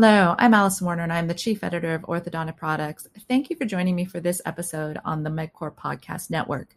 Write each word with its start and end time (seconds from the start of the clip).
Hello, 0.00 0.36
I'm 0.38 0.54
Alison 0.54 0.86
Werner, 0.86 1.02
and 1.02 1.12
I'm 1.12 1.26
the 1.26 1.34
chief 1.34 1.64
editor 1.64 1.92
of 1.92 2.02
Orthodontic 2.02 2.56
Products. 2.56 3.08
Thank 3.26 3.50
you 3.50 3.56
for 3.56 3.64
joining 3.64 3.96
me 3.96 4.04
for 4.04 4.20
this 4.20 4.40
episode 4.46 5.00
on 5.04 5.24
the 5.24 5.28
MedQor 5.28 5.74
Podcast 5.74 6.30
Network. 6.30 6.68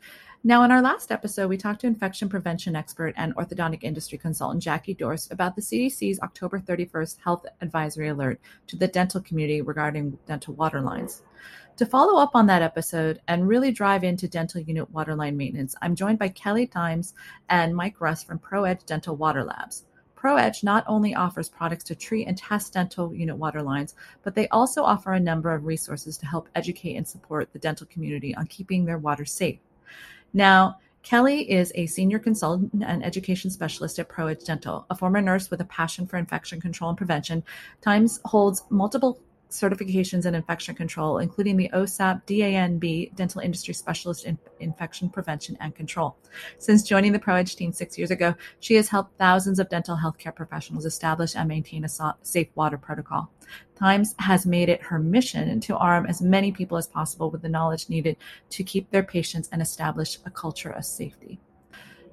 Now, 0.44 0.64
in 0.64 0.72
our 0.72 0.82
last 0.82 1.12
episode, 1.12 1.48
we 1.48 1.56
talked 1.56 1.82
to 1.82 1.88
infection 1.88 2.30
prevention 2.30 2.76
expert 2.76 3.14
and 3.18 3.36
orthodontic 3.36 3.84
industry 3.84 4.18
consultant 4.18 4.64
Jackie 4.64 4.96
Dorst 4.96 5.32
about 5.32 5.56
the 5.56 5.62
CDC's 5.62 6.20
October 6.22 6.60
31st 6.60 7.20
health 7.24 7.46
advisory 7.62 8.08
alert 8.08 8.42
to 8.66 8.76
the 8.76 8.88
dental 8.88 9.22
community 9.22 9.62
regarding 9.62 10.18
dental 10.26 10.56
water 10.56 10.82
lines. 10.82 11.22
To 11.78 11.86
follow 11.86 12.20
up 12.20 12.32
on 12.34 12.48
that 12.48 12.64
episode 12.64 13.22
and 13.28 13.48
really 13.48 13.72
drive 13.72 14.04
into 14.04 14.28
dental 14.28 14.62
unit 14.62 14.90
waterline 14.90 15.38
maintenance, 15.38 15.76
I'm 15.80 15.94
joined 15.94 16.18
by 16.18 16.30
Kellie 16.30 16.66
Thimmes 16.66 17.14
and 17.50 17.76
Mike 17.76 18.02
Rust 18.02 18.26
from 18.26 18.40
ProEdge 18.40 18.88
Dental 18.88 19.16
Water 19.16 19.44
Labs. 19.44 19.86
ProEdge 20.22 20.64
not 20.64 20.84
only 20.88 21.16
offers 21.16 21.50
products 21.50 21.84
to 21.86 21.96
treat 21.96 22.28
and 22.28 22.38
test 22.38 22.74
dental 22.74 23.14
unit 23.14 23.38
water 23.38 23.64
lines, 23.64 23.96
but 24.24 24.36
they 24.36 24.48
also 24.50 24.84
offer 24.84 25.14
a 25.14 25.20
number 25.20 25.52
of 25.52 25.66
resources 25.66 26.18
to 26.18 26.28
help 26.28 26.48
educate 26.54 26.96
and 26.96 27.08
support 27.08 27.52
the 27.52 27.60
dental 27.60 27.88
community 27.88 28.36
on 28.36 28.46
keeping 28.46 28.86
their 28.86 29.00
water 29.00 29.26
safe. 29.26 29.60
Now, 30.34 30.78
Kellie 31.02 31.50
is 31.50 31.72
a 31.74 31.88
senior 31.88 32.20
consultant 32.20 32.84
and 32.86 33.04
education 33.04 33.50
specialist 33.50 33.98
at 33.98 34.10
ProEdge 34.10 34.46
Dental, 34.46 34.86
a 34.92 34.96
former 34.96 35.20
nurse 35.20 35.50
with 35.50 35.60
a 35.62 35.66
passion 35.66 36.06
for 36.06 36.18
infection 36.18 36.62
control 36.62 36.90
and 36.92 36.98
prevention. 36.98 37.44
Thimmes 37.82 38.20
holds 38.26 38.64
multiple 38.70 39.20
certifications 39.52 40.26
in 40.26 40.34
infection 40.34 40.74
control, 40.74 41.20
including 41.20 41.58
the 41.58 41.70
OSAP 41.74 42.26
DANB 42.26 43.16
Dental 43.16 43.42
Industry 43.42 43.74
Specialist 43.74 44.26
in 44.26 44.38
Infection 44.60 45.10
Prevention 45.10 45.58
and 45.60 45.76
Control. 45.76 46.18
Since 46.58 46.84
joining 46.84 47.12
the 47.12 47.20
ProEdge 47.20 47.56
team 47.56 47.72
six 47.72 47.98
years 47.98 48.12
ago, 48.12 48.34
she 48.60 48.76
has 48.76 48.88
helped 48.88 49.18
thousands 49.18 49.60
of 49.60 49.70
dental 49.70 49.98
healthcare 49.98 50.36
professionals 50.36 50.86
establish 50.86 51.36
and 51.36 51.48
maintain 51.48 51.86
a 51.86 52.16
safe 52.24 52.48
water 52.56 52.78
protocol. 52.78 53.32
Thimmes 53.76 54.16
has 54.20 54.46
made 54.46 54.70
it 54.70 54.82
her 54.82 55.00
mission 55.00 55.60
to 55.60 55.78
arm 55.78 56.06
as 56.06 56.22
many 56.22 56.52
people 56.52 56.78
as 56.78 56.88
possible 56.88 57.30
with 57.30 57.42
the 57.42 57.50
knowledge 57.50 57.90
needed 57.90 58.18
to 58.50 58.64
keep 58.64 58.90
their 58.90 59.04
patients 59.04 59.50
and 59.52 59.62
establish 59.62 60.18
a 60.26 60.32
culture 60.32 60.72
of 60.72 60.86
safety. 60.86 61.40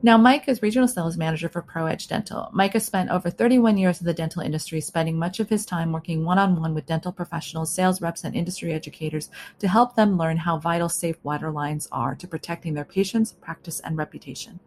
Now, 0.01 0.17
Mike 0.17 0.47
is 0.47 0.63
regional 0.63 0.87
sales 0.87 1.17
manager 1.17 1.49
for 1.49 1.61
ProEdge 1.61 2.07
Dental. 2.07 2.51
Mike 2.53 2.75
has 2.75 2.87
spent 2.87 3.11
over 3.11 3.31
31 3.31 3.77
years 3.79 4.01
in 4.01 4.07
the 4.07 4.15
dental 4.15 4.43
industry, 4.43 4.81
spending 4.81 5.19
much 5.19 5.41
of 5.41 5.49
his 5.49 5.67
time 5.67 5.91
working 5.91 6.25
one 6.25 6.39
on 6.39 6.55
one 6.55 6.73
with 6.73 6.87
dental 6.87 7.11
professionals, 7.11 7.75
sales 7.75 8.01
reps, 8.01 8.23
and 8.23 8.37
industry 8.37 8.73
educators 8.73 9.29
to 9.59 9.67
help 9.67 9.97
them 9.97 10.17
learn 10.17 10.37
how 10.37 10.57
vital 10.57 10.89
safe 10.89 11.17
water 11.25 11.51
lines 11.51 11.89
are 11.91 12.15
to 12.15 12.29
protecting 12.29 12.75
their 12.75 12.85
patients, 12.85 13.33
practice, 13.33 13.81
and 13.81 13.97
reputation. 13.97 14.61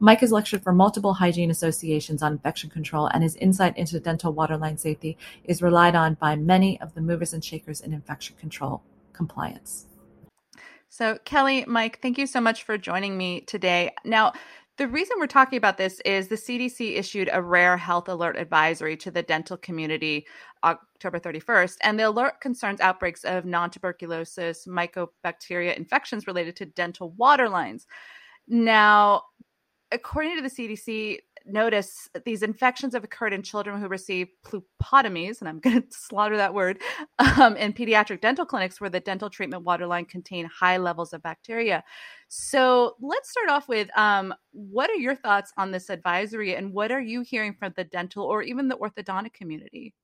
Mike 0.00 0.18
has 0.18 0.32
lectured 0.32 0.64
for 0.64 0.72
multiple 0.72 1.14
hygiene 1.14 1.52
associations 1.52 2.20
on 2.20 2.32
infection 2.32 2.68
control, 2.68 3.06
and 3.06 3.22
his 3.22 3.36
insight 3.36 3.76
into 3.78 4.00
dental 4.00 4.32
waterline 4.32 4.76
safety 4.76 5.16
is 5.44 5.62
relied 5.62 5.94
on 5.94 6.14
by 6.14 6.34
many 6.34 6.80
of 6.80 6.92
the 6.94 7.00
movers 7.00 7.32
and 7.32 7.44
shakers 7.44 7.80
in 7.80 7.92
infection 7.92 8.34
control 8.34 8.82
compliance. 9.12 9.86
So, 10.88 11.18
Kellie, 11.24 11.64
Mike, 11.66 12.00
thank 12.02 12.18
you 12.18 12.26
so 12.26 12.38
much 12.38 12.64
for 12.64 12.76
joining 12.76 13.16
me 13.16 13.40
today. 13.40 13.92
Now, 14.04 14.34
the 14.78 14.88
reason 14.88 15.16
we're 15.18 15.26
talking 15.26 15.58
about 15.58 15.76
this 15.76 16.00
is 16.00 16.28
the 16.28 16.36
CDC 16.36 16.96
issued 16.96 17.28
a 17.32 17.42
rare 17.42 17.76
health 17.76 18.08
alert 18.08 18.36
advisory 18.36 18.96
to 18.98 19.10
the 19.10 19.22
dental 19.22 19.56
community 19.56 20.26
October 20.64 21.20
31st, 21.20 21.76
and 21.82 21.98
the 21.98 22.08
alert 22.08 22.40
concerns 22.40 22.80
outbreaks 22.80 23.24
of 23.24 23.44
non 23.44 23.70
tuberculosis 23.70 24.66
mycobacteria 24.66 25.76
infections 25.76 26.26
related 26.26 26.56
to 26.56 26.66
dental 26.66 27.10
water 27.12 27.48
lines. 27.48 27.86
Now, 28.48 29.24
according 29.90 30.36
to 30.36 30.42
the 30.42 30.48
CDC, 30.48 31.18
notice 31.46 32.08
these 32.24 32.42
infections 32.42 32.94
have 32.94 33.04
occurred 33.04 33.32
in 33.32 33.42
children 33.42 33.80
who 33.80 33.88
receive 33.88 34.28
plupotomies, 34.46 35.40
and 35.40 35.48
I'm 35.48 35.60
going 35.60 35.82
to 35.82 35.88
slaughter 35.90 36.36
that 36.36 36.54
word, 36.54 36.80
um, 37.18 37.56
in 37.56 37.72
pediatric 37.72 38.20
dental 38.20 38.44
clinics 38.44 38.80
where 38.80 38.90
the 38.90 39.00
dental 39.00 39.30
treatment 39.30 39.64
waterline 39.64 40.04
contain 40.04 40.46
high 40.46 40.76
levels 40.76 41.12
of 41.12 41.22
bacteria. 41.22 41.82
So 42.28 42.96
let's 43.00 43.30
start 43.30 43.50
off 43.50 43.68
with 43.68 43.88
um, 43.96 44.34
what 44.52 44.90
are 44.90 44.96
your 44.96 45.14
thoughts 45.14 45.52
on 45.56 45.70
this 45.70 45.90
advisory, 45.90 46.54
and 46.54 46.72
what 46.72 46.92
are 46.92 47.00
you 47.00 47.22
hearing 47.22 47.54
from 47.54 47.72
the 47.76 47.84
dental 47.84 48.24
or 48.24 48.42
even 48.42 48.68
the 48.68 48.76
orthodontic 48.76 49.32
community 49.34 49.94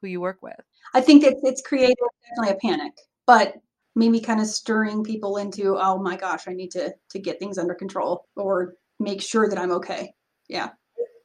who 0.00 0.08
you 0.08 0.20
work 0.20 0.38
with? 0.42 0.60
I 0.94 1.00
think 1.00 1.24
it's, 1.24 1.40
it's 1.42 1.62
created 1.62 1.96
definitely 2.30 2.56
a 2.56 2.68
panic, 2.68 2.92
but 3.26 3.54
maybe 3.94 4.20
kind 4.20 4.40
of 4.40 4.46
stirring 4.46 5.02
people 5.02 5.38
into, 5.38 5.76
oh 5.76 5.98
my 5.98 6.16
gosh, 6.16 6.46
I 6.46 6.52
need 6.52 6.70
to 6.72 6.94
to 7.10 7.18
get 7.18 7.38
things 7.38 7.58
under 7.58 7.74
control 7.74 8.26
or 8.36 8.74
make 9.00 9.22
sure 9.22 9.48
that 9.48 9.58
I'm 9.58 9.72
okay. 9.72 10.12
Yeah. 10.48 10.70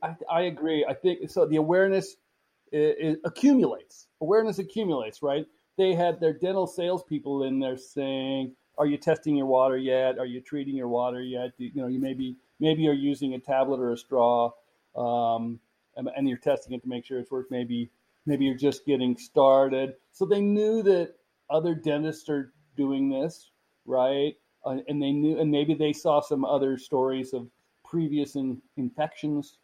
I, 0.01 0.15
I 0.29 0.41
agree. 0.43 0.85
I 0.87 0.93
think 0.93 1.29
so. 1.29 1.45
The 1.45 1.55
awareness 1.55 2.17
it, 2.71 2.97
it 2.99 3.19
accumulates. 3.23 4.07
Awareness 4.21 4.59
accumulates, 4.59 5.21
right? 5.21 5.45
They 5.77 5.93
had 5.93 6.19
their 6.19 6.33
dental 6.33 6.67
salespeople 6.67 7.43
in 7.43 7.59
there 7.59 7.77
saying, 7.77 8.55
"Are 8.77 8.85
you 8.85 8.97
testing 8.97 9.35
your 9.35 9.45
water 9.45 9.77
yet? 9.77 10.19
Are 10.19 10.25
you 10.25 10.41
treating 10.41 10.75
your 10.75 10.89
water 10.89 11.21
yet? 11.21 11.57
Do, 11.57 11.65
you 11.65 11.81
know, 11.81 11.87
you 11.87 11.99
maybe 11.99 12.35
maybe 12.59 12.83
you're 12.83 12.93
using 12.93 13.33
a 13.33 13.39
tablet 13.39 13.79
or 13.79 13.93
a 13.93 13.97
straw, 13.97 14.51
um, 14.95 15.59
and, 15.95 16.09
and 16.15 16.27
you're 16.27 16.37
testing 16.37 16.73
it 16.73 16.83
to 16.83 16.89
make 16.89 17.05
sure 17.05 17.19
it's 17.19 17.31
works. 17.31 17.49
Maybe 17.49 17.89
maybe 18.25 18.45
you're 18.45 18.57
just 18.57 18.85
getting 18.85 19.17
started." 19.17 19.95
So 20.11 20.25
they 20.25 20.41
knew 20.41 20.83
that 20.83 21.15
other 21.49 21.75
dentists 21.75 22.29
are 22.29 22.53
doing 22.75 23.09
this, 23.09 23.51
right? 23.85 24.35
Uh, 24.65 24.77
and 24.87 25.01
they 25.01 25.11
knew, 25.11 25.39
and 25.39 25.51
maybe 25.51 25.73
they 25.73 25.93
saw 25.93 26.21
some 26.21 26.45
other 26.45 26.77
stories 26.77 27.33
of 27.33 27.47
previous 27.93 28.35
in, 28.35 28.59
infections. 28.75 29.57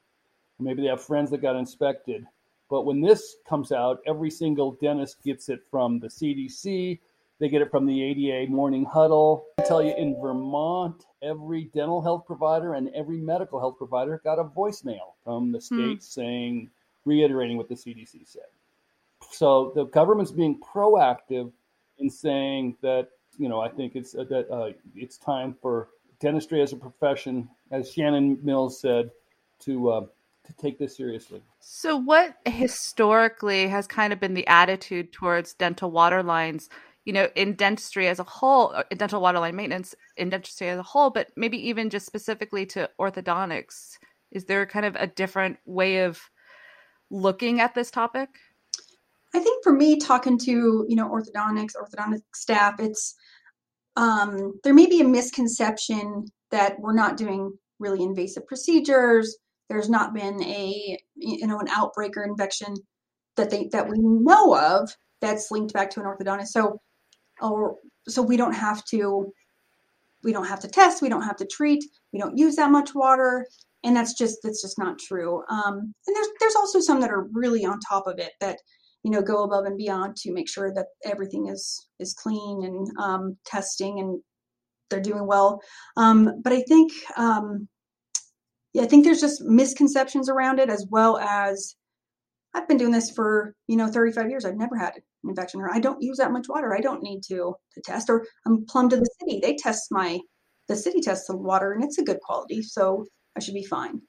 Maybe 0.59 0.83
they 0.83 0.87
have 0.89 1.03
friends 1.03 1.31
that 1.31 1.41
got 1.41 1.55
inspected. 1.55 2.27
But 2.69 2.83
when 2.83 3.01
this 3.01 3.37
comes 3.47 3.71
out, 3.71 4.01
every 4.05 4.29
single 4.29 4.73
dentist 4.73 5.23
gets 5.23 5.49
it 5.49 5.61
from 5.71 5.99
the 5.99 6.07
CDC. 6.07 6.99
They 7.39 7.49
get 7.49 7.63
it 7.63 7.71
from 7.71 7.87
the 7.87 8.03
ADA 8.03 8.51
morning 8.51 8.85
huddle. 8.85 9.45
I 9.57 9.63
tell 9.63 9.81
you, 9.81 9.95
in 9.97 10.21
Vermont, 10.21 11.05
every 11.23 11.71
dental 11.73 12.01
health 12.03 12.27
provider 12.27 12.75
and 12.75 12.89
every 12.93 13.17
medical 13.17 13.59
health 13.59 13.79
provider 13.79 14.21
got 14.23 14.37
a 14.37 14.43
voicemail 14.43 15.13
from 15.23 15.51
the 15.51 15.59
state 15.59 15.77
hmm. 15.77 15.99
saying, 15.99 16.69
reiterating 17.05 17.57
what 17.57 17.67
the 17.67 17.75
CDC 17.75 18.27
said. 18.27 18.43
So 19.31 19.71
the 19.73 19.85
government's 19.85 20.31
being 20.31 20.59
proactive 20.59 21.51
in 21.97 22.11
saying 22.11 22.77
that, 22.81 23.07
you 23.39 23.49
know, 23.49 23.59
I 23.59 23.69
think 23.69 23.95
it's 23.95 24.13
uh, 24.13 24.25
that 24.29 24.51
uh, 24.51 24.71
it's 24.95 25.17
time 25.17 25.55
for 25.61 25.89
dentistry 26.19 26.61
as 26.61 26.73
a 26.73 26.77
profession, 26.77 27.49
as 27.71 27.91
Shannon 27.91 28.39
Mills 28.43 28.79
said, 28.79 29.11
to 29.61 29.89
uh, 29.89 30.05
to 30.45 30.53
take 30.53 30.79
this 30.79 30.95
seriously. 30.97 31.41
So, 31.59 31.95
what 31.95 32.35
historically 32.45 33.67
has 33.67 33.87
kind 33.87 34.13
of 34.13 34.19
been 34.19 34.33
the 34.33 34.47
attitude 34.47 35.11
towards 35.11 35.53
dental 35.53 35.91
water 35.91 36.23
lines? 36.23 36.69
You 37.05 37.13
know, 37.13 37.29
in 37.35 37.53
dentistry 37.53 38.07
as 38.07 38.19
a 38.19 38.23
whole, 38.23 38.71
uh, 38.75 38.83
in 38.91 38.97
dental 38.97 39.21
waterline 39.21 39.55
maintenance, 39.55 39.95
in 40.17 40.29
dentistry 40.29 40.69
as 40.69 40.77
a 40.77 40.83
whole, 40.83 41.09
but 41.09 41.29
maybe 41.35 41.57
even 41.69 41.89
just 41.89 42.05
specifically 42.05 42.65
to 42.67 42.89
orthodontics. 42.99 43.97
Is 44.31 44.45
there 44.45 44.65
kind 44.65 44.85
of 44.85 44.95
a 44.95 45.07
different 45.07 45.57
way 45.65 46.03
of 46.03 46.19
looking 47.09 47.61
at 47.61 47.73
this 47.73 47.89
topic? 47.89 48.29
I 49.33 49.39
think 49.39 49.63
for 49.63 49.73
me, 49.73 49.99
talking 49.99 50.37
to 50.39 50.85
you 50.87 50.95
know 50.95 51.09
orthodontics, 51.09 51.73
orthodontic 51.75 52.21
staff, 52.33 52.79
it's 52.79 53.15
um, 53.99 54.53
there 54.63 54.73
may 54.73 54.85
be 54.85 55.01
a 55.01 55.07
misconception 55.07 56.25
that 56.51 56.79
we're 56.79 56.93
not 56.93 57.17
doing 57.17 57.51
really 57.79 58.01
invasive 58.01 58.47
procedures. 58.47 59.37
There's 59.67 59.89
not 59.89 60.13
been 60.13 60.41
a 60.41 60.97
you 61.15 61.45
know 61.45 61.59
an 61.59 61.67
outbreak 61.69 62.15
or 62.15 62.23
infection 62.23 62.75
that 63.35 63.49
they 63.49 63.67
that 63.73 63.89
we 63.89 63.97
know 63.99 64.57
of 64.57 64.89
that's 65.19 65.51
linked 65.51 65.73
back 65.73 65.89
to 65.91 65.99
an 65.99 66.05
orthodontist. 66.05 66.47
So 66.47 66.79
or 67.41 67.75
so 68.07 68.21
we 68.21 68.37
don't 68.37 68.53
have 68.53 68.85
to 68.85 69.33
we 70.23 70.31
don't 70.31 70.47
have 70.47 70.61
to 70.61 70.69
test, 70.69 71.01
we 71.01 71.09
don't 71.09 71.23
have 71.23 71.37
to 71.37 71.45
treat, 71.45 71.83
we 72.13 72.19
don't 72.19 72.37
use 72.37 72.55
that 72.55 72.71
much 72.71 72.95
water, 72.95 73.45
and 73.83 73.97
that's 73.97 74.13
just 74.13 74.37
that's 74.43 74.61
just 74.61 74.79
not 74.79 74.97
true. 74.97 75.43
Um, 75.49 75.93
and 76.07 76.15
there's 76.15 76.27
there's 76.39 76.55
also 76.55 76.79
some 76.79 77.01
that 77.01 77.11
are 77.11 77.27
really 77.33 77.65
on 77.65 77.81
top 77.81 78.07
of 78.07 78.17
it 78.17 78.31
that 78.39 78.59
you 79.03 79.11
know 79.11 79.21
go 79.21 79.43
above 79.43 79.65
and 79.65 79.77
beyond 79.77 80.15
to 80.17 80.33
make 80.33 80.49
sure 80.49 80.73
that 80.73 80.87
everything 81.05 81.47
is 81.47 81.87
is 81.99 82.13
clean 82.13 82.63
and 82.63 82.87
um, 82.99 83.37
testing 83.45 83.99
and 83.99 84.21
they're 84.89 84.99
doing 84.99 85.27
well. 85.27 85.61
Um, 85.97 86.41
but 86.43 86.53
i 86.53 86.61
think 86.61 86.91
um, 87.17 87.67
yeah 88.73 88.83
i 88.83 88.85
think 88.85 89.03
there's 89.03 89.21
just 89.21 89.41
misconceptions 89.43 90.29
around 90.29 90.59
it 90.59 90.69
as 90.69 90.85
well 90.89 91.17
as 91.17 91.75
i've 92.53 92.67
been 92.67 92.77
doing 92.77 92.91
this 92.91 93.11
for 93.11 93.55
you 93.67 93.77
know 93.77 93.87
35 93.87 94.29
years. 94.29 94.45
I've 94.45 94.55
never 94.55 94.77
had 94.77 94.95
an 94.95 95.29
infection 95.29 95.61
or 95.61 95.71
i 95.73 95.79
don't 95.79 96.01
use 96.01 96.17
that 96.17 96.31
much 96.31 96.47
water. 96.49 96.75
I 96.75 96.81
don't 96.81 97.03
need 97.03 97.21
to 97.29 97.55
to 97.73 97.81
test 97.85 98.09
or 98.09 98.25
i'm 98.45 98.65
plumb 98.65 98.89
to 98.89 98.97
the 98.97 99.09
city. 99.19 99.39
They 99.41 99.55
test 99.55 99.87
my 99.91 100.19
the 100.67 100.75
city 100.75 101.01
tests 101.01 101.27
the 101.27 101.37
water 101.37 101.73
and 101.73 101.83
it's 101.83 101.97
a 101.97 102.03
good 102.03 102.19
quality 102.21 102.61
so 102.61 103.05
i 103.37 103.39
should 103.39 103.53
be 103.53 103.65
fine. 103.65 104.01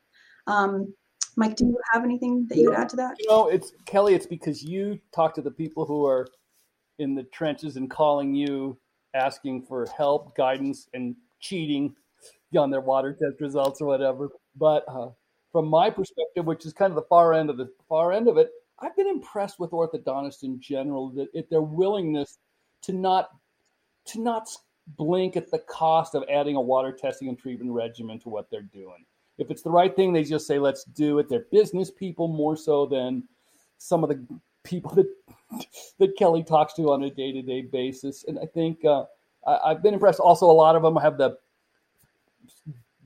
Um, 0.47 0.95
Mike, 1.37 1.57
do 1.57 1.67
you 1.67 1.79
have 1.93 2.05
anything 2.05 2.47
that 2.49 2.59
you 2.59 2.71
would 2.71 2.79
add 2.79 2.89
to 2.91 2.97
that? 2.97 3.17
You 3.19 3.29
know, 3.29 3.49
it's 3.49 3.73
Kellie. 3.87 4.15
It's 4.15 4.27
because 4.27 4.63
you 4.63 4.99
talk 5.13 5.35
to 5.35 5.43
the 5.43 5.51
people 5.51 5.85
who 5.85 6.05
are 6.07 6.27
in 6.99 7.15
the 7.15 7.23
trenches 7.25 7.77
and 7.77 7.91
calling 7.91 8.35
you, 8.35 8.79
asking 9.15 9.63
for 9.63 9.87
help, 9.97 10.37
guidance, 10.37 10.89
and 10.93 11.17
cheating 11.41 11.95
on 12.57 12.71
their 12.71 12.81
water 12.81 13.13
test 13.13 13.41
results 13.41 13.81
or 13.81 13.87
whatever. 13.87 14.29
But 14.57 14.85
uh, 14.89 15.09
from 15.53 15.67
my 15.67 15.91
perspective, 15.91 16.45
which 16.45 16.67
is 16.67 16.73
kind 16.73 16.91
of 16.91 16.97
the 16.97 17.09
far 17.09 17.33
end 17.33 17.51
of 17.51 17.57
the 17.57 17.71
far 17.89 18.13
end 18.13 18.29
of 18.29 18.37
it, 18.37 18.51
I've 18.81 18.97
been 18.97 19.09
impressed 19.09 19.59
with 19.59 19.71
orthodontists 19.71 20.43
in 20.43 20.61
general 20.61 21.11
that 21.11 21.29
if 21.35 21.49
their 21.49 21.63
willingness 21.63 22.39
to 22.83 22.93
not 22.93 23.31
to 24.07 24.21
not 24.21 24.49
blink 24.97 25.37
at 25.37 25.51
the 25.51 25.59
cost 25.59 26.15
of 26.15 26.25
adding 26.31 26.57
a 26.57 26.61
water 26.61 26.93
testing 26.93 27.29
and 27.29 27.39
treatment 27.39 27.71
regimen 27.71 28.19
to 28.21 28.29
what 28.29 28.51
they're 28.51 28.63
doing. 28.63 29.05
If 29.41 29.51
it's 29.51 29.63
the 29.63 29.71
right 29.71 29.95
thing, 29.95 30.13
they 30.13 30.23
just 30.23 30.47
say, 30.47 30.59
let's 30.59 30.85
do 30.85 31.19
it. 31.19 31.29
They're 31.29 31.47
business 31.51 31.91
people 31.91 32.29
more 32.29 32.57
so 32.57 32.87
than 32.87 33.25
some 33.79 34.05
of 34.05 34.11
the 34.11 34.25
people 34.63 34.91
that 34.95 35.07
that 35.99 36.17
Kellie 36.17 36.45
talks 36.45 36.75
to 36.75 36.93
on 36.93 37.03
a 37.05 37.11
day 37.11 37.33
to 37.33 37.43
day 37.43 37.63
basis. 37.63 38.25
And 38.29 38.39
I 38.39 38.47
think 38.47 38.85
uh, 38.85 39.05
I, 39.47 39.71
have 39.71 39.83
been 39.83 39.95
impressed. 39.95 40.21
Also, 40.21 40.47
a 40.47 40.53
lot 40.53 40.77
of 40.77 40.83
them 40.83 40.97
have 40.97 41.19
the 41.19 41.39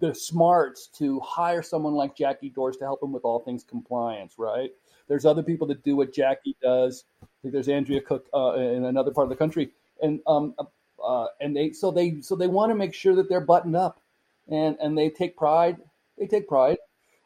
the 0.00 0.14
smarts 0.14 0.88
to 0.88 1.20
hire 1.20 1.62
someone 1.62 1.94
like 1.94 2.16
Jackie 2.16 2.50
Dorst 2.50 2.78
to 2.80 2.84
help 2.84 3.00
them 3.00 3.12
with 3.12 3.24
all 3.24 3.40
things 3.40 3.64
compliance. 3.64 4.34
Right? 4.38 4.70
There's 5.08 5.24
other 5.24 5.42
people 5.42 5.66
that 5.68 5.82
do 5.84 5.96
what 5.96 6.12
Jackie 6.12 6.56
does. 6.62 7.04
I 7.22 7.26
think 7.42 7.52
there's 7.52 7.68
Andrea 7.68 8.00
Cook 8.00 8.26
uh, 8.34 8.54
in 8.54 8.84
another 8.84 9.10
part 9.10 9.26
of 9.26 9.30
the 9.30 9.36
country, 9.36 9.70
and 10.02 10.20
um, 10.26 10.54
uh, 11.02 11.26
and 11.40 11.56
they 11.56 11.70
so 11.72 11.90
they 11.90 12.20
so 12.20 12.36
they 12.36 12.46
want 12.46 12.70
to 12.70 12.74
make 12.74 12.94
sure 12.94 13.14
that 13.14 13.28
they're 13.28 13.40
buttoned 13.40 13.76
up, 13.76 14.00
and 14.48 14.76
and 14.80 14.96
they 14.96 15.10
take 15.10 15.36
pride. 15.36 15.76
They 16.18 16.26
take 16.26 16.48
pride 16.48 16.78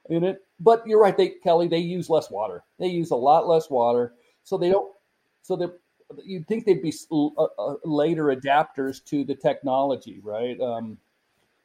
in 0.08 0.25
it. 0.25 0.43
But 0.61 0.87
you're 0.87 1.00
right, 1.00 1.17
they 1.17 1.31
Kellie. 1.43 1.69
They 1.69 1.79
use 1.79 2.11
less 2.11 2.31
water. 2.31 2.64
They 2.79 2.88
use 2.88 3.11
a 3.11 3.17
lot 3.17 3.46
less 3.46 3.70
water, 3.70 4.14
so 4.43 4.58
they 4.58 4.70
don't. 4.70 4.93
So 5.43 5.56
they 5.56 5.67
you'd 6.25 6.46
think 6.46 6.64
they'd 6.64 6.82
be 6.82 6.93
uh, 7.11 7.26
uh, 7.26 7.75
later 7.85 8.25
adapters 8.25 9.05
to 9.06 9.25
the 9.25 9.35
technology, 9.35 10.20
right? 10.23 10.61
Um, 10.61 10.99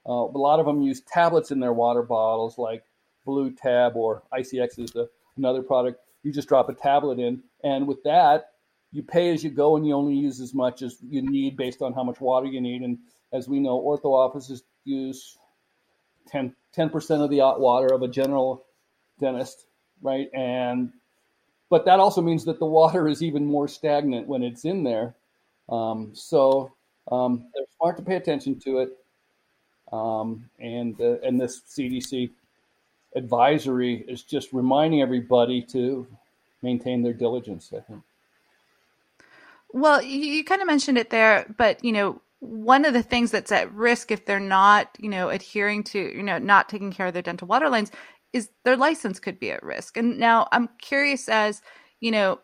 uh, 0.08 0.12
a 0.12 0.38
lot 0.38 0.60
of 0.60 0.66
them 0.66 0.82
use 0.82 1.02
tablets 1.02 1.52
in 1.52 1.60
their 1.60 1.74
water 1.74 2.04
bottles, 2.04 2.58
like 2.58 2.84
Blue 3.26 3.52
Tab 3.52 3.96
or 3.96 4.24
ICX 4.34 4.80
is 4.80 4.92
the, 4.92 5.10
another 5.38 5.64
product. 5.64 6.02
You 6.24 6.32
just 6.32 6.48
drop 6.48 6.70
a 6.70 6.74
tablet 6.74 7.20
in, 7.20 7.42
and 7.64 7.88
with 7.88 8.04
that, 8.04 8.52
you 8.92 9.02
pay 9.02 9.34
as 9.34 9.44
you 9.44 9.50
go, 9.50 9.76
and 9.76 9.88
you 9.88 9.96
only 9.96 10.16
use 10.16 10.40
as 10.40 10.54
much 10.54 10.82
as 10.82 10.98
you 11.02 11.22
need 11.22 11.58
based 11.58 11.82
on 11.82 11.94
how 11.94 12.04
much 12.04 12.22
water 12.22 12.46
you 12.46 12.62
need. 12.62 12.82
And 12.82 13.00
as 13.32 13.48
we 13.48 13.60
know, 13.60 13.82
ortho 13.82 14.12
offices 14.12 14.64
use 14.84 15.38
10 16.32 16.56
percent 16.90 17.22
of 17.22 17.30
the 17.30 17.40
hot 17.40 17.60
water 17.60 17.94
of 17.94 18.02
a 18.02 18.08
general 18.08 18.64
dentist, 19.20 19.66
right? 20.02 20.30
And 20.34 20.92
but 21.70 21.86
that 21.86 22.00
also 22.00 22.22
means 22.22 22.46
that 22.46 22.60
the 22.60 22.66
water 22.66 23.08
is 23.08 23.24
even 23.24 23.46
more 23.46 23.68
stagnant 23.68 24.28
when 24.28 24.44
it's 24.44 24.66
in 24.66 24.84
there. 24.84 25.16
Um, 25.70 26.12
so 26.14 26.74
um, 27.12 27.46
they're 27.54 27.66
smart 27.78 27.98
to 27.98 28.04
pay 28.04 28.16
attention 28.16 28.60
to 28.62 28.80
it. 28.80 28.98
Um, 29.92 30.50
and 30.60 31.00
uh, 31.00 31.20
and 31.24 31.40
this 31.40 31.62
CDC 31.62 32.32
advisory 33.16 34.04
is 34.08 34.24
just 34.24 34.54
reminding 34.54 35.02
everybody 35.02 35.62
to 35.62 36.08
maintain 36.62 37.04
their 37.04 37.14
diligence. 37.14 37.72
I 37.76 37.82
think. 37.82 38.02
Well, 39.72 40.02
you 40.02 40.44
kind 40.44 40.62
of 40.62 40.68
mentioned 40.68 40.98
it 40.98 41.10
there, 41.10 41.52
but 41.58 41.84
you 41.84 41.92
know, 41.92 42.22
one 42.44 42.84
of 42.84 42.94
the 42.94 43.04
things 43.04 43.32
that's 43.32 43.54
at 43.54 43.74
risk 43.74 44.12
if 44.12 44.26
they're 44.26 44.40
not, 44.40 44.90
you 45.00 45.10
know, 45.10 45.30
adhering 45.30 45.82
to, 45.82 46.00
you 46.00 46.22
know, 46.22 46.38
not 46.38 46.68
taking 46.68 46.92
care 46.92 47.08
of 47.08 47.14
their 47.14 47.22
dental 47.22 47.48
water 47.48 47.70
lines 47.70 47.90
is 48.34 48.50
their 48.66 48.76
license 48.76 49.20
could 49.20 49.40
be 49.40 49.52
at 49.52 49.64
risk. 49.64 49.96
And 49.96 50.20
now 50.20 50.48
I'm 50.52 50.68
curious 50.82 51.30
as, 51.30 51.62
you 52.02 52.12
know, 52.12 52.40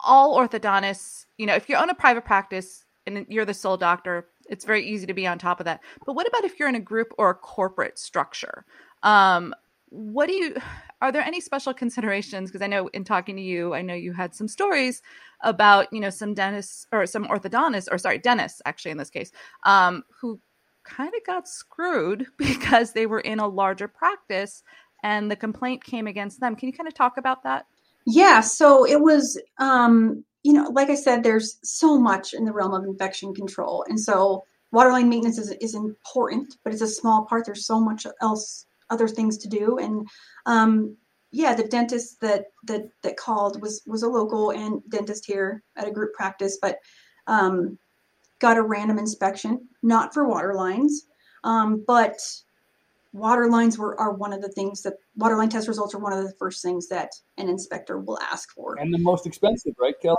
all 0.00 0.36
orthodontists, 0.36 1.26
you 1.38 1.46
know, 1.46 1.54
if 1.54 1.68
you 1.68 1.76
own 1.76 1.90
a 1.90 1.94
private 1.94 2.24
practice 2.24 2.84
and 3.06 3.24
you're 3.28 3.44
the 3.44 3.54
sole 3.54 3.76
doctor, 3.76 4.26
it's 4.48 4.64
very 4.64 4.84
easy 4.84 5.06
to 5.06 5.14
be 5.14 5.28
on 5.28 5.38
top 5.38 5.60
of 5.60 5.66
that. 5.66 5.80
But 6.04 6.14
what 6.14 6.26
about 6.26 6.44
if 6.44 6.58
you're 6.58 6.68
in 6.68 6.74
a 6.74 6.80
group 6.80 7.12
or 7.18 7.30
a 7.30 7.34
corporate 7.34 8.00
structure? 8.00 8.64
Um, 9.04 9.54
what 9.90 10.26
do 10.26 10.34
you 10.34 10.56
are 11.02 11.12
there 11.12 11.22
any 11.22 11.40
special 11.40 11.74
considerations 11.74 12.50
because 12.50 12.62
i 12.62 12.66
know 12.66 12.88
in 12.88 13.04
talking 13.04 13.36
to 13.36 13.42
you 13.42 13.74
i 13.74 13.82
know 13.82 13.94
you 13.94 14.12
had 14.12 14.34
some 14.34 14.48
stories 14.48 15.02
about 15.42 15.92
you 15.92 16.00
know 16.00 16.10
some 16.10 16.32
dentists 16.32 16.86
or 16.92 17.04
some 17.04 17.26
orthodontists 17.26 17.88
or 17.90 17.98
sorry 17.98 18.18
dentists 18.18 18.62
actually 18.64 18.90
in 18.90 18.96
this 18.96 19.10
case 19.10 19.30
um, 19.64 20.02
who 20.20 20.40
kind 20.84 21.12
of 21.14 21.24
got 21.26 21.48
screwed 21.48 22.26
because 22.38 22.92
they 22.92 23.06
were 23.06 23.20
in 23.20 23.38
a 23.38 23.46
larger 23.46 23.88
practice 23.88 24.62
and 25.02 25.30
the 25.30 25.36
complaint 25.36 25.84
came 25.84 26.06
against 26.06 26.40
them. 26.40 26.56
Can 26.56 26.68
you 26.68 26.72
kind 26.72 26.88
of 26.88 26.94
talk 26.94 27.16
about 27.16 27.42
that? 27.42 27.66
Yeah, 28.06 28.40
so 28.40 28.86
it 28.86 29.00
was, 29.00 29.40
um, 29.58 30.24
you 30.42 30.52
know, 30.52 30.70
like 30.70 30.90
I 30.90 30.94
said, 30.94 31.22
there's 31.22 31.58
so 31.62 31.98
much 31.98 32.34
in 32.34 32.44
the 32.44 32.52
realm 32.52 32.74
of 32.74 32.84
infection 32.84 33.34
control. 33.34 33.84
And 33.88 33.98
so 33.98 34.44
waterline 34.72 35.08
maintenance 35.08 35.38
is, 35.38 35.50
is 35.60 35.74
important, 35.74 36.56
but 36.64 36.72
it's 36.72 36.82
a 36.82 36.88
small 36.88 37.26
part. 37.26 37.46
There's 37.46 37.66
so 37.66 37.80
much 37.80 38.06
else, 38.20 38.66
other 38.92 39.08
things 39.08 39.38
to 39.38 39.48
do. 39.48 39.78
And 39.78 40.06
um, 40.46 40.96
yeah, 41.30 41.54
the 41.54 41.64
dentist 41.64 42.20
that, 42.20 42.46
that, 42.64 42.82
that 43.02 43.16
called 43.16 43.60
was, 43.62 43.82
was 43.86 44.02
a 44.02 44.08
local 44.08 44.50
and 44.50 44.82
dentist 44.90 45.24
here 45.26 45.62
at 45.76 45.88
a 45.88 45.90
group 45.90 46.12
practice, 46.14 46.58
but 46.60 46.76
um, 47.26 47.78
got 48.38 48.58
a 48.58 48.62
random 48.62 48.98
inspection, 48.98 49.68
not 49.82 50.12
for 50.12 50.28
water 50.28 50.54
lines, 50.54 51.06
um, 51.44 51.82
but 51.86 52.18
water 53.12 53.48
lines 53.48 53.78
were 53.78 53.98
are 54.00 54.12
one 54.12 54.32
of 54.32 54.42
the 54.42 54.48
things 54.48 54.82
that 54.82 54.94
water 55.16 55.36
line 55.36 55.48
test 55.48 55.68
results 55.68 55.94
are 55.94 55.98
one 55.98 56.12
of 56.12 56.24
the 56.24 56.34
first 56.38 56.62
things 56.62 56.88
that 56.88 57.10
an 57.38 57.48
inspector 57.48 57.98
will 57.98 58.18
ask 58.20 58.52
for. 58.54 58.78
And 58.78 58.92
the 58.92 58.98
most 58.98 59.26
expensive, 59.26 59.74
right, 59.78 59.94
Kellie? 60.00 60.16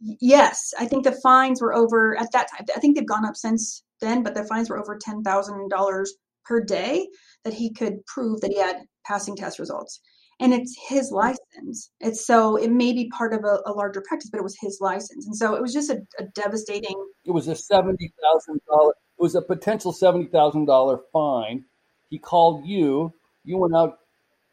Yes, 0.00 0.74
I 0.78 0.86
think 0.86 1.04
the 1.04 1.18
fines 1.22 1.62
were 1.62 1.74
over 1.74 2.18
at 2.18 2.30
that 2.32 2.48
time. 2.50 2.66
I 2.74 2.80
think 2.80 2.96
they've 2.96 3.06
gone 3.06 3.24
up 3.24 3.36
since 3.36 3.82
then, 4.00 4.22
but 4.22 4.34
the 4.34 4.44
fines 4.44 4.68
were 4.68 4.78
over 4.78 4.98
ten 5.00 5.22
thousand 5.22 5.70
dollars 5.70 6.14
per 6.46 6.60
day 6.60 7.08
that 7.44 7.54
he 7.54 7.72
could 7.72 8.04
prove 8.06 8.40
that 8.40 8.50
he 8.50 8.58
had 8.58 8.82
passing 9.04 9.36
test 9.36 9.58
results 9.58 10.00
and 10.40 10.52
it's 10.52 10.76
his 10.88 11.10
hmm. 11.10 11.16
license. 11.16 11.90
It's 12.00 12.26
so 12.26 12.56
it 12.56 12.70
may 12.70 12.92
be 12.92 13.08
part 13.08 13.32
of 13.32 13.44
a, 13.44 13.60
a 13.66 13.72
larger 13.72 14.02
practice, 14.06 14.30
but 14.30 14.38
it 14.38 14.44
was 14.44 14.56
his 14.60 14.78
license, 14.80 15.26
and 15.26 15.36
so 15.36 15.54
it 15.54 15.62
was 15.62 15.72
just 15.72 15.90
a, 15.90 16.00
a 16.18 16.24
devastating. 16.34 16.96
It 17.24 17.30
was 17.30 17.48
a 17.48 17.56
seventy 17.56 18.12
thousand 18.22 18.60
dollar. 18.68 18.92
It 19.18 19.22
was 19.22 19.34
a 19.34 19.42
potential 19.42 19.92
seventy 19.92 20.26
thousand 20.26 20.66
dollar 20.66 21.00
fine. 21.12 21.64
He 22.10 22.18
called 22.18 22.66
you. 22.66 23.12
You 23.44 23.58
went 23.58 23.74
out, 23.74 23.98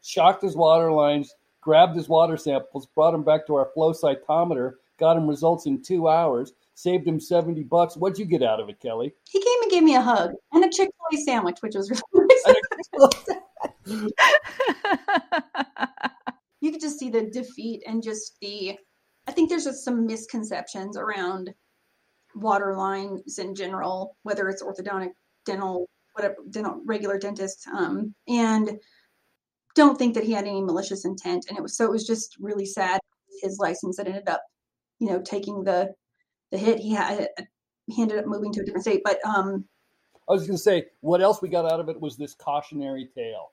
shocked 0.02 0.42
his 0.42 0.56
water 0.56 0.90
lines, 0.92 1.34
grabbed 1.60 1.96
his 1.96 2.08
water 2.08 2.36
samples, 2.36 2.86
brought 2.94 3.14
him 3.14 3.24
back 3.24 3.46
to 3.46 3.54
our 3.56 3.70
flow 3.74 3.92
cytometer, 3.92 4.74
got 4.98 5.16
him 5.16 5.28
results 5.28 5.66
in 5.66 5.82
two 5.82 6.08
hours, 6.08 6.52
saved 6.74 7.06
him 7.06 7.20
seventy 7.20 7.62
bucks. 7.62 7.96
What'd 7.96 8.18
you 8.18 8.24
get 8.24 8.42
out 8.42 8.60
of 8.60 8.68
it, 8.68 8.80
Kellie? 8.80 9.14
He 9.30 9.40
came 9.40 9.62
and 9.62 9.70
gave 9.70 9.82
me 9.82 9.96
a 9.96 10.00
hug 10.00 10.32
and 10.52 10.64
a 10.64 10.68
Chick 10.68 10.90
Fil 11.10 11.18
A 11.18 11.22
sandwich, 11.24 11.58
which 11.60 11.74
was 11.74 11.90
really 12.12 12.34
nice. 12.46 14.06
you 16.60 16.72
could 16.72 16.80
just 16.80 16.98
see 16.98 17.10
the 17.10 17.22
defeat 17.30 17.82
and 17.86 18.02
just 18.02 18.36
the 18.40 18.78
I 19.26 19.32
think 19.32 19.48
there's 19.48 19.64
just 19.64 19.84
some 19.84 20.06
misconceptions 20.06 20.96
around 20.96 21.54
water 22.34 22.76
lines 22.76 23.38
in 23.38 23.54
general, 23.54 24.16
whether 24.22 24.48
it's 24.48 24.62
orthodontic, 24.62 25.12
dental, 25.46 25.88
whatever, 26.12 26.36
dental, 26.50 26.80
regular 26.84 27.18
dentist, 27.18 27.66
um, 27.68 28.14
and 28.28 28.78
don't 29.74 29.98
think 29.98 30.14
that 30.14 30.24
he 30.24 30.32
had 30.32 30.46
any 30.46 30.62
malicious 30.62 31.04
intent. 31.04 31.46
And 31.48 31.58
it 31.58 31.62
was 31.62 31.76
so 31.76 31.84
it 31.84 31.90
was 31.90 32.06
just 32.06 32.36
really 32.38 32.66
sad 32.66 33.00
his 33.42 33.58
license 33.58 33.96
that 33.96 34.06
ended 34.06 34.28
up, 34.28 34.42
you 35.00 35.08
know, 35.08 35.20
taking 35.20 35.64
the 35.64 35.92
the 36.54 36.58
hit. 36.58 36.78
He 36.78 36.92
had 36.92 37.28
he 37.86 38.02
ended 38.02 38.18
up 38.18 38.26
moving 38.26 38.52
to 38.52 38.60
a 38.60 38.64
different 38.64 38.84
state, 38.84 39.02
but 39.04 39.18
um, 39.26 39.64
I 40.28 40.32
was 40.32 40.42
going 40.42 40.56
to 40.56 40.62
say 40.62 40.86
what 41.00 41.20
else 41.20 41.42
we 41.42 41.48
got 41.48 41.70
out 41.70 41.80
of 41.80 41.88
it 41.88 42.00
was 42.00 42.16
this 42.16 42.34
cautionary 42.34 43.10
tale 43.14 43.50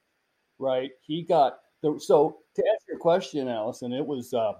right? 0.62 0.92
He 1.02 1.24
got 1.24 1.60
the 1.82 2.00
so 2.00 2.38
to 2.56 2.62
answer 2.62 2.86
your 2.90 3.00
question, 3.00 3.50
Alison, 3.50 3.92
it 3.92 4.06
was 4.06 4.34
uh, 4.34 4.54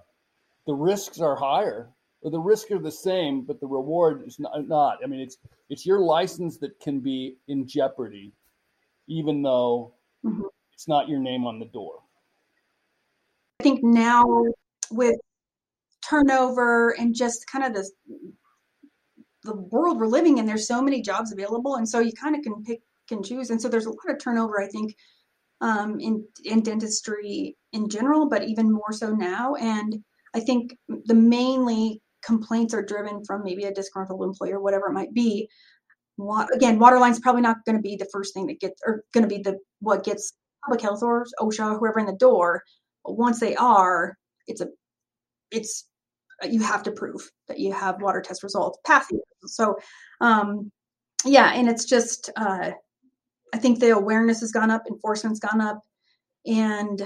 the 0.66 0.74
risks 0.74 1.20
are 1.20 1.36
higher. 1.36 1.88
Or 2.24 2.30
the 2.30 2.38
risks 2.38 2.70
are 2.70 2.78
the 2.78 2.92
same, 2.92 3.42
but 3.42 3.58
the 3.58 3.66
reward 3.66 4.22
is 4.24 4.38
not, 4.38 4.68
not. 4.68 4.98
I 5.02 5.08
mean, 5.08 5.18
it's 5.18 5.38
it's 5.70 5.84
your 5.84 5.98
license 5.98 6.56
that 6.58 6.78
can 6.78 7.00
be 7.00 7.36
in 7.48 7.66
jeopardy, 7.66 8.32
even 9.08 9.42
though 9.42 9.94
mm-hmm. 10.24 10.42
it's 10.72 10.86
not 10.86 11.08
your 11.08 11.18
name 11.18 11.44
on 11.44 11.58
the 11.58 11.64
door. 11.64 11.98
I 13.58 13.64
think 13.64 13.82
now 13.82 14.24
with 14.92 15.18
turnover 16.08 16.90
and 16.98 17.14
just 17.14 17.46
kind 17.50 17.64
of 17.64 17.74
this 17.74 17.92
the 19.44 19.56
world 19.56 19.98
we're 19.98 20.06
living 20.06 20.38
in, 20.38 20.46
there's 20.46 20.68
so 20.68 20.80
many 20.80 21.02
jobs 21.02 21.32
available, 21.32 21.76
and 21.76 21.88
so 21.88 21.98
you 21.98 22.12
kind 22.12 22.36
of 22.36 22.42
can 22.42 22.62
pick 22.62 22.80
and 23.10 23.24
choose. 23.24 23.50
And 23.50 23.60
so 23.60 23.68
there's 23.68 23.86
a 23.86 23.90
lot 23.90 24.10
of 24.10 24.22
turnover, 24.22 24.62
I 24.62 24.68
think, 24.68 24.94
um, 25.60 26.00
in 26.00 26.24
in 26.44 26.62
dentistry 26.62 27.56
in 27.72 27.88
general, 27.88 28.28
but 28.28 28.44
even 28.44 28.72
more 28.72 28.92
so 28.92 29.10
now. 29.10 29.54
And 29.56 29.96
I 30.34 30.40
think 30.40 30.76
the 30.88 31.14
mainly 31.14 32.00
complaints 32.24 32.72
are 32.74 32.82
driven 32.82 33.24
from 33.24 33.42
maybe 33.42 33.64
a 33.64 33.74
disgruntled 33.74 34.22
employer, 34.22 34.60
whatever 34.60 34.86
it 34.86 34.92
might 34.92 35.12
be. 35.12 35.48
What, 36.16 36.54
again, 36.54 36.78
waterline's 36.78 37.20
probably 37.20 37.42
not 37.42 37.64
going 37.64 37.76
to 37.76 37.82
be 37.82 37.96
the 37.96 38.08
first 38.12 38.34
thing 38.34 38.46
that 38.46 38.60
gets, 38.60 38.80
or 38.86 39.02
going 39.12 39.28
to 39.28 39.34
be 39.34 39.42
the 39.42 39.58
what 39.80 40.04
gets 40.04 40.32
public 40.64 40.80
health 40.80 41.02
or 41.02 41.26
OSHA, 41.40 41.78
whoever 41.78 41.98
in 41.98 42.06
the 42.06 42.12
door. 42.12 42.62
But 43.04 43.16
once 43.18 43.40
they 43.40 43.56
are, 43.56 44.16
it's 44.46 44.60
a, 44.60 44.68
it's 45.50 45.88
you 46.50 46.62
have 46.62 46.82
to 46.84 46.92
prove 46.92 47.30
that 47.48 47.58
you 47.58 47.72
have 47.72 48.02
water 48.02 48.20
test 48.20 48.42
results 48.42 48.78
passing. 48.86 49.20
So, 49.46 49.76
um, 50.20 50.70
yeah, 51.24 51.52
and 51.52 51.68
it's 51.68 51.84
just 51.84 52.30
uh, 52.36 52.70
I 53.54 53.58
think 53.58 53.78
the 53.78 53.90
awareness 53.90 54.40
has 54.40 54.52
gone 54.52 54.70
up, 54.70 54.82
enforcement's 54.88 55.40
gone 55.40 55.60
up, 55.60 55.80
and 56.46 57.02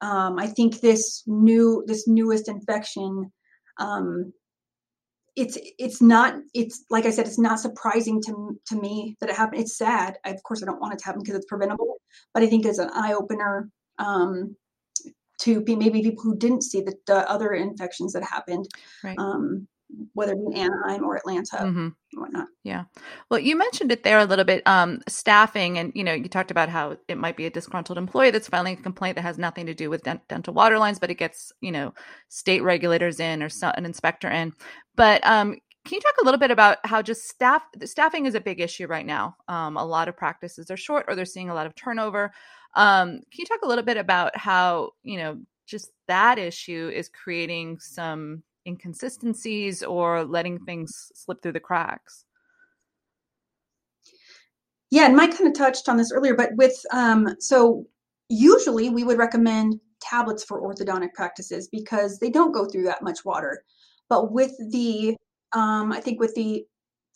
Um, 0.00 0.38
I 0.38 0.46
think 0.46 0.80
this 0.80 1.24
new 1.26 1.82
this 1.88 2.06
newest 2.06 2.48
infection, 2.48 3.32
um, 3.78 4.32
it's 5.34 5.58
it's 5.78 6.00
not 6.00 6.34
it's 6.54 6.84
like 6.88 7.04
I 7.06 7.10
said, 7.12 7.26
it's 7.26 7.38
not 7.48 7.58
surprising 7.58 8.22
to 8.26 8.60
to 8.68 8.76
me 8.80 9.16
that 9.18 9.30
it 9.30 9.36
happened. 9.36 9.60
It's 9.62 9.76
sad. 9.76 10.18
I, 10.24 10.30
of 10.30 10.42
course, 10.44 10.62
I 10.62 10.66
don't 10.66 10.80
want 10.80 10.94
it 10.94 11.00
to 11.00 11.04
happen 11.04 11.22
because 11.22 11.36
it's 11.36 11.50
preventable, 11.50 11.96
but 12.32 12.44
I 12.44 12.46
think 12.48 12.64
it's 12.64 12.78
an 12.78 12.90
eye 12.94 13.14
opener 13.14 13.70
um, 13.98 14.54
to 15.40 15.60
be 15.60 15.76
maybe 15.76 16.02
people 16.02 16.22
who 16.22 16.36
didn't 16.36 16.62
see 16.62 16.80
the, 16.80 16.94
the 17.06 17.28
other 17.30 17.52
infections 17.52 18.12
that 18.12 18.22
happened. 18.22 18.66
Right. 19.02 19.18
Um, 19.18 19.68
whether 20.12 20.32
it 20.32 20.50
be 20.50 20.60
Anaheim 20.60 21.04
or 21.04 21.16
Atlanta 21.16 21.56
mm-hmm. 21.56 21.78
and 21.78 21.94
whatnot. 22.12 22.48
Yeah. 22.62 22.84
Well, 23.30 23.40
you 23.40 23.56
mentioned 23.56 23.90
it 23.90 24.02
there 24.02 24.18
a 24.18 24.24
little 24.24 24.44
bit, 24.44 24.62
um, 24.66 25.00
staffing, 25.08 25.78
and 25.78 25.92
you 25.94 26.04
know, 26.04 26.12
you 26.12 26.28
talked 26.28 26.50
about 26.50 26.68
how 26.68 26.98
it 27.08 27.16
might 27.16 27.36
be 27.36 27.46
a 27.46 27.50
disgruntled 27.50 27.96
employee 27.96 28.30
that's 28.30 28.48
filing 28.48 28.78
a 28.78 28.82
complaint 28.82 29.16
that 29.16 29.22
has 29.22 29.38
nothing 29.38 29.66
to 29.66 29.74
do 29.74 29.88
with 29.88 30.02
dent- 30.02 30.28
dental 30.28 30.52
water 30.52 30.78
lines, 30.78 30.98
but 30.98 31.10
it 31.10 31.14
gets 31.14 31.52
you 31.60 31.72
know 31.72 31.94
state 32.28 32.62
regulators 32.62 33.18
in 33.18 33.42
or 33.42 33.48
an 33.62 33.86
inspector 33.86 34.28
in. 34.28 34.52
But 34.94 35.26
um, 35.26 35.56
can 35.88 35.96
you 35.96 36.00
talk 36.00 36.20
a 36.20 36.24
little 36.24 36.38
bit 36.38 36.50
about 36.50 36.78
how 36.84 37.02
just 37.02 37.28
staff 37.28 37.62
staffing 37.84 38.26
is 38.26 38.34
a 38.34 38.40
big 38.40 38.60
issue 38.60 38.86
right 38.86 39.06
now? 39.06 39.36
Um, 39.48 39.76
a 39.76 39.84
lot 39.84 40.08
of 40.08 40.16
practices 40.16 40.70
are 40.70 40.76
short, 40.76 41.06
or 41.08 41.14
they're 41.14 41.24
seeing 41.24 41.50
a 41.50 41.54
lot 41.54 41.66
of 41.66 41.74
turnover. 41.74 42.32
Um, 42.74 43.08
can 43.08 43.38
you 43.38 43.46
talk 43.46 43.62
a 43.62 43.68
little 43.68 43.84
bit 43.84 43.96
about 43.96 44.36
how 44.36 44.90
you 45.02 45.18
know 45.18 45.38
just 45.66 45.90
that 46.06 46.38
issue 46.38 46.90
is 46.94 47.08
creating 47.08 47.78
some 47.78 48.42
inconsistencies 48.68 49.82
or 49.82 50.24
letting 50.24 50.58
things 50.60 51.10
slip 51.14 51.42
through 51.42 51.52
the 51.52 51.60
cracks. 51.60 52.24
Yeah, 54.90 55.06
and 55.06 55.16
Mike 55.16 55.36
kind 55.36 55.48
of 55.48 55.54
touched 55.54 55.88
on 55.88 55.96
this 55.96 56.12
earlier, 56.12 56.34
but 56.34 56.50
with 56.54 56.80
um, 56.92 57.34
so 57.40 57.84
usually 58.28 58.88
we 58.88 59.04
would 59.04 59.18
recommend 59.18 59.80
tablets 60.00 60.44
for 60.44 60.62
orthodontic 60.62 61.12
practices 61.14 61.68
because 61.70 62.18
they 62.18 62.30
don't 62.30 62.52
go 62.52 62.66
through 62.66 62.84
that 62.84 63.02
much 63.02 63.24
water. 63.24 63.64
But 64.08 64.32
with 64.32 64.52
the, 64.70 65.16
um, 65.52 65.92
I 65.92 66.00
think 66.00 66.20
with 66.20 66.34
the 66.34 66.64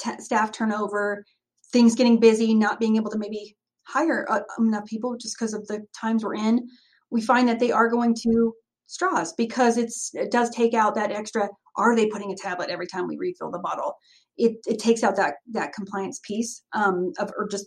t- 0.00 0.20
staff 0.20 0.52
turnover, 0.52 1.24
things 1.72 1.94
getting 1.94 2.20
busy, 2.20 2.54
not 2.54 2.80
being 2.80 2.96
able 2.96 3.10
to 3.10 3.18
maybe 3.18 3.56
hire 3.84 4.26
uh, 4.30 4.40
enough 4.58 4.86
people 4.86 5.16
just 5.16 5.36
because 5.38 5.54
of 5.54 5.66
the 5.66 5.84
times 5.98 6.24
we're 6.24 6.34
in, 6.34 6.68
we 7.10 7.20
find 7.20 7.48
that 7.48 7.60
they 7.60 7.72
are 7.72 7.88
going 7.88 8.14
to 8.22 8.52
straws 8.86 9.32
because 9.34 9.78
it's 9.78 10.10
it 10.14 10.30
does 10.30 10.50
take 10.50 10.74
out 10.74 10.94
that 10.94 11.10
extra 11.10 11.48
are 11.76 11.96
they 11.96 12.06
putting 12.06 12.30
a 12.30 12.36
tablet 12.36 12.68
every 12.68 12.86
time 12.86 13.06
we 13.06 13.16
refill 13.16 13.50
the 13.50 13.58
bottle? 13.58 13.94
It, 14.36 14.56
it 14.66 14.78
takes 14.78 15.02
out 15.02 15.16
that 15.16 15.34
that 15.52 15.72
compliance 15.72 16.20
piece 16.22 16.62
um, 16.74 17.12
of 17.18 17.30
or 17.36 17.48
just 17.48 17.66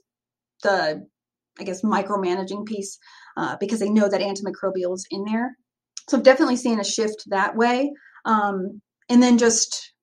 the 0.63 1.05
i 1.60 1.63
guess 1.63 1.84
micromanaging 1.84 2.65
piece 2.65 2.98
uh, 3.38 3.55
because 3.60 3.79
they 3.79 3.89
know 3.89 4.10
that 4.10 4.22
antimicrobial 4.22 4.93
is 4.93 5.05
in 5.10 5.24
there. 5.25 5.55
So 6.10 6.22
definitely 6.22 6.57
seeing 6.57 6.79
a 6.79 6.84
shift 6.84 7.24
that 7.27 7.55
way 7.55 7.91
um, 8.25 8.81
and 9.10 9.22
then 9.24 9.38
just 9.38 9.93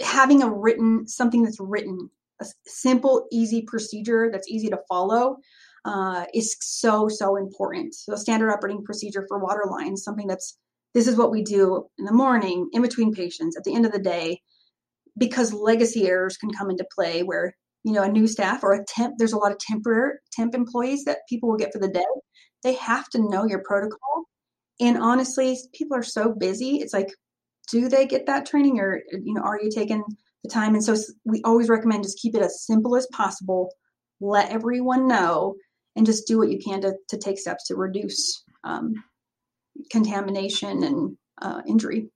having 0.00 0.42
a 0.42 0.50
written 0.50 1.06
something 1.06 1.42
that's 1.42 1.60
written 1.60 2.10
a 2.40 2.46
simple 2.66 3.26
easy 3.32 3.62
procedure 3.62 4.30
that's 4.30 4.48
easy 4.48 4.68
to 4.68 4.78
follow 4.88 5.36
uh, 5.84 6.24
is 6.34 6.56
so 6.60 7.08
so 7.08 7.36
important. 7.36 7.94
So 7.94 8.14
standard 8.16 8.50
operating 8.50 8.84
procedure 8.84 9.24
for 9.28 9.38
water 9.38 9.64
lines, 9.70 10.04
something 10.04 10.26
that's 10.26 10.56
this 10.94 11.06
is 11.06 11.16
what 11.16 11.30
we 11.30 11.42
do 11.42 11.86
in 11.98 12.04
the 12.04 12.12
morning, 12.12 12.68
in 12.72 12.82
between 12.82 13.14
patients, 13.14 13.56
at 13.56 13.64
the 13.64 13.74
end 13.74 13.86
of 13.86 13.92
the 13.92 13.98
day, 13.98 14.40
because 15.16 15.52
legacy 15.52 16.06
errors 16.06 16.36
can 16.36 16.50
come 16.50 16.70
into 16.70 16.86
play 16.94 17.22
where 17.22 17.54
you 17.84 17.92
know 17.92 18.02
a 18.02 18.08
new 18.08 18.26
staff 18.26 18.62
or 18.62 18.72
a 18.74 18.84
temp. 18.84 19.14
There's 19.18 19.32
a 19.32 19.38
lot 19.38 19.52
of 19.52 19.58
temporary 19.58 20.14
temp 20.32 20.54
employees 20.54 21.04
that 21.04 21.18
people 21.28 21.48
will 21.48 21.58
get 21.58 21.72
for 21.72 21.78
the 21.80 21.88
day. 21.88 22.04
They 22.62 22.74
have 22.74 23.08
to 23.10 23.30
know 23.30 23.46
your 23.46 23.62
protocol. 23.64 24.24
And 24.80 24.96
honestly, 24.96 25.58
people 25.72 25.96
are 25.96 26.02
so 26.04 26.32
busy. 26.32 26.76
It's 26.76 26.92
like, 26.92 27.08
do 27.70 27.88
they 27.88 28.06
get 28.06 28.26
that 28.26 28.46
training, 28.46 28.80
or 28.80 29.02
you 29.10 29.34
know, 29.34 29.42
are 29.42 29.60
you 29.60 29.70
taking 29.70 30.04
the 30.42 30.50
time? 30.50 30.74
And 30.74 30.84
so 30.84 30.96
we 31.24 31.42
always 31.44 31.68
recommend 31.68 32.04
just 32.04 32.18
keep 32.18 32.34
it 32.34 32.42
as 32.42 32.64
simple 32.66 32.96
as 32.96 33.06
possible. 33.12 33.70
Let 34.20 34.50
everyone 34.50 35.06
know 35.06 35.54
and 35.96 36.06
just 36.06 36.26
do 36.26 36.38
what 36.38 36.50
you 36.50 36.58
can 36.58 36.80
to, 36.82 36.94
to 37.08 37.18
take 37.18 37.38
steps 37.38 37.66
to 37.68 37.76
reduce 37.76 38.44
um, 38.64 38.94
contamination 39.90 40.82
and 40.82 41.16
uh, 41.42 41.62
injury. 41.66 42.10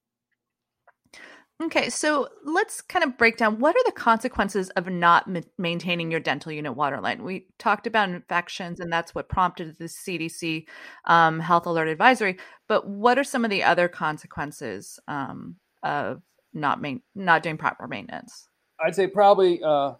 Okay, 1.67 1.91
so 1.91 2.29
let's 2.45 2.81
kind 2.81 3.05
of 3.05 3.17
break 3.17 3.37
down 3.37 3.61
what 3.61 3.77
are 3.77 3.85
the 3.87 3.93
consequences 3.93 4.71
of 4.71 4.89
not 4.89 5.29
ma- 5.29 5.41
maintaining 5.59 6.11
your 6.11 6.19
dental 6.19 6.51
unit 6.51 6.75
waterline. 6.75 7.23
We 7.23 7.47
talked 7.59 7.87
about 7.87 8.09
infections, 8.09 8.81
and 8.81 8.93
that's 8.93 9.15
what 9.15 9.29
prompted 9.29 9.79
the 9.79 9.85
CDC 9.85 10.67
um, 11.05 11.39
Health 11.39 11.67
Alert 11.67 11.87
Advisory. 11.87 12.39
But 12.67 12.89
what 12.89 13.17
are 13.17 13.25
some 13.25 13.45
of 13.45 13.51
the 13.51 13.63
other 13.63 13.87
consequences 13.87 14.99
um, 15.07 15.57
of 15.85 16.23
not 16.53 16.81
main- 16.81 17.03
not 17.15 17.45
doing 17.45 17.59
proper 17.59 17.87
maintenance? 17.87 18.49
I'd 18.85 18.97
say 18.97 19.07
probably 19.07 19.63
uh, 19.63 19.93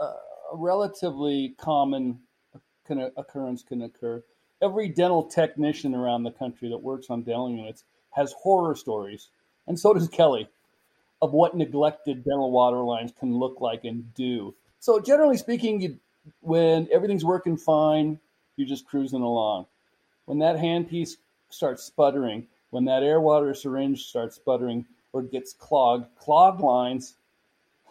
a 0.00 0.12
relatively 0.52 1.54
common 1.58 2.20
occurrence 2.88 3.62
can 3.62 3.82
occur. 3.82 4.22
Every 4.62 4.88
dental 4.88 5.24
technician 5.24 5.94
around 5.94 6.22
the 6.22 6.32
country 6.32 6.70
that 6.70 6.78
works 6.78 7.08
on 7.10 7.22
dental 7.22 7.50
units 7.50 7.84
has 8.10 8.32
horror 8.32 8.74
stories, 8.74 9.28
and 9.66 9.78
so 9.78 9.92
does 9.92 10.08
Kellie, 10.08 10.48
of 11.22 11.32
what 11.32 11.56
neglected 11.56 12.24
dental 12.24 12.50
water 12.50 12.78
lines 12.78 13.12
can 13.18 13.36
look 13.36 13.60
like 13.60 13.84
and 13.84 14.14
do. 14.14 14.54
So, 14.78 15.00
generally 15.00 15.36
speaking, 15.36 15.80
you, 15.80 15.98
when 16.40 16.88
everything's 16.92 17.24
working 17.24 17.56
fine, 17.56 18.18
you're 18.56 18.68
just 18.68 18.86
cruising 18.86 19.22
along. 19.22 19.66
When 20.24 20.38
that 20.38 20.56
handpiece 20.56 21.16
starts 21.50 21.84
sputtering, 21.84 22.46
when 22.70 22.84
that 22.86 23.02
air 23.02 23.20
water 23.20 23.52
syringe 23.54 24.04
starts 24.04 24.36
sputtering 24.36 24.86
or 25.12 25.22
gets 25.22 25.52
clogged, 25.52 26.06
clogged 26.16 26.60
lines 26.60 27.16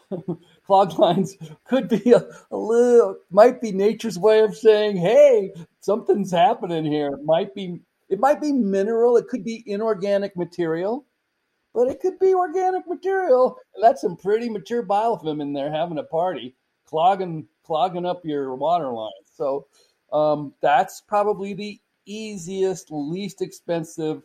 clogged 0.66 0.98
lines 0.98 1.38
could 1.66 1.88
be 1.88 2.12
a, 2.12 2.26
a, 2.52 2.58
little 2.58 3.18
might 3.30 3.62
be 3.62 3.72
nature's 3.72 4.18
way 4.18 4.40
of 4.40 4.56
saying 4.56 4.98
hey 4.98 5.52
something's 5.82 6.32
happening 6.32 6.86
here 6.86 7.14
it 7.14 7.24
might 7.24 7.54
be 7.54 7.80
it 8.10 8.20
might 8.20 8.42
be 8.42 8.52
mineral 8.52 9.18
it 9.18 9.28
could 9.28 9.44
be 9.44 9.64
inorganic 9.68 10.36
material 10.36 11.06
but 11.80 11.90
it 11.90 12.02
could 12.02 12.20
be 12.20 12.34
organic 12.34 12.86
material 12.88 13.58
and 13.74 13.84
that's 13.84 14.02
some 14.02 14.18
pretty 14.18 14.50
mature 14.50 14.84
biofilm 14.84 15.42
in 15.42 15.54
there 15.54 15.72
having 15.72 16.00
a 16.00 16.04
party 16.04 16.54
clogging 16.86 17.48
clogging 17.64 18.06
up 18.06 18.26
your 18.26 18.56
water 18.56 18.92
lines 18.92 19.32
so 19.32 19.66
um, 20.12 20.54
that's 20.62 21.02
probably 21.02 21.54
the 21.54 21.80
easiest 22.06 22.92
least 22.92 23.42
expensive 23.42 24.24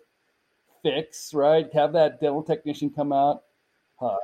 fix 0.83 1.33
right 1.33 1.73
have 1.73 1.93
that 1.93 2.21
dental 2.21 2.43
technician 2.43 2.91
come 2.91 3.13
out 3.13 3.43
uh, 4.01 4.17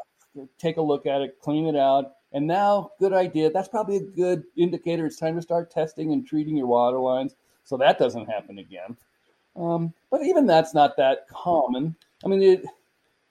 take 0.59 0.77
a 0.77 0.83
look 0.83 1.07
at 1.07 1.21
it, 1.21 1.39
clean 1.41 1.67
it 1.67 1.77
out. 1.77 2.13
And 2.33 2.47
now, 2.47 2.93
good 3.01 3.13
idea. 3.13 3.51
That's 3.51 3.69
probably 3.69 3.97
a 3.97 4.03
good 4.03 4.45
indicator. 4.57 5.07
It's 5.07 5.17
time 5.17 5.37
to 5.37 5.43
start 5.43 5.71
testing 5.71 6.13
and 6.13 6.27
treating 6.27 6.57
your 6.57 6.69
water 6.69 6.99
lines 6.99 7.35
so 7.65 7.77
that 7.77 7.99
doesn't 7.99 8.27
happen 8.27 8.59
again. 8.59 8.97
Um, 9.57 9.93
but 10.11 10.23
even 10.23 10.47
that's 10.47 10.75
not 10.75 10.97
that 10.97 11.29
common. 11.29 11.97
I 12.25 12.29
mean, 12.29 12.43
it 12.43 12.65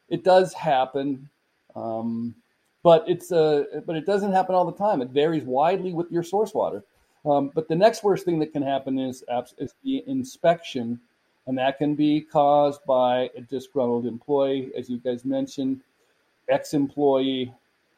it 0.10 0.24
does 0.24 0.54
happen, 0.54 1.30
um, 1.76 2.36
but 2.84 3.04
it's 3.08 3.32
uh, 3.32 3.64
but 3.86 3.96
it 3.96 4.06
doesn't 4.06 4.32
happen 4.32 4.56
all 4.56 4.66
the 4.66 4.78
time. 4.78 5.02
It 5.02 5.10
varies 5.10 5.44
widely 5.44 5.94
with 5.94 6.12
your 6.12 6.24
source 6.24 6.54
water. 6.54 6.84
Um, 7.26 7.52
but 7.54 7.68
the 7.68 7.76
next 7.76 8.04
worst 8.04 8.26
thing 8.26 8.40
that 8.40 8.54
can 8.54 8.64
happen 8.64 8.98
is 9.00 9.24
is 9.58 9.74
the 9.84 10.04
inspection, 10.08 11.00
and 11.48 11.58
that 11.58 11.78
can 11.78 11.96
be 11.96 12.22
caused 12.22 12.84
by 12.86 13.30
a 13.36 13.42
disgruntled 13.42 14.06
employee, 14.06 14.72
as 14.78 14.90
you 14.90 14.98
guys 14.98 15.26
mentioned 15.26 15.82
ex 16.50 16.74
employee, 16.74 17.54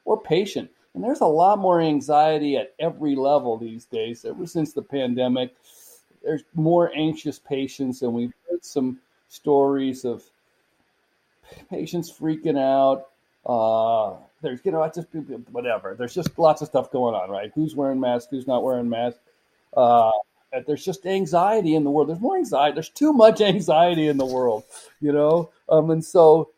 or 0.05 0.19
patient. 0.19 0.69
And 0.93 1.03
there's 1.03 1.21
a 1.21 1.25
lot 1.25 1.59
more 1.59 1.79
anxiety 1.79 2.57
at 2.57 2.73
every 2.79 3.15
level 3.15 3.57
these 3.57 3.85
days. 3.85 4.25
Ever 4.25 4.45
since 4.45 4.73
the 4.73 4.81
pandemic, 4.81 5.55
there's 6.21 6.43
more 6.53 6.91
anxious 6.93 7.39
patients, 7.39 8.01
and 8.01 8.13
we've 8.13 8.33
heard 8.49 8.65
some 8.65 8.99
stories 9.29 10.03
of 10.03 10.23
patients 11.69 12.11
freaking 12.11 12.57
out. 12.57 13.07
Uh, 13.45 14.17
there's, 14.41 14.59
you 14.63 14.71
know, 14.71 14.81
I 14.81 14.89
just 14.89 15.07
whatever. 15.51 15.95
There's 15.97 16.13
just 16.13 16.37
lots 16.37 16.61
of 16.61 16.67
stuff 16.67 16.91
going 16.91 17.15
on, 17.15 17.29
right? 17.29 17.51
Who's 17.55 17.75
wearing 17.75 17.99
masks? 17.99 18.29
Who's 18.31 18.47
not 18.47 18.63
wearing 18.63 18.89
masks? 18.89 19.19
Uh, 19.75 20.11
there's 20.67 20.83
just 20.83 21.05
anxiety 21.05 21.75
in 21.75 21.83
the 21.83 21.89
world. 21.89 22.09
There's 22.09 22.19
more 22.19 22.37
anxiety. 22.37 22.73
There's 22.73 22.89
too 22.89 23.13
much 23.13 23.41
anxiety 23.41 24.07
in 24.07 24.17
the 24.17 24.25
world, 24.25 24.63
you 24.99 25.11
know. 25.11 25.49
Um, 25.69 25.91
and 25.91 26.03
so 26.03 26.49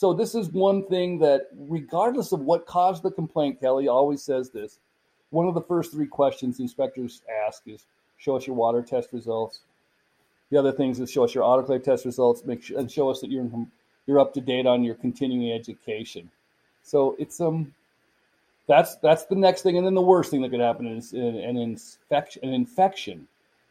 so 0.00 0.14
this 0.14 0.34
is 0.34 0.48
one 0.48 0.86
thing 0.86 1.18
that, 1.18 1.48
regardless 1.52 2.32
of 2.32 2.40
what 2.40 2.64
caused 2.64 3.02
the 3.02 3.10
complaint, 3.10 3.60
Kellie 3.60 3.86
always 3.86 4.22
says 4.22 4.48
this. 4.48 4.78
One 5.28 5.46
of 5.46 5.52
the 5.52 5.60
first 5.60 5.92
three 5.92 6.06
questions 6.06 6.58
inspectors 6.58 7.20
ask 7.46 7.68
is, 7.68 7.84
"Show 8.16 8.34
us 8.34 8.46
your 8.46 8.56
water 8.56 8.80
test 8.80 9.12
results." 9.12 9.60
The 10.50 10.58
other 10.58 10.72
things 10.72 10.98
is 11.00 11.10
show 11.10 11.24
us 11.24 11.34
your 11.34 11.44
autoclave 11.44 11.84
test 11.84 12.04
results, 12.04 12.44
make 12.44 12.62
sure, 12.62 12.78
and 12.78 12.90
show 12.90 13.08
us 13.08 13.20
that 13.20 13.30
you're 13.30 13.48
you're 14.06 14.18
up 14.18 14.34
to 14.34 14.40
date 14.40 14.66
on 14.66 14.82
your 14.82 14.96
continuing 14.96 15.52
education. 15.52 16.30
So 16.82 17.16
it's 17.18 17.40
um, 17.40 17.72
that's 18.66 18.96
that's 18.96 19.24
the 19.24 19.36
next 19.36 19.62
thing, 19.62 19.76
and 19.76 19.86
then 19.86 19.94
the 19.94 20.02
worst 20.02 20.30
thing 20.30 20.42
that 20.42 20.50
could 20.50 20.60
happen 20.60 20.86
is 20.86 21.12
an, 21.12 21.36
an 21.36 21.56
infection, 21.56 22.44
an 22.44 22.52
infection, 22.52 23.28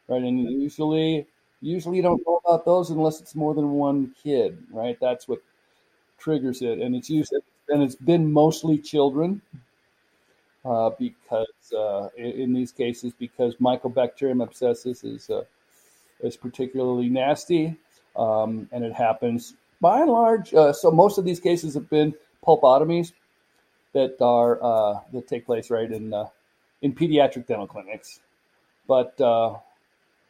right? 0.08 0.22
And 0.22 0.40
usually 0.40 1.26
Usually, 1.62 1.96
you 1.96 2.02
don't 2.02 2.22
know 2.26 2.40
about 2.44 2.64
those 2.64 2.90
unless 2.90 3.20
it's 3.20 3.34
more 3.34 3.54
than 3.54 3.72
one 3.72 4.14
kid, 4.22 4.58
right? 4.70 4.98
That's 4.98 5.28
what 5.28 5.42
triggers 6.18 6.62
it, 6.62 6.78
and 6.78 6.94
it's 6.94 7.10
used 7.10 7.34
and 7.68 7.82
it's 7.82 7.94
been 7.94 8.32
mostly 8.32 8.78
children 8.78 9.40
uh, 10.64 10.90
because 10.98 11.72
uh, 11.76 12.08
in, 12.16 12.32
in, 12.32 12.52
these 12.52 12.72
cases 12.72 13.12
because 13.18 13.54
Mycobacterium 13.56 14.44
abscessus 14.44 15.04
is 15.04 15.30
uh, 15.30 15.44
is 16.22 16.36
particularly 16.36 17.08
nasty, 17.08 17.76
um, 18.16 18.68
and 18.72 18.84
it 18.84 18.92
happens 18.92 19.54
by 19.80 20.00
and 20.00 20.10
large. 20.10 20.52
Uh, 20.54 20.72
so 20.72 20.90
most 20.90 21.18
of 21.18 21.24
these 21.24 21.40
cases 21.40 21.74
have 21.74 21.88
been 21.90 22.14
pulpotomies 22.46 23.12
that 23.92 24.16
are 24.20 24.62
uh, 24.62 25.00
that 25.12 25.26
take 25.26 25.46
place 25.46 25.70
right 25.70 25.90
in 25.90 26.12
uh, 26.12 26.26
in 26.82 26.94
pediatric 26.94 27.46
dental 27.46 27.66
clinics. 27.66 28.20
But 28.86 29.14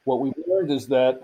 what 0.04 0.20
we've 0.20 0.35
learned 0.47 0.70
is 0.70 0.87
that 0.88 1.20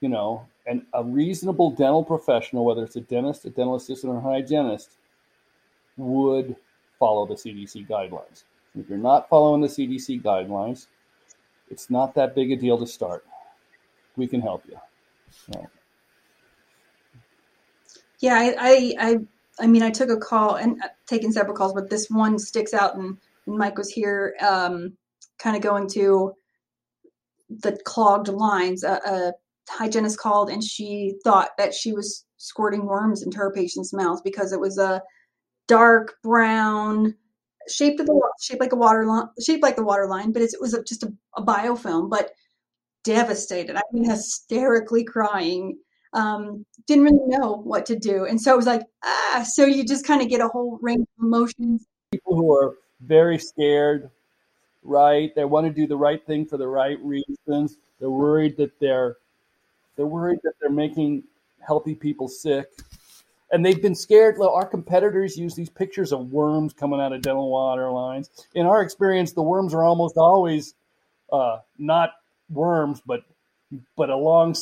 you 0.00 0.08
know, 0.08 0.46
and 0.66 0.82
a 0.94 1.04
reasonable 1.04 1.70
dental 1.70 2.04
professional, 2.04 2.64
whether 2.64 2.84
it's 2.84 2.96
a 2.96 3.00
dentist, 3.02 3.44
a 3.44 3.50
dental 3.50 3.76
assistant, 3.76 4.12
or 4.12 4.18
a 4.18 4.20
hygienist, 4.20 4.90
would 5.96 6.56
follow 6.98 7.26
the 7.26 7.34
CDC 7.34 7.86
guidelines. 7.86 8.44
If 8.78 8.88
you're 8.88 8.98
not 8.98 9.28
following 9.28 9.60
the 9.60 9.68
CDC 9.68 10.22
guidelines, 10.22 10.86
it's 11.70 11.90
not 11.90 12.14
that 12.14 12.34
big 12.34 12.52
a 12.52 12.56
deal 12.56 12.78
to 12.78 12.86
start. 12.86 13.24
We 14.20 14.26
can 14.26 14.42
help 14.42 14.62
you. 14.68 14.76
Right. 15.54 15.66
Yeah, 18.20 18.34
I, 18.34 18.54
I, 18.58 18.94
I, 19.00 19.16
I, 19.60 19.66
mean, 19.66 19.82
I 19.82 19.90
took 19.90 20.10
a 20.10 20.18
call 20.18 20.56
and 20.56 20.82
uh, 20.82 20.88
taken 21.06 21.32
several 21.32 21.56
calls, 21.56 21.72
but 21.72 21.88
this 21.88 22.10
one 22.10 22.38
sticks 22.38 22.74
out. 22.74 22.96
And, 22.96 23.16
and 23.46 23.56
Mike 23.56 23.78
was 23.78 23.88
here, 23.88 24.34
um, 24.46 24.98
kind 25.38 25.56
of 25.56 25.62
going 25.62 25.88
to 25.94 26.34
the 27.48 27.80
clogged 27.86 28.28
lines. 28.28 28.84
A, 28.84 29.00
a 29.06 29.32
hygienist 29.70 30.18
called 30.18 30.50
and 30.50 30.62
she 30.62 31.14
thought 31.24 31.50
that 31.56 31.72
she 31.72 31.92
was 31.92 32.26
squirting 32.36 32.84
worms 32.84 33.22
into 33.22 33.38
her 33.38 33.52
patient's 33.52 33.94
mouth 33.94 34.22
because 34.22 34.52
it 34.52 34.60
was 34.60 34.76
a 34.76 35.02
dark 35.66 36.16
brown, 36.22 37.14
shaped 37.68 37.96
the 37.96 38.30
shaped 38.42 38.60
like 38.60 38.72
a 38.72 38.76
water 38.76 39.06
line, 39.06 39.28
shaped 39.40 39.62
like 39.62 39.76
the 39.76 39.84
water 39.84 40.06
line, 40.06 40.32
but 40.32 40.42
it 40.42 40.50
was 40.60 40.78
just 40.86 41.04
a, 41.04 41.12
a, 41.36 41.42
biofilm. 41.42 42.10
But 42.10 42.32
devastated, 43.04 43.76
I 43.76 43.82
mean, 43.92 44.04
hysterically 44.04 45.04
crying. 45.04 45.78
Um, 46.12 46.66
didn't 46.86 47.04
really 47.04 47.26
know 47.26 47.60
what 47.62 47.86
to 47.86 47.96
do, 47.96 48.24
and 48.24 48.40
so 48.40 48.52
it 48.52 48.56
was 48.56 48.66
like 48.66 48.82
ah. 49.04 49.46
So 49.48 49.64
you 49.64 49.84
just 49.84 50.04
kind 50.06 50.20
of 50.20 50.28
get 50.28 50.40
a 50.40 50.48
whole 50.48 50.78
range 50.82 51.06
of 51.18 51.24
emotions. 51.24 51.86
People 52.10 52.34
who 52.34 52.52
are 52.52 52.74
very 53.00 53.38
scared, 53.38 54.10
right? 54.82 55.32
They 55.36 55.44
want 55.44 55.68
to 55.68 55.72
do 55.72 55.86
the 55.86 55.96
right 55.96 56.24
thing 56.26 56.46
for 56.46 56.56
the 56.56 56.66
right 56.66 56.98
reasons. 57.00 57.76
They're 58.00 58.10
worried 58.10 58.56
that 58.56 58.72
they're 58.80 59.18
they're 59.96 60.06
worried 60.06 60.40
that 60.42 60.54
they're 60.60 60.70
making 60.70 61.22
healthy 61.60 61.94
people 61.94 62.26
sick 62.26 62.68
and 63.52 63.64
they've 63.64 63.80
been 63.80 63.94
scared. 63.94 64.36
Our 64.40 64.66
competitors 64.66 65.36
use 65.36 65.54
these 65.54 65.70
pictures 65.70 66.12
of 66.12 66.32
worms 66.32 66.72
coming 66.72 67.00
out 67.00 67.12
of 67.12 67.22
dental 67.22 67.50
water 67.50 67.90
lines. 67.90 68.30
In 68.54 68.66
our 68.66 68.82
experience, 68.82 69.32
the 69.32 69.42
worms 69.42 69.74
are 69.74 69.82
almost 69.82 70.16
always 70.16 70.74
uh, 71.32 71.58
not 71.78 72.12
worms, 72.50 73.00
but 73.04 73.22
but 73.96 74.10
a 74.10 74.16
long 74.16 74.54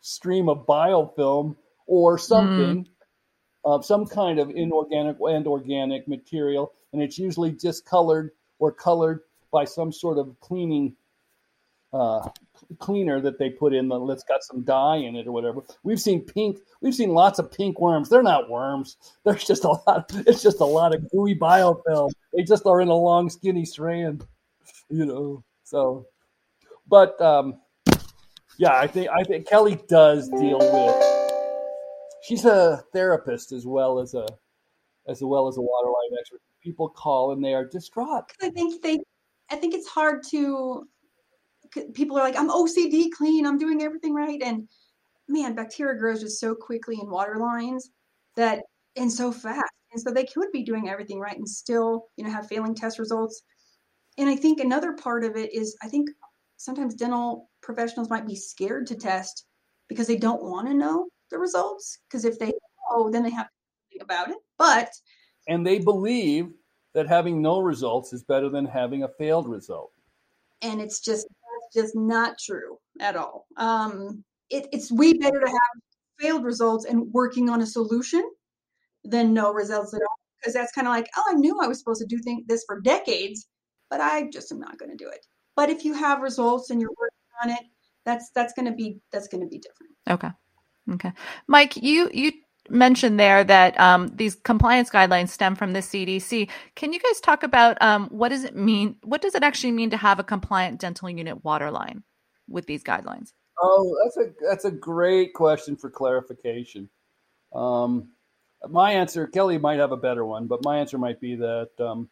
stream 0.00 0.48
of 0.48 0.66
biofilm 0.66 1.56
or 1.86 2.18
something, 2.18 2.84
mm. 2.84 2.86
uh, 3.64 3.80
some 3.80 4.06
kind 4.06 4.38
of 4.38 4.50
inorganic 4.50 5.16
and 5.20 5.46
organic 5.46 6.08
material, 6.08 6.72
and 6.92 7.02
it's 7.02 7.18
usually 7.18 7.52
discolored 7.52 8.32
or 8.58 8.72
colored 8.72 9.20
by 9.52 9.64
some 9.64 9.92
sort 9.92 10.18
of 10.18 10.34
cleaning 10.40 10.96
uh, 11.92 12.28
cleaner 12.78 13.20
that 13.20 13.38
they 13.38 13.50
put 13.50 13.74
in 13.74 13.88
the 13.88 14.06
that's 14.06 14.24
got 14.24 14.42
some 14.42 14.62
dye 14.62 14.96
in 14.96 15.16
it 15.16 15.26
or 15.26 15.32
whatever. 15.32 15.60
We've 15.82 16.00
seen 16.00 16.22
pink. 16.22 16.58
We've 16.80 16.94
seen 16.94 17.10
lots 17.10 17.38
of 17.38 17.52
pink 17.52 17.80
worms. 17.80 18.08
They're 18.08 18.22
not 18.22 18.48
worms. 18.48 18.96
There's 19.24 19.44
just 19.44 19.64
a 19.64 19.78
lot. 19.86 20.10
It's 20.26 20.42
just 20.42 20.60
a 20.60 20.64
lot 20.64 20.94
of 20.94 21.10
gooey 21.10 21.34
biofilm. 21.34 22.10
They 22.32 22.42
just 22.42 22.66
are 22.66 22.80
in 22.80 22.88
a 22.88 22.94
long, 22.94 23.28
skinny 23.30 23.64
strand, 23.64 24.26
you 24.88 25.04
know. 25.04 25.44
So, 25.64 26.06
but 26.92 27.18
um, 27.22 27.58
yeah, 28.58 28.76
I 28.76 28.86
think 28.86 29.08
I 29.08 29.24
think 29.24 29.48
Kellie 29.48 29.80
does 29.88 30.28
deal 30.28 30.58
with. 30.58 31.04
She's 32.22 32.44
a 32.44 32.84
therapist 32.92 33.50
as 33.50 33.66
well 33.66 33.98
as 33.98 34.12
a 34.12 34.26
as 35.08 35.22
well 35.22 35.48
as 35.48 35.56
a 35.56 35.62
waterline 35.62 36.18
expert. 36.20 36.42
People 36.62 36.90
call 36.90 37.32
and 37.32 37.42
they 37.42 37.54
are 37.54 37.64
distraught. 37.64 38.30
I 38.42 38.50
think 38.50 38.82
they. 38.82 38.98
I 39.50 39.56
think 39.56 39.72
it's 39.72 39.88
hard 39.88 40.22
to 40.32 40.86
people 41.94 42.18
are 42.18 42.22
like, 42.22 42.36
I'm 42.36 42.50
OCD 42.50 43.08
clean, 43.16 43.46
I'm 43.46 43.56
doing 43.56 43.82
everything 43.82 44.12
right. 44.12 44.42
And 44.44 44.68
man, 45.28 45.54
bacteria 45.54 45.98
grows 45.98 46.20
just 46.20 46.38
so 46.38 46.54
quickly 46.54 46.98
in 47.00 47.08
water 47.08 47.38
lines 47.38 47.90
that 48.36 48.64
and 48.96 49.10
so 49.10 49.32
fast. 49.32 49.72
And 49.92 50.02
so 50.02 50.10
they 50.10 50.24
could 50.26 50.52
be 50.52 50.62
doing 50.62 50.90
everything 50.90 51.18
right 51.18 51.36
and 51.36 51.48
still, 51.48 52.08
you 52.16 52.24
know, 52.24 52.30
have 52.30 52.48
failing 52.48 52.74
test 52.74 52.98
results. 52.98 53.42
And 54.18 54.28
I 54.28 54.36
think 54.36 54.60
another 54.60 54.92
part 54.92 55.24
of 55.24 55.36
it 55.36 55.54
is 55.54 55.74
I 55.82 55.88
think 55.88 56.10
sometimes 56.62 56.94
dental 56.94 57.50
professionals 57.60 58.08
might 58.08 58.26
be 58.26 58.36
scared 58.36 58.86
to 58.86 58.94
test 58.94 59.46
because 59.88 60.06
they 60.06 60.16
don't 60.16 60.42
want 60.42 60.68
to 60.68 60.74
know 60.74 61.08
the 61.30 61.38
results. 61.38 61.98
Because 62.08 62.24
if 62.24 62.38
they 62.38 62.52
know, 62.90 63.10
then 63.10 63.22
they 63.22 63.30
have 63.30 63.46
to 63.46 63.52
think 63.90 64.02
about 64.02 64.30
it. 64.30 64.38
But 64.58 64.90
and 65.48 65.66
they 65.66 65.78
believe 65.80 66.50
that 66.94 67.08
having 67.08 67.42
no 67.42 67.60
results 67.60 68.12
is 68.12 68.22
better 68.22 68.48
than 68.48 68.64
having 68.64 69.02
a 69.02 69.08
failed 69.18 69.48
result. 69.48 69.92
And 70.62 70.80
it's 70.80 71.00
just 71.00 71.26
just 71.74 71.96
not 71.96 72.38
true 72.38 72.78
at 73.00 73.16
all. 73.16 73.46
Um, 73.56 74.22
it, 74.50 74.66
it's 74.72 74.92
way 74.92 75.14
better 75.14 75.40
to 75.40 75.46
have 75.46 75.82
failed 76.20 76.44
results 76.44 76.84
and 76.84 77.10
working 77.12 77.48
on 77.48 77.62
a 77.62 77.66
solution 77.66 78.22
than 79.04 79.32
no 79.32 79.52
results 79.52 79.94
at 79.94 80.00
all. 80.00 80.18
Because 80.38 80.54
that's 80.54 80.72
kind 80.72 80.86
of 80.86 80.92
like, 80.92 81.08
oh, 81.16 81.24
I 81.30 81.34
knew 81.34 81.58
I 81.60 81.66
was 81.66 81.78
supposed 81.78 82.02
to 82.02 82.06
do 82.06 82.20
this 82.46 82.64
for 82.66 82.80
decades, 82.80 83.48
but 83.88 84.00
I 84.00 84.28
just 84.30 84.52
am 84.52 84.60
not 84.60 84.76
going 84.76 84.90
to 84.90 84.96
do 84.96 85.08
it. 85.08 85.24
But 85.56 85.70
if 85.70 85.84
you 85.84 85.94
have 85.94 86.20
results 86.20 86.70
and 86.70 86.80
you're 86.80 86.90
working 86.90 87.18
on 87.42 87.50
it, 87.50 87.66
that's 88.04 88.30
that's 88.30 88.52
going 88.52 88.66
to 88.66 88.72
be 88.72 88.98
that's 89.12 89.28
going 89.28 89.42
to 89.42 89.46
be 89.46 89.58
different. 89.58 89.92
Okay. 90.08 90.30
Okay. 90.90 91.12
Mike, 91.46 91.76
you 91.76 92.10
you 92.12 92.32
mentioned 92.68 93.18
there 93.18 93.44
that 93.44 93.78
um, 93.78 94.08
these 94.14 94.34
compliance 94.34 94.90
guidelines 94.90 95.28
stem 95.28 95.54
from 95.54 95.72
the 95.72 95.80
CDC. 95.80 96.48
Can 96.74 96.92
you 96.92 97.00
guys 97.00 97.20
talk 97.20 97.42
about 97.42 97.80
um, 97.82 98.08
what 98.08 98.30
does 98.30 98.44
it 98.44 98.56
mean? 98.56 98.96
What 99.04 99.22
does 99.22 99.34
it 99.34 99.42
actually 99.42 99.72
mean 99.72 99.90
to 99.90 99.96
have 99.96 100.18
a 100.18 100.24
compliant 100.24 100.80
dental 100.80 101.10
unit 101.10 101.44
waterline 101.44 102.02
with 102.48 102.66
these 102.66 102.82
guidelines? 102.82 103.32
Oh, 103.60 103.96
that's 104.02 104.16
a 104.16 104.32
that's 104.44 104.64
a 104.64 104.70
great 104.70 105.34
question 105.34 105.76
for 105.76 105.90
clarification. 105.90 106.88
Um, 107.54 108.08
my 108.68 108.92
answer, 108.92 109.26
Kellie 109.26 109.58
might 109.58 109.78
have 109.78 109.92
a 109.92 109.96
better 109.96 110.24
one, 110.24 110.46
but 110.46 110.64
my 110.64 110.78
answer 110.78 110.98
might 110.98 111.20
be 111.20 111.34
that 111.36 111.70
um, 111.78 112.08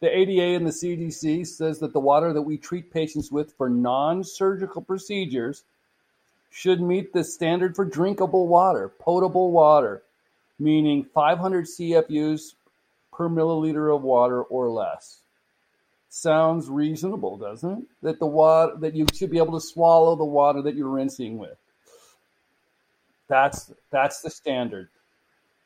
the 0.00 0.14
ADA 0.14 0.56
and 0.56 0.66
the 0.66 0.70
CDC 0.70 1.46
says 1.46 1.78
that 1.80 1.92
the 1.92 2.00
water 2.00 2.32
that 2.32 2.42
we 2.42 2.58
treat 2.58 2.92
patients 2.92 3.30
with 3.30 3.54
for 3.56 3.68
non-surgical 3.68 4.82
procedures 4.82 5.64
should 6.50 6.80
meet 6.80 7.12
the 7.12 7.24
standard 7.24 7.74
for 7.74 7.84
drinkable 7.84 8.46
water, 8.46 8.88
potable 8.98 9.50
water, 9.50 10.02
meaning 10.58 11.04
500 11.04 11.66
CFUs 11.66 12.54
per 13.12 13.28
milliliter 13.28 13.94
of 13.94 14.02
water 14.02 14.42
or 14.42 14.68
less. 14.68 15.20
Sounds 16.08 16.68
reasonable, 16.68 17.36
doesn't 17.36 17.70
it? 17.78 17.84
That 18.02 18.20
the 18.20 18.26
water 18.26 18.76
that 18.76 18.94
you 18.94 19.06
should 19.12 19.30
be 19.30 19.38
able 19.38 19.58
to 19.58 19.66
swallow 19.66 20.14
the 20.14 20.24
water 20.24 20.62
that 20.62 20.76
you're 20.76 20.88
rinsing 20.88 21.38
with. 21.38 21.56
That's 23.26 23.72
that's 23.90 24.20
the 24.20 24.30
standard. 24.30 24.90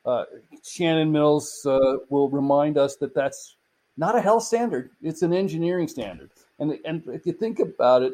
Uh, 0.03 0.25
Shannon 0.63 1.11
Mills 1.11 1.63
uh, 1.67 1.97
will 2.09 2.29
remind 2.29 2.79
us 2.79 2.95
that 2.95 3.13
that's 3.13 3.57
not 3.99 4.15
a 4.15 4.21
health 4.21 4.43
standard; 4.43 4.89
it's 5.03 5.21
an 5.21 5.33
engineering 5.33 5.87
standard. 5.87 6.31
And 6.57 6.79
and 6.85 7.03
if 7.07 7.27
you 7.27 7.33
think 7.33 7.59
about 7.59 8.01
it, 8.01 8.13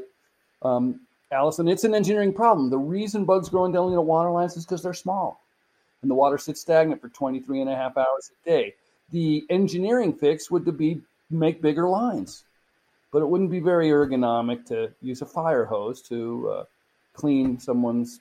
um, 0.61 0.99
Alison, 1.31 1.69
it's 1.69 1.85
an 1.85 1.95
engineering 1.95 2.33
problem. 2.33 2.69
The 2.69 2.77
reason 2.77 3.23
bugs 3.23 3.47
grow 3.47 3.63
in 3.65 3.71
dental 3.71 4.03
water 4.03 4.31
lines 4.31 4.57
is 4.57 4.65
because 4.65 4.83
they're 4.83 4.93
small 4.93 5.39
and 6.05 6.11
the 6.11 6.15
water 6.15 6.37
sits 6.37 6.61
stagnant 6.61 7.01
for 7.01 7.09
23 7.09 7.61
and 7.61 7.69
a 7.69 7.75
half 7.75 7.97
hours 7.97 8.29
a 8.29 8.47
day. 8.47 8.75
The 9.11 9.43
engineering 9.49 10.13
fix 10.13 10.51
would 10.51 10.77
be 10.77 11.01
make 11.31 11.63
bigger 11.63 11.89
lines, 11.89 12.43
but 13.11 13.23
it 13.23 13.27
wouldn't 13.27 13.49
be 13.49 13.59
very 13.59 13.87
ergonomic 13.87 14.67
to 14.67 14.91
use 15.01 15.23
a 15.23 15.25
fire 15.25 15.65
hose 15.65 16.03
to 16.03 16.49
uh, 16.49 16.63
clean 17.13 17.59
someone's, 17.59 18.19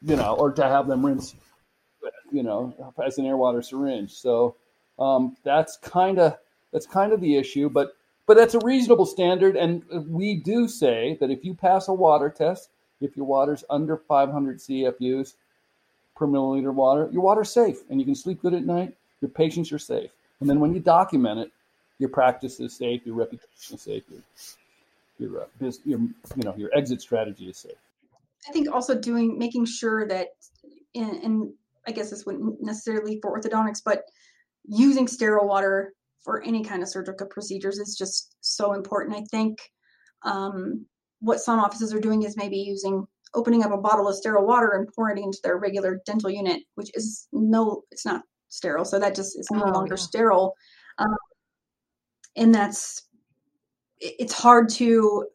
you 0.00 0.14
know, 0.14 0.36
or 0.38 0.52
to 0.52 0.62
have 0.62 0.86
them 0.86 1.04
rinse, 1.04 1.34
you 2.30 2.44
know, 2.44 2.94
as 3.04 3.18
an 3.18 3.26
air 3.26 3.36
water 3.36 3.62
syringe. 3.62 4.12
So 4.12 4.54
um, 4.96 5.36
that's 5.42 5.76
kind 5.78 6.20
of 6.20 6.38
that's 6.76 6.86
kind 6.86 7.14
of 7.14 7.22
the 7.22 7.38
issue, 7.38 7.70
but 7.70 7.96
but 8.26 8.36
that's 8.36 8.52
a 8.52 8.58
reasonable 8.58 9.06
standard. 9.06 9.56
And 9.56 9.82
we 10.10 10.34
do 10.34 10.68
say 10.68 11.16
that 11.20 11.30
if 11.30 11.42
you 11.42 11.54
pass 11.54 11.88
a 11.88 11.94
water 11.94 12.28
test, 12.28 12.68
if 13.00 13.16
your 13.16 13.24
water's 13.24 13.64
under 13.70 13.96
500 13.96 14.58
CFUs 14.58 15.36
per 16.14 16.26
milliliter 16.26 16.68
of 16.68 16.74
water, 16.74 17.08
your 17.10 17.22
water's 17.22 17.50
safe 17.50 17.78
and 17.88 17.98
you 17.98 18.04
can 18.04 18.14
sleep 18.14 18.42
good 18.42 18.52
at 18.52 18.66
night. 18.66 18.94
Your 19.22 19.30
patients 19.30 19.72
are 19.72 19.78
safe. 19.78 20.10
And 20.40 20.50
then 20.50 20.60
when 20.60 20.74
you 20.74 20.80
document 20.80 21.40
it, 21.40 21.50
your 21.98 22.10
practice 22.10 22.60
is 22.60 22.76
safe, 22.76 23.06
your 23.06 23.14
reputation 23.14 23.76
is 23.76 23.80
safe, 23.80 24.02
your, 24.10 24.20
your, 25.18 25.40
uh, 25.44 25.72
your, 25.86 26.00
you 26.00 26.42
know, 26.44 26.54
your 26.58 26.68
exit 26.76 27.00
strategy 27.00 27.48
is 27.48 27.56
safe. 27.56 27.80
I 28.46 28.52
think 28.52 28.70
also 28.70 28.94
doing 28.94 29.38
making 29.38 29.64
sure 29.64 30.06
that, 30.08 30.34
and 30.94 31.54
I 31.86 31.92
guess 31.92 32.10
this 32.10 32.26
wouldn't 32.26 32.60
necessarily 32.60 33.18
for 33.22 33.40
orthodontics, 33.40 33.80
but 33.82 34.04
using 34.68 35.08
sterile 35.08 35.48
water 35.48 35.94
for 36.26 36.42
any 36.42 36.64
kind 36.64 36.82
of 36.82 36.88
surgical 36.88 37.28
procedures 37.28 37.78
is 37.78 37.96
just 37.96 38.34
so 38.40 38.72
important. 38.74 39.16
I 39.16 39.22
think 39.30 39.60
um, 40.24 40.84
what 41.20 41.38
some 41.38 41.60
offices 41.60 41.94
are 41.94 42.00
doing 42.00 42.24
is 42.24 42.36
maybe 42.36 42.58
using 42.58 43.06
opening 43.34 43.62
up 43.62 43.70
a 43.70 43.78
bottle 43.78 44.08
of 44.08 44.16
sterile 44.16 44.44
water 44.44 44.72
and 44.72 44.88
pouring 44.92 45.18
it 45.18 45.22
into 45.22 45.38
their 45.44 45.56
regular 45.56 46.00
dental 46.04 46.28
unit, 46.28 46.62
which 46.74 46.90
is 46.94 47.28
no, 47.32 47.82
it's 47.92 48.04
not 48.04 48.22
sterile. 48.48 48.84
So 48.84 48.98
that 48.98 49.14
just 49.14 49.38
is 49.38 49.48
no 49.52 49.62
oh, 49.66 49.70
longer 49.70 49.94
yeah. 49.94 50.02
sterile. 50.02 50.54
Um, 50.98 51.16
and 52.34 52.52
that's, 52.52 53.04
it's 54.00 54.32
hard 54.32 54.68
to, 54.70 55.26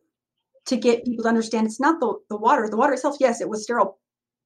to 0.66 0.76
get 0.76 1.06
people 1.06 1.24
to 1.24 1.30
understand 1.30 1.68
it's 1.68 1.80
not 1.80 2.02
the, 2.02 2.16
the 2.30 2.38
water. 2.38 2.68
The 2.70 2.78
water 2.78 2.94
itself, 2.94 3.16
yes, 3.20 3.40
it 3.40 3.48
was 3.48 3.64
sterile 3.64 3.98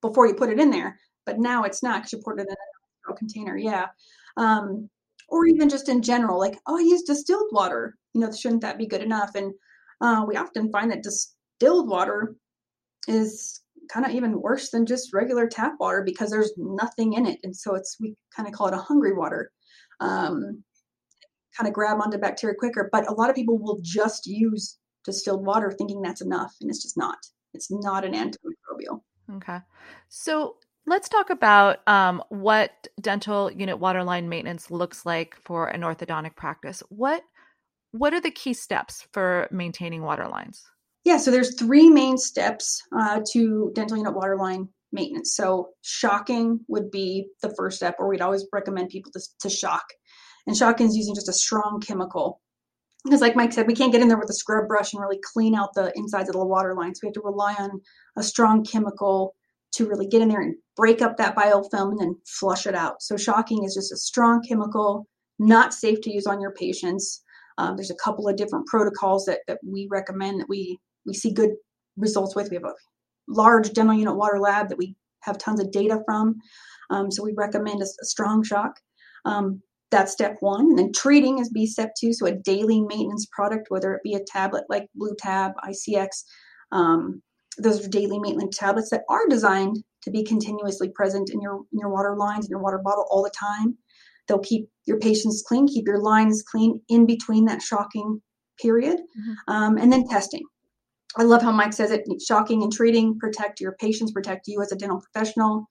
before 0.02 0.28
you 0.28 0.36
put 0.36 0.52
it 0.52 0.60
in 0.60 0.70
there, 0.70 1.00
but 1.26 1.40
now 1.40 1.64
it's 1.64 1.82
not 1.82 1.98
because 1.98 2.14
you 2.14 2.20
poured 2.24 2.40
it 2.40 2.48
in 2.48 2.56
a 3.10 3.16
container. 3.16 3.58
Yeah. 3.58 3.88
Um, 4.38 4.90
or 5.30 5.46
even 5.46 5.70
just 5.70 5.90
in 5.90 6.02
general, 6.02 6.40
like, 6.40 6.58
oh, 6.68 6.78
I 6.78 6.82
use 6.82 7.04
distilled 7.04 7.50
water. 7.52 7.98
You 8.14 8.22
know, 8.22 8.32
shouldn't 8.32 8.62
that 8.62 8.78
be 8.78 8.88
good 8.88 9.02
enough? 9.02 9.32
And 9.36 9.54
uh, 10.02 10.26
we 10.28 10.36
often 10.36 10.72
find 10.72 10.92
that 10.92 11.04
distilled 11.04 11.90
water 11.90 12.36
is 13.08 13.62
kind 13.92 14.06
of 14.06 14.12
even 14.12 14.42
worse 14.42 14.70
than 14.72 14.86
just 14.86 15.14
regular 15.14 15.48
tap 15.48 15.74
water 15.80 16.04
because 16.06 16.32
there's 16.32 16.54
nothing 16.58 17.14
in 17.14 17.26
it. 17.26 17.40
And 17.44 17.56
so 17.56 17.76
it's, 17.76 17.98
we 18.00 18.16
kind 18.36 18.48
of 18.48 18.54
call 18.54 18.68
it 18.68 18.74
a 18.74 18.78
hungry 18.78 19.14
water. 19.14 19.52
Um, 20.00 20.64
kind 21.58 21.68
of 21.68 21.74
grab 21.74 22.00
onto 22.02 22.18
bacteria 22.18 22.56
quicker. 22.58 22.90
But 22.92 23.10
a 23.10 23.14
lot 23.14 23.30
of 23.30 23.36
people 23.36 23.58
will 23.58 23.80
just 23.82 24.26
use 24.26 24.78
distilled 25.06 25.46
water 25.46 25.72
thinking 25.72 26.02
that's 26.02 26.22
enough. 26.22 26.54
And 26.62 26.70
it's 26.70 26.82
just 26.82 26.98
not. 26.98 27.18
It's 27.54 27.72
not 27.72 28.04
an 28.04 28.14
antimicrobial. 28.14 29.02
Okay. 29.36 29.60
So 30.10 30.58
let's 30.88 31.10
talk 31.10 31.30
about 31.30 31.80
um, 31.88 32.24
what 32.30 32.88
dental 33.02 33.52
unit 33.52 33.80
waterline 33.80 34.30
maintenance 34.30 34.70
looks 34.70 35.06
like 35.06 35.36
for 35.44 35.68
an 35.68 35.82
orthodontic 35.82 36.36
practice. 36.36 36.84
What 36.90 37.24
what 37.92 38.14
are 38.14 38.20
the 38.20 38.32
key 38.32 38.54
steps 38.54 39.08
for 39.14 39.48
maintaining 39.52 40.02
water 40.02 40.28
lines? 40.28 40.66
Yeah, 41.06 41.18
so 41.18 41.32
there's 41.32 41.58
three 41.58 41.90
main 41.90 42.18
steps 42.18 42.82
uh, 42.98 43.22
to 43.32 43.72
dental 43.74 43.96
unit 43.96 44.14
waterline 44.14 44.68
maintenance. 44.92 45.34
So 45.34 45.70
shocking 45.82 46.60
would 46.68 46.92
be 46.92 47.28
the 47.42 47.54
first 47.56 47.78
step, 47.78 47.96
or 48.00 48.10
we'd 48.10 48.22
always 48.22 48.46
recommend 48.52 48.90
people 48.90 49.14
to, 49.14 49.22
to 49.42 49.50
shock. 49.50 49.86
And 50.46 50.58
shocking 50.58 50.88
is 50.88 50.98
using 50.98 51.16
just 51.16 51.30
a 51.30 51.34
strong 51.34 51.80
chemical. 51.80 52.42
Because 53.06 53.22
like 53.22 53.36
Mike 53.36 53.54
said, 53.54 53.68
we 53.68 53.76
can't 53.76 53.92
get 53.92 54.02
in 54.02 54.08
there 54.08 54.18
with 54.18 54.30
a 54.30 54.34
scrub 54.34 54.68
brush 54.68 54.94
and 54.94 55.02
really 55.02 55.20
clean 55.34 55.56
out 55.56 55.74
the 55.74 55.94
insides 55.96 56.28
of 56.28 56.34
the 56.34 56.46
water 56.46 56.74
line. 56.74 56.96
So 56.96 57.02
we 57.04 57.08
have 57.10 57.14
to 57.14 57.22
rely 57.22 57.56
on 57.58 57.82
a 58.18 58.24
strong 58.24 58.66
chemical 58.66 59.36
to 59.76 59.88
really 59.88 60.08
get 60.08 60.22
in 60.22 60.30
there 60.30 60.42
and 60.42 60.56
break 60.76 61.02
up 61.02 61.18
that 61.18 61.36
biofilm 61.36 61.92
and 61.92 62.00
then 62.00 62.18
flush 62.26 62.66
it 62.66 62.76
out. 62.76 63.02
So 63.02 63.18
shocking 63.18 63.64
is 63.64 63.74
just 63.74 63.92
a 63.92 63.98
strong 63.98 64.42
chemical, 64.42 65.08
not 65.40 65.74
safe 65.74 66.02
to 66.02 66.14
use 66.14 66.28
on 66.28 66.42
your 66.42 66.52
patients. 66.52 67.22
Um, 67.58 67.76
there's 67.76 67.92
a 67.92 67.96
couple 68.04 68.28
of 68.28 68.36
different 68.36 68.68
protocols 68.68 69.26
that, 69.26 69.40
that 69.48 69.60
we 69.66 69.88
recommend 69.90 70.40
that 70.40 70.50
we 70.50 70.80
we 71.06 71.14
see 71.14 71.32
good 71.32 71.52
results 71.98 72.36
with. 72.36 72.50
We 72.50 72.56
have 72.56 72.66
a 72.66 72.74
large 73.28 73.74
dental 73.74 73.96
unit 73.96 74.16
water 74.16 74.40
lab 74.40 74.70
that 74.70 74.78
we 74.78 74.96
have 75.22 75.38
tons 75.38 75.60
of 75.60 75.72
data 75.72 76.02
from. 76.06 76.36
Um, 76.90 77.12
so 77.12 77.24
we 77.24 77.34
recommend 77.36 77.82
a, 77.82 77.86
a 77.86 78.06
strong 78.06 78.44
shock. 78.44 78.80
Um, 79.26 79.62
that's 79.92 80.12
step 80.12 80.38
one. 80.40 80.62
And 80.62 80.80
then 80.80 80.92
treating 80.94 81.40
is 81.40 81.50
B 81.50 81.68
step 81.68 81.94
two. 82.00 82.12
So 82.12 82.26
a 82.26 82.32
daily 82.32 82.82
maintenance 82.82 83.28
product, 83.32 83.68
whether 83.70 83.94
it 83.94 84.04
be 84.04 84.16
a 84.16 84.24
tablet 84.24 84.66
like 84.68 84.88
Blue 84.96 85.16
Tab, 85.18 85.54
ICX, 85.64 86.24
um, 86.72 87.22
those 87.58 87.86
are 87.86 87.90
daily 87.90 88.20
maintenance 88.20 88.58
tablets 88.58 88.90
that 88.90 89.04
are 89.10 89.28
designed 89.30 89.78
to 90.04 90.12
be 90.12 90.24
continuously 90.24 90.90
present 90.90 91.30
in 91.32 91.42
your 91.42 91.62
in 91.72 91.80
your 91.80 91.90
water 91.90 92.16
lines 92.16 92.46
in 92.46 92.50
your 92.50 92.62
water 92.62 92.80
bottle 92.84 93.06
all 93.10 93.24
the 93.24 93.32
time. 93.38 93.78
They'll 94.28 94.40
keep 94.40 94.70
your 94.86 95.00
patients 95.00 95.44
clean, 95.48 95.68
keep 95.68 95.86
your 95.88 96.00
lines 96.00 96.44
clean 96.44 96.82
in 96.90 97.06
between 97.06 97.46
that 97.46 97.62
shocking 97.62 98.22
period, 98.62 98.98
mm-hmm. 98.98 99.54
um, 99.54 99.78
and 99.78 99.92
then 99.92 100.08
testing. 100.08 100.44
I 101.18 101.24
love 101.24 101.42
how 101.42 101.52
Mike 101.52 101.74
says 101.74 101.92
it 101.92 102.04
shocking 102.28 102.64
and 102.64 102.72
treating 102.72 103.18
protect 103.20 103.60
your 103.62 103.76
patients, 103.80 104.12
protect 104.12 104.48
you 104.48 104.62
as 104.62 104.72
a 104.72 104.76
dental 104.76 105.02
professional. 105.02 105.70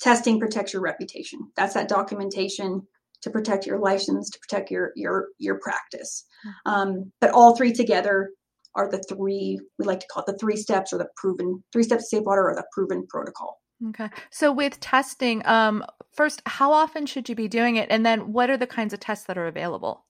Testing 0.00 0.40
protects 0.40 0.72
your 0.72 0.82
reputation. 0.82 1.38
That's 1.56 1.74
that 1.74 1.88
documentation 1.88 2.82
to 3.22 3.30
protect 3.30 3.64
your 3.64 3.78
license, 3.78 4.28
to 4.30 4.38
protect 4.40 4.70
your 4.70 4.92
your 4.96 5.28
your 5.38 5.58
practice. 5.60 6.26
Mm-hmm. 6.46 6.72
Um, 6.72 7.12
but 7.20 7.30
all 7.30 7.56
three 7.56 7.72
together 7.72 8.30
are 8.76 8.90
the 8.90 9.02
three 9.08 9.58
we 9.78 9.84
like 9.84 10.00
to 10.00 10.06
call 10.12 10.22
it 10.22 10.26
the 10.26 10.38
three 10.38 10.56
steps 10.56 10.92
or 10.92 10.98
the 10.98 11.08
proven 11.16 11.62
three 11.72 11.82
steps 11.82 12.08
to 12.10 12.16
safe 12.16 12.24
water 12.24 12.48
or 12.48 12.54
the 12.54 12.64
proven 12.72 13.06
protocol. 13.08 13.60
Okay. 13.88 14.08
So 14.30 14.52
with 14.52 14.80
testing, 14.80 15.44
um, 15.46 15.84
first, 16.12 16.42
how 16.46 16.72
often 16.72 17.06
should 17.06 17.28
you 17.28 17.34
be 17.34 17.48
doing 17.48 17.76
it, 17.76 17.88
and 17.90 18.04
then 18.06 18.32
what 18.32 18.50
are 18.50 18.56
the 18.56 18.66
kinds 18.66 18.94
of 18.94 19.00
tests 19.00 19.26
that 19.26 19.36
are 19.36 19.46
available, 19.46 20.04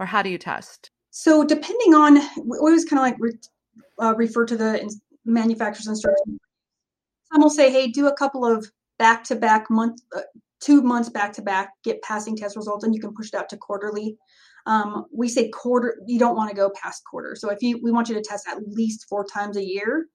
or 0.00 0.06
how 0.06 0.22
do 0.22 0.30
you 0.30 0.38
test? 0.38 0.90
So 1.10 1.44
depending 1.44 1.94
on, 1.94 2.16
we 2.44 2.58
always 2.58 2.84
kind 2.84 3.14
of 3.14 3.20
like 3.20 3.32
uh, 4.00 4.14
refer 4.16 4.46
to 4.46 4.56
the 4.56 4.98
manufacturer's 5.24 5.86
instructions. 5.86 6.38
Some 7.32 7.42
will 7.42 7.50
say, 7.50 7.70
hey, 7.70 7.88
do 7.88 8.06
a 8.06 8.16
couple 8.16 8.44
of 8.44 8.66
back 8.98 9.22
to 9.24 9.36
back 9.36 9.70
month, 9.70 10.00
uh, 10.16 10.22
two 10.60 10.82
months 10.82 11.08
back 11.08 11.32
to 11.34 11.42
back, 11.42 11.70
get 11.84 12.02
passing 12.02 12.36
test 12.36 12.56
results, 12.56 12.84
and 12.84 12.94
you 12.94 13.00
can 13.00 13.14
push 13.14 13.28
it 13.28 13.34
out 13.34 13.48
to 13.50 13.56
quarterly. 13.56 14.16
Um, 14.68 15.06
we 15.10 15.30
say 15.30 15.48
quarter, 15.48 15.98
you 16.06 16.18
don't 16.18 16.36
want 16.36 16.50
to 16.50 16.56
go 16.56 16.70
past 16.70 17.02
quarter. 17.10 17.34
So 17.34 17.48
if 17.48 17.62
you, 17.62 17.80
we 17.82 17.90
want 17.90 18.10
you 18.10 18.14
to 18.14 18.20
test 18.20 18.46
at 18.46 18.58
least 18.68 19.06
four 19.08 19.24
times 19.24 19.56
a 19.56 19.64
year. 19.64 20.06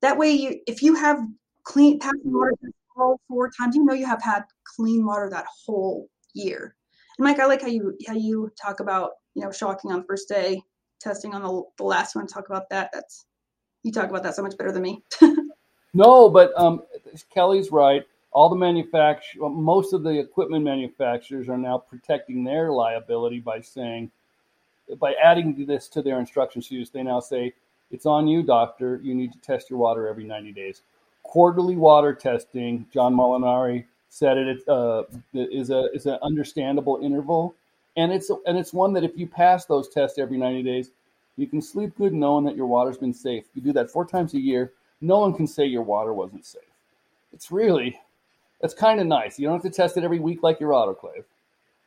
That 0.00 0.18
way, 0.18 0.32
you, 0.32 0.60
if 0.66 0.82
you 0.82 0.96
have 0.96 1.20
clean 1.62 2.00
passing 2.00 2.20
water 2.24 2.52
all 2.96 3.20
four 3.28 3.48
times, 3.56 3.76
you 3.76 3.84
know 3.84 3.94
you 3.94 4.06
have 4.06 4.20
had 4.20 4.42
clean 4.76 5.06
water 5.06 5.30
that 5.30 5.46
whole 5.64 6.08
year. 6.34 6.74
And 7.16 7.24
Mike, 7.24 7.38
I 7.38 7.46
like 7.46 7.62
how 7.62 7.68
you 7.68 7.96
how 8.08 8.14
you 8.14 8.50
talk 8.60 8.80
about 8.80 9.10
you 9.34 9.44
know 9.44 9.52
shocking 9.52 9.92
on 9.92 10.00
the 10.00 10.06
first 10.06 10.28
day, 10.28 10.60
testing 11.00 11.32
on 11.32 11.42
the, 11.42 11.62
the 11.78 11.84
last 11.84 12.16
one. 12.16 12.26
Talk 12.26 12.48
about 12.48 12.68
that. 12.70 12.90
That's 12.92 13.24
you 13.84 13.92
talk 13.92 14.10
about 14.10 14.24
that 14.24 14.34
so 14.34 14.42
much 14.42 14.58
better 14.58 14.72
than 14.72 14.82
me. 14.82 15.04
no, 15.94 16.28
but 16.28 16.50
um, 16.56 16.82
Kellie's 17.32 17.70
right. 17.70 18.02
All 18.32 18.48
the 18.48 18.56
manufacture, 18.56 19.38
most 19.40 19.92
of 19.92 20.02
the 20.02 20.18
equipment 20.18 20.64
manufacturers 20.64 21.48
are 21.48 21.58
now 21.58 21.78
protecting 21.78 22.44
their 22.44 22.72
liability 22.72 23.40
by 23.40 23.60
saying, 23.60 24.10
by 24.98 25.14
adding 25.22 25.66
this 25.66 25.88
to 25.88 26.02
their 26.02 26.18
instruction 26.18 26.62
sheets, 26.62 26.90
they 26.90 27.02
now 27.02 27.20
say, 27.20 27.52
it's 27.90 28.06
on 28.06 28.26
you, 28.26 28.42
doctor. 28.42 29.00
You 29.02 29.14
need 29.14 29.32
to 29.32 29.38
test 29.40 29.68
your 29.68 29.78
water 29.78 30.08
every 30.08 30.24
90 30.24 30.52
days. 30.52 30.82
Quarterly 31.22 31.76
water 31.76 32.14
testing, 32.14 32.86
John 32.92 33.14
Molinari 33.14 33.84
said 34.08 34.36
it 34.36 34.68
uh, 34.68 35.04
is 35.32 35.70
a 35.70 35.90
is 35.94 36.06
an 36.06 36.18
understandable 36.22 36.98
interval, 37.02 37.54
and 37.96 38.12
it's 38.12 38.30
and 38.46 38.58
it's 38.58 38.72
one 38.72 38.92
that 38.94 39.04
if 39.04 39.16
you 39.16 39.26
pass 39.26 39.66
those 39.66 39.88
tests 39.88 40.18
every 40.18 40.36
90 40.36 40.62
days, 40.62 40.90
you 41.36 41.46
can 41.46 41.62
sleep 41.62 41.96
good 41.96 42.12
knowing 42.12 42.44
that 42.44 42.56
your 42.56 42.66
water's 42.66 42.98
been 42.98 43.14
safe. 43.14 43.44
You 43.54 43.62
do 43.62 43.72
that 43.74 43.90
four 43.90 44.04
times 44.04 44.34
a 44.34 44.40
year. 44.40 44.72
No 45.00 45.20
one 45.20 45.34
can 45.34 45.46
say 45.46 45.64
your 45.64 45.82
water 45.82 46.12
wasn't 46.12 46.44
safe. 46.44 46.62
It's 47.32 47.50
really, 47.50 47.98
that's 48.62 48.72
kind 48.72 49.00
of 49.00 49.06
nice. 49.06 49.38
You 49.38 49.46
don't 49.46 49.62
have 49.62 49.70
to 49.70 49.76
test 49.76 49.98
it 49.98 50.04
every 50.04 50.18
week 50.18 50.42
like 50.42 50.60
your 50.60 50.70
autoclave, 50.70 51.24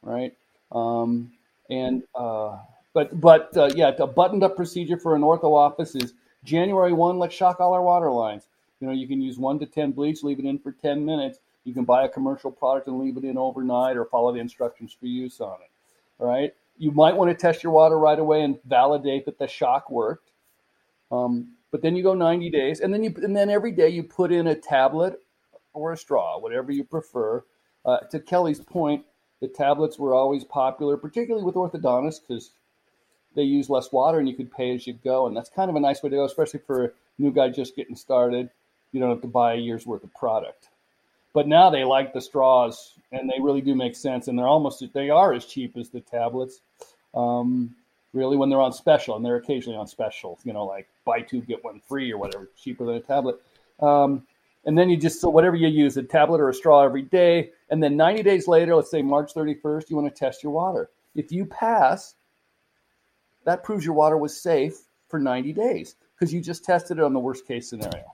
right? 0.04 0.36
Um, 0.72 1.32
and 1.72 2.04
uh, 2.14 2.58
but 2.94 3.20
but 3.20 3.58
uh, 3.58 3.72
yeah, 3.76 3.92
a 3.98 4.06
buttoned 4.06 4.44
up 4.44 4.56
procedure 4.56 4.98
for 4.98 5.16
an 5.16 5.24
ortho 5.24 5.56
office 5.56 5.96
is 5.96 6.14
January 6.44 6.94
one. 6.94 7.18
Let's 7.18 7.34
shock 7.34 7.60
all 7.60 7.74
our 7.74 7.82
water 7.82 8.12
lines. 8.12 8.44
You 8.80 8.88
know, 8.88 8.94
you 8.94 9.08
can 9.08 9.22
use 9.22 9.40
one 9.40 9.58
to 9.60 9.66
ten 9.66 9.92
bleach, 9.92 10.22
leave 10.22 10.38
it 10.38 10.46
in 10.46 10.60
for 10.60 10.74
ten 10.74 11.04
minutes. 11.04 11.40
You 11.64 11.74
can 11.74 11.86
buy 11.86 12.06
a 12.06 12.10
commercial 12.10 12.52
product 12.52 12.88
and 12.88 13.00
leave 13.00 13.18
it 13.18 13.24
in 13.24 13.40
overnight, 13.40 13.98
or 13.98 14.06
follow 14.06 14.32
the 14.32 14.40
instructions 14.40 14.94
for 14.94 15.08
use 15.08 15.42
on 15.42 15.56
it. 15.62 15.72
All 16.20 16.28
right 16.28 16.54
you 16.78 16.92
might 16.92 17.16
want 17.16 17.30
to 17.30 17.36
test 17.36 17.64
your 17.64 17.72
water 17.72 17.98
right 17.98 18.20
away 18.20 18.42
and 18.44 18.60
validate 18.66 19.26
that 19.26 19.38
the 19.38 19.48
shock 19.48 19.90
worked. 19.90 20.32
Um, 21.12 21.54
but 21.72 21.82
then 21.82 21.96
you 21.96 22.04
go 22.04 22.14
90 22.14 22.50
days, 22.50 22.80
and 22.80 22.94
then 22.94 23.04
you 23.04 23.14
and 23.22 23.36
then 23.36 23.50
every 23.50 23.72
day 23.72 23.90
you 23.90 24.04
put 24.04 24.32
in 24.32 24.48
a 24.48 24.56
tablet 24.56 25.22
or 25.76 25.92
a 25.92 25.98
straw, 25.98 26.40
whatever 26.40 26.72
you 26.72 26.84
prefer. 26.84 27.44
Uh, 27.86 28.00
to 28.12 28.20
Kellie's 28.20 28.60
point, 28.60 29.06
the 29.42 29.48
tablets 29.48 30.00
were 30.00 30.14
always 30.14 30.44
popular, 30.44 30.98
particularly 30.98 31.46
with 31.46 31.56
orthodontists, 31.56 32.22
because 32.22 32.52
they 33.36 33.44
use 33.44 33.70
less 33.70 33.92
water 33.92 34.18
and 34.18 34.28
you 34.28 34.36
could 34.36 34.52
pay 34.52 34.74
as 34.74 34.88
you 34.88 34.94
go, 34.94 35.28
and 35.28 35.36
that's 35.36 35.50
kind 35.50 35.70
of 35.70 35.76
a 35.76 35.80
nice 35.80 36.02
way 36.02 36.10
to 36.10 36.16
go, 36.16 36.26
especially 36.26 36.62
for 36.66 36.86
a 36.86 36.92
new 37.20 37.32
guy 37.32 37.50
just 37.50 37.76
getting 37.76 37.96
started. 37.96 38.50
You 38.92 39.00
don't 39.00 39.10
have 39.10 39.22
to 39.22 39.28
buy 39.28 39.54
a 39.54 39.58
year's 39.58 39.86
worth 39.86 40.04
of 40.04 40.14
product. 40.14 40.70
But 41.34 41.50
now 41.50 41.70
they 41.70 41.84
like 41.84 42.14
the 42.14 42.22
straws, 42.22 42.94
and 43.12 43.30
they 43.30 43.42
really 43.42 43.60
do 43.60 43.76
make 43.76 43.96
sense, 43.96 44.30
and 44.30 44.40
they're 44.40 44.48
almost 44.48 44.82
they 44.94 45.10
are 45.10 45.34
as 45.34 45.46
cheap 45.46 45.76
as 45.76 45.90
the 45.90 46.00
tablets. 46.00 46.62
Um, 47.14 47.76
really, 48.14 48.38
when 48.38 48.50
they're 48.50 48.62
on 48.62 48.72
special, 48.72 49.18
and 49.18 49.26
they're 49.26 49.36
occasionally 49.36 49.78
on 49.78 49.86
special, 49.86 50.40
you 50.46 50.54
know, 50.54 50.66
like 50.66 50.88
buy 51.04 51.20
two 51.20 51.42
get 51.42 51.62
one 51.62 51.82
free 51.82 52.12
or 52.12 52.18
whatever, 52.18 52.50
cheaper 52.58 52.86
than 52.86 52.96
a 52.96 53.02
tablet. 53.02 53.36
Um, 53.82 54.26
and 54.66 54.78
then 54.78 54.90
you 54.90 54.98
just 54.98 55.22
so 55.22 55.30
whatever 55.30 55.56
you 55.56 55.68
use, 55.68 55.98
a 55.98 56.04
tablet 56.04 56.42
or 56.42 56.50
a 56.50 56.54
straw 56.54 56.84
every 56.84 57.04
day, 57.04 57.52
and 57.70 57.82
then 57.82 57.96
90 57.96 58.24
days 58.24 58.48
later, 58.48 58.76
let's 58.76 58.92
say 58.92 59.02
March 59.02 59.34
31st, 59.34 59.90
you 59.90 59.96
want 59.96 60.14
to 60.14 60.20
test 60.20 60.44
your 60.44 60.52
water. 60.52 60.90
If 61.16 61.32
you 61.32 61.46
pass, 61.46 62.16
that 63.46 63.64
proves 63.64 63.86
your 63.86 63.94
water 63.94 64.18
was 64.18 64.40
safe 64.40 64.84
for 65.08 65.20
90 65.20 65.54
days 65.54 65.96
because 66.18 66.34
you 66.34 66.42
just 66.42 66.66
tested 66.66 66.98
it 66.98 67.04
on 67.04 67.14
the 67.14 67.20
worst 67.20 67.48
case 67.48 67.70
scenario. 67.70 68.06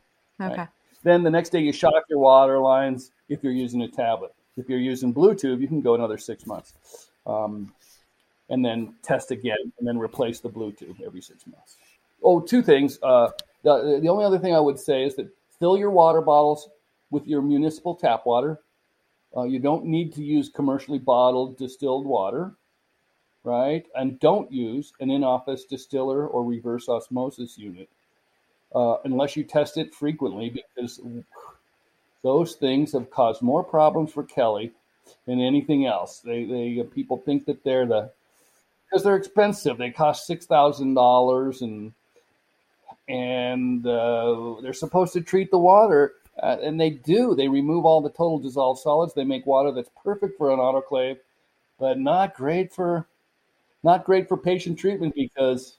Okay. 0.42 0.56
Right? 0.56 0.68
Then 1.04 1.24
the 1.24 1.30
next 1.30 1.50
day 1.50 1.60
you 1.60 1.72
shock 1.72 2.04
your 2.10 2.20
water 2.20 2.60
lines 2.60 3.12
if 3.30 3.44
you're 3.44 3.54
using 3.54 3.82
a 3.82 3.88
tablet. 3.88 4.34
If 4.58 4.70
you're 4.70 4.80
using 4.80 5.14
BluTube, 5.14 5.62
you 5.62 5.68
can 5.68 5.82
go 5.82 5.96
another 5.96 6.18
six 6.18 6.46
months. 6.46 6.74
Um, 7.26 7.74
and 8.50 8.64
then 8.64 8.94
test 9.02 9.32
again 9.32 9.72
and 9.80 9.88
then 9.88 9.98
replace 9.98 10.42
the 10.42 10.50
BluTube 10.50 11.02
every 11.02 11.22
six 11.22 11.48
months. 11.48 11.78
Oh, 12.22 12.40
two 12.42 12.62
things. 12.62 13.00
Uh, 13.02 13.30
the, 13.64 14.00
the 14.02 14.10
only 14.10 14.26
other 14.26 14.38
thing 14.38 14.54
I 14.54 14.60
would 14.60 14.78
say 14.78 15.04
is 15.04 15.16
that 15.16 15.28
fill 15.62 15.78
your 15.78 15.92
water 15.92 16.22
bottles 16.22 16.70
with 17.12 17.26
your 17.28 17.42
municipal 17.42 17.96
tap 17.96 18.26
water. 18.26 18.60
Uh, 19.38 19.44
you 19.44 19.60
don't 19.60 19.86
need 19.86 20.14
to 20.14 20.24
use 20.24 20.50
commercially 20.50 21.00
bottled 21.00 21.58
distilled 21.58 22.06
water, 22.06 22.56
right? 23.46 23.86
And 23.96 24.20
don't 24.20 24.52
use 24.52 24.92
an 25.00 25.10
in 25.10 25.24
office 25.24 25.64
distiller 25.64 26.28
or 26.28 26.44
reverse 26.44 26.90
osmosis 26.90 27.58
unit 27.58 27.88
uh, 28.74 28.98
unless 29.06 29.38
you 29.38 29.44
test 29.44 29.78
it 29.78 29.94
frequently 29.94 30.50
because 30.50 31.00
those 32.24 32.56
things 32.56 32.92
have 32.94 33.10
caused 33.12 33.42
more 33.42 33.64
problems 33.64 34.12
for 34.12 34.24
Kellie 34.24 34.72
than 35.28 35.40
anything 35.40 35.86
else. 35.86 36.20
They, 36.20 36.46
they 36.46 36.84
people 36.94 37.18
think 37.18 37.46
that 37.46 37.64
they're 37.64 37.86
the 37.86 38.12
because 38.90 39.04
they're 39.04 39.16
expensive. 39.16 39.78
They 39.78 39.92
cost 39.92 40.28
six 40.28 40.46
thousand 40.46 40.96
dollars, 40.96 41.62
and 41.62 41.94
and 43.12 43.86
uh, 43.86 44.56
they're 44.62 44.72
supposed 44.72 45.12
to 45.14 45.22
treat 45.22 45.52
the 45.52 45.58
water, 45.58 46.14
uh, 46.42 46.56
and 46.62 46.80
they 46.80 46.92
do. 46.92 47.36
They 47.36 47.50
remove 47.50 47.84
all 47.84 48.00
the 48.00 48.10
total 48.10 48.40
dissolved 48.40 48.80
solids. 48.80 49.14
They 49.14 49.26
make 49.26 49.46
water 49.46 49.72
that's 49.72 49.90
perfect 50.02 50.38
for 50.38 50.50
an 50.52 50.60
autoclave, 50.60 51.18
but 51.78 52.00
not 52.00 52.34
great 52.34 52.72
for 52.74 53.06
not 53.84 54.06
great 54.06 54.30
for 54.30 54.38
patient 54.38 54.80
treatment 54.80 55.14
because 55.14 55.76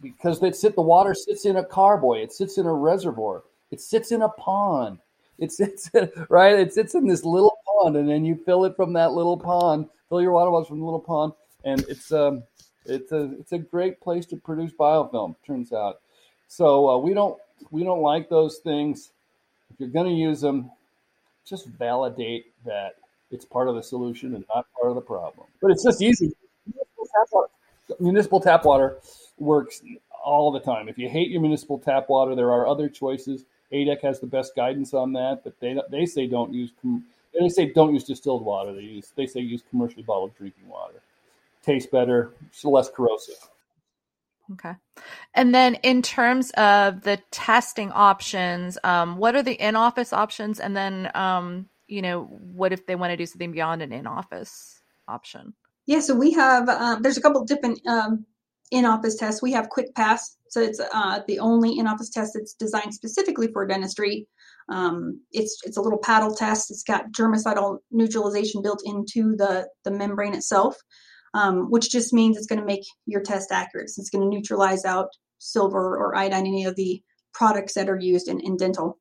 because 0.00 0.40
they 0.40 0.52
sit 0.52 0.74
the 0.74 0.80
water 0.80 1.14
sits 1.14 1.44
in 1.44 1.56
a 1.56 1.64
carboy. 1.64 2.22
It 2.22 2.32
sits 2.32 2.56
in 2.56 2.64
a 2.64 2.72
reservoir. 2.72 3.42
It 3.70 3.82
sits 3.82 4.10
in 4.10 4.22
a 4.22 4.30
pond. 4.30 5.00
It 5.38 5.52
sits 5.52 5.90
right. 6.30 6.58
It 6.58 6.72
sits 6.72 6.94
in 6.94 7.06
this 7.06 7.24
little 7.24 7.58
pond, 7.66 7.96
and 7.96 8.08
then 8.08 8.24
you 8.24 8.36
fill 8.36 8.64
it 8.64 8.74
from 8.74 8.94
that 8.94 9.12
little 9.12 9.36
pond. 9.36 9.90
Fill 10.08 10.22
your 10.22 10.32
water 10.32 10.50
bottles 10.50 10.68
from 10.68 10.78
the 10.78 10.84
little 10.86 10.98
pond, 11.00 11.34
and 11.62 11.84
it's 11.90 12.10
um 12.10 12.42
it's 12.86 13.12
a 13.12 13.32
it's 13.38 13.52
a 13.52 13.58
great 13.58 14.00
place 14.00 14.26
to 14.26 14.36
produce 14.36 14.72
biofilm. 14.72 15.36
Turns 15.46 15.72
out, 15.72 16.00
so 16.48 16.88
uh, 16.88 16.98
we 16.98 17.14
don't 17.14 17.38
we 17.70 17.84
don't 17.84 18.02
like 18.02 18.28
those 18.28 18.58
things. 18.58 19.10
If 19.72 19.80
you're 19.80 19.88
going 19.88 20.06
to 20.06 20.12
use 20.12 20.40
them, 20.40 20.70
just 21.44 21.66
validate 21.66 22.46
that 22.64 22.96
it's 23.30 23.44
part 23.44 23.68
of 23.68 23.74
the 23.74 23.82
solution 23.82 24.34
and 24.34 24.44
not 24.54 24.66
part 24.78 24.90
of 24.90 24.94
the 24.94 25.00
problem. 25.00 25.46
But 25.60 25.70
it's 25.70 25.82
just 25.82 26.02
easy. 26.02 26.32
Municipal 26.66 27.06
tap 27.06 27.28
water, 27.32 27.50
municipal 28.00 28.40
tap 28.40 28.64
water 28.64 28.98
works 29.38 29.82
all 30.24 30.52
the 30.52 30.60
time. 30.60 30.88
If 30.88 30.98
you 30.98 31.08
hate 31.08 31.30
your 31.30 31.40
municipal 31.40 31.78
tap 31.78 32.08
water, 32.08 32.34
there 32.34 32.50
are 32.52 32.66
other 32.66 32.88
choices. 32.88 33.44
ADEC 33.72 34.02
has 34.02 34.20
the 34.20 34.26
best 34.26 34.54
guidance 34.54 34.94
on 34.94 35.12
that, 35.14 35.42
but 35.42 35.58
they 35.60 35.76
they 35.90 36.06
say 36.06 36.26
don't 36.26 36.52
use 36.52 36.70
they 37.38 37.48
say 37.48 37.72
don't 37.72 37.92
use 37.92 38.04
distilled 38.04 38.44
water. 38.44 38.72
They 38.72 38.82
use 38.82 39.12
they 39.16 39.26
say 39.26 39.40
use 39.40 39.62
commercially 39.70 40.02
bottled 40.02 40.36
drinking 40.36 40.68
water. 40.68 41.00
Tastes 41.64 41.90
better, 41.90 42.34
it's 42.48 42.64
less 42.64 42.90
corrosive. 42.90 43.36
Okay. 44.52 44.74
And 45.34 45.54
then 45.54 45.76
in 45.76 46.02
terms 46.02 46.50
of 46.50 47.02
the 47.02 47.18
testing 47.30 47.90
options, 47.92 48.76
um, 48.84 49.16
what 49.16 49.34
are 49.34 49.42
the 49.42 49.54
in-office 49.54 50.12
options? 50.12 50.60
And 50.60 50.76
then, 50.76 51.10
um, 51.14 51.70
you 51.88 52.02
know, 52.02 52.24
what 52.24 52.72
if 52.72 52.86
they 52.86 52.94
want 52.94 53.12
to 53.12 53.16
do 53.16 53.24
something 53.24 53.52
beyond 53.52 53.80
an 53.80 53.92
in-office 53.92 54.82
option? 55.08 55.54
Yeah, 55.86 56.00
so 56.00 56.14
we 56.14 56.32
have 56.32 56.68
um, 56.68 57.02
there's 57.02 57.16
a 57.18 57.22
couple 57.22 57.44
different 57.44 57.80
um, 57.86 58.26
in-office 58.70 59.16
tests. 59.16 59.42
We 59.42 59.52
have 59.52 59.68
Quick 59.68 59.94
Pass, 59.94 60.36
so 60.48 60.60
it's 60.60 60.80
uh, 60.80 61.20
the 61.26 61.38
only 61.38 61.78
in-office 61.78 62.10
test 62.10 62.32
that's 62.34 62.54
designed 62.54 62.94
specifically 62.94 63.48
for 63.52 63.66
dentistry. 63.66 64.26
Um, 64.70 65.20
it's 65.32 65.58
it's 65.64 65.76
a 65.76 65.82
little 65.82 65.98
paddle 65.98 66.34
test. 66.34 66.70
It's 66.70 66.82
got 66.82 67.12
germicidal 67.12 67.78
neutralization 67.90 68.62
built 68.62 68.82
into 68.84 69.36
the 69.36 69.68
the 69.84 69.90
membrane 69.90 70.34
itself, 70.34 70.76
um, 71.34 71.70
which 71.70 71.90
just 71.90 72.12
means 72.12 72.36
it's 72.36 72.46
going 72.46 72.60
to 72.60 72.66
make 72.66 72.84
your 73.06 73.20
test 73.20 73.52
accurate. 73.52 73.90
So 73.90 74.00
it's 74.00 74.10
going 74.10 74.22
to 74.22 74.34
neutralize 74.34 74.84
out 74.84 75.08
silver 75.38 75.96
or 75.96 76.16
iodine, 76.16 76.46
any 76.46 76.64
of 76.64 76.76
the 76.76 77.02
products 77.34 77.74
that 77.74 77.90
are 77.90 77.98
used 77.98 78.28
in, 78.28 78.40
in 78.40 78.56
dental. 78.56 78.98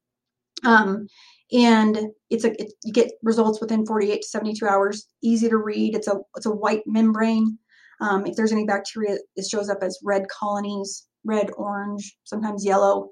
Um, 0.65 1.07
and 1.51 2.07
it's 2.29 2.45
a 2.45 2.61
it, 2.61 2.73
you 2.83 2.91
get 2.91 3.11
results 3.21 3.61
within 3.61 3.85
48 3.85 4.21
to 4.21 4.27
72 4.27 4.65
hours. 4.65 5.07
Easy 5.21 5.47
to 5.49 5.57
read. 5.57 5.95
It's 5.95 6.07
a 6.07 6.15
it's 6.35 6.47
a 6.47 6.51
white 6.51 6.81
membrane. 6.85 7.57
Um, 8.01 8.25
if 8.25 8.35
there's 8.35 8.51
any 8.51 8.65
bacteria, 8.65 9.17
it 9.35 9.45
shows 9.45 9.69
up 9.69 9.79
as 9.81 9.99
red 10.03 10.23
colonies, 10.29 11.05
red, 11.23 11.51
orange, 11.55 12.17
sometimes 12.23 12.65
yellow. 12.65 13.09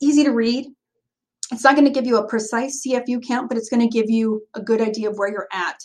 Easy 0.00 0.22
to 0.24 0.30
read. 0.30 0.66
It's 1.52 1.64
not 1.64 1.74
going 1.74 1.86
to 1.86 1.90
give 1.90 2.06
you 2.06 2.16
a 2.16 2.28
precise 2.28 2.84
CFU 2.86 3.26
count, 3.26 3.48
but 3.48 3.58
it's 3.58 3.68
going 3.68 3.80
to 3.80 3.88
give 3.88 4.08
you 4.08 4.42
a 4.54 4.62
good 4.62 4.80
idea 4.80 5.10
of 5.10 5.18
where 5.18 5.30
you're 5.30 5.48
at. 5.52 5.76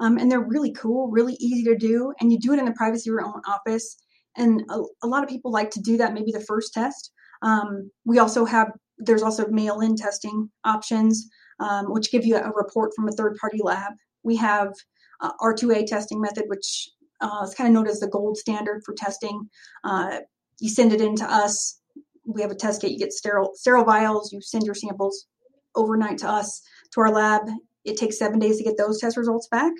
Um, 0.00 0.18
and 0.18 0.30
they're 0.30 0.40
really 0.40 0.72
cool, 0.72 1.08
really 1.08 1.34
easy 1.40 1.64
to 1.64 1.76
do, 1.76 2.12
and 2.20 2.30
you 2.32 2.38
do 2.38 2.52
it 2.52 2.58
in 2.58 2.64
the 2.64 2.72
privacy 2.72 3.10
of 3.10 3.14
your 3.14 3.24
own 3.24 3.40
office. 3.48 3.96
And 4.36 4.62
a, 4.70 4.80
a 5.02 5.08
lot 5.08 5.24
of 5.24 5.28
people 5.28 5.50
like 5.50 5.70
to 5.72 5.80
do 5.80 5.96
that 5.96 6.14
maybe 6.14 6.30
the 6.30 6.40
first 6.40 6.72
test. 6.72 7.10
Um, 7.42 7.90
we 8.04 8.18
also 8.18 8.44
have 8.44 8.72
there's 8.98 9.22
also 9.22 9.46
mail-in 9.48 9.96
testing 9.96 10.50
options, 10.64 11.28
um, 11.60 11.86
which 11.92 12.10
give 12.10 12.24
you 12.24 12.36
a 12.36 12.52
report 12.54 12.92
from 12.94 13.08
a 13.08 13.12
third-party 13.12 13.60
lab. 13.62 13.92
We 14.24 14.36
have 14.36 14.72
uh, 15.20 15.30
R2A 15.40 15.86
testing 15.86 16.20
method, 16.20 16.44
which 16.48 16.88
uh, 17.20 17.40
it's 17.42 17.54
kind 17.54 17.68
of 17.68 17.74
known 17.74 17.88
as 17.88 18.00
the 18.00 18.08
gold 18.08 18.36
standard 18.36 18.82
for 18.84 18.94
testing. 18.94 19.48
Uh, 19.84 20.18
you 20.60 20.68
send 20.68 20.92
it 20.92 21.00
in 21.00 21.16
to 21.16 21.24
us. 21.24 21.80
We 22.24 22.42
have 22.42 22.50
a 22.50 22.56
test 22.56 22.80
kit. 22.80 22.90
You 22.90 22.98
get 22.98 23.12
sterile 23.12 23.52
sterile 23.54 23.84
vials. 23.84 24.32
You 24.32 24.40
send 24.40 24.64
your 24.64 24.74
samples 24.74 25.26
overnight 25.74 26.18
to 26.18 26.28
us 26.28 26.60
to 26.92 27.00
our 27.00 27.12
lab. 27.12 27.42
It 27.84 27.96
takes 27.96 28.18
seven 28.18 28.38
days 28.38 28.58
to 28.58 28.64
get 28.64 28.76
those 28.76 29.00
test 29.00 29.16
results 29.16 29.48
back. 29.50 29.72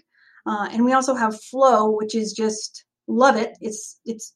Uh, 0.46 0.68
and 0.72 0.84
we 0.84 0.92
also 0.92 1.14
have 1.14 1.40
Flow, 1.44 1.90
which 1.90 2.14
is 2.14 2.32
just 2.32 2.84
love 3.06 3.36
it. 3.36 3.56
It's 3.60 4.00
it's 4.04 4.34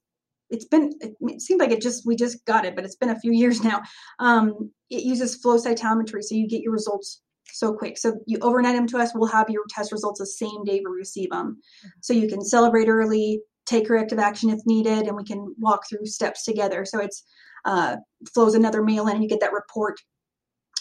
it's 0.50 0.66
been 0.66 0.92
it, 1.00 1.40
seems 1.40 1.60
like 1.60 1.70
it 1.70 1.80
just 1.80 2.06
we 2.06 2.16
just 2.16 2.44
got 2.44 2.64
it, 2.64 2.76
but 2.76 2.84
it's 2.84 2.96
been 2.96 3.10
a 3.10 3.20
few 3.20 3.32
years 3.42 3.62
now. 3.62 3.82
Um, 4.18 4.70
it 4.90 5.04
uses 5.04 5.36
flow 5.36 5.56
cytometry, 5.56 6.22
so 6.22 6.34
you 6.34 6.46
get 6.46 6.62
your 6.62 6.72
results 6.72 7.22
so 7.50 7.72
quick. 7.72 7.98
So 7.98 8.18
you 8.26 8.38
overnight 8.40 8.76
them 8.76 8.86
to 8.88 8.98
us, 8.98 9.12
we'll 9.14 9.28
have 9.28 9.50
your 9.50 9.64
test 9.68 9.92
results 9.92 10.20
the 10.20 10.26
same 10.26 10.64
day 10.64 10.82
we 10.84 10.96
receive 10.96 11.30
them. 11.30 11.56
Mm-hmm. 11.56 11.88
So 12.00 12.12
you 12.12 12.28
can 12.28 12.42
celebrate 12.42 12.88
early, 12.88 13.40
take 13.66 13.88
corrective 13.88 14.18
action 14.18 14.50
if 14.50 14.60
needed, 14.66 15.06
and 15.06 15.16
we 15.16 15.24
can 15.24 15.54
walk 15.58 15.88
through 15.88 16.06
steps 16.06 16.44
together. 16.44 16.84
So 16.84 17.00
it's 17.00 17.24
uh, 17.64 17.96
flows 18.34 18.54
another 18.54 18.82
mail 18.82 19.06
in, 19.08 19.14
and 19.14 19.22
you 19.22 19.28
get 19.28 19.40
that 19.40 19.52
report. 19.52 19.98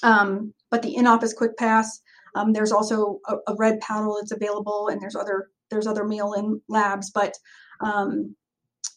Um, 0.03 0.53
but 0.69 0.81
the 0.81 0.95
in-office 0.95 1.33
quick 1.33 1.55
pass, 1.57 2.01
um, 2.35 2.53
there's 2.53 2.71
also 2.71 3.19
a, 3.27 3.35
a, 3.47 3.55
red 3.55 3.79
paddle 3.81 4.17
that's 4.19 4.31
available, 4.31 4.87
and 4.87 5.01
there's 5.01 5.15
other 5.15 5.49
there's 5.69 5.87
other 5.87 6.05
mail-in 6.05 6.61
labs. 6.69 7.11
But 7.11 7.33
um, 7.81 8.35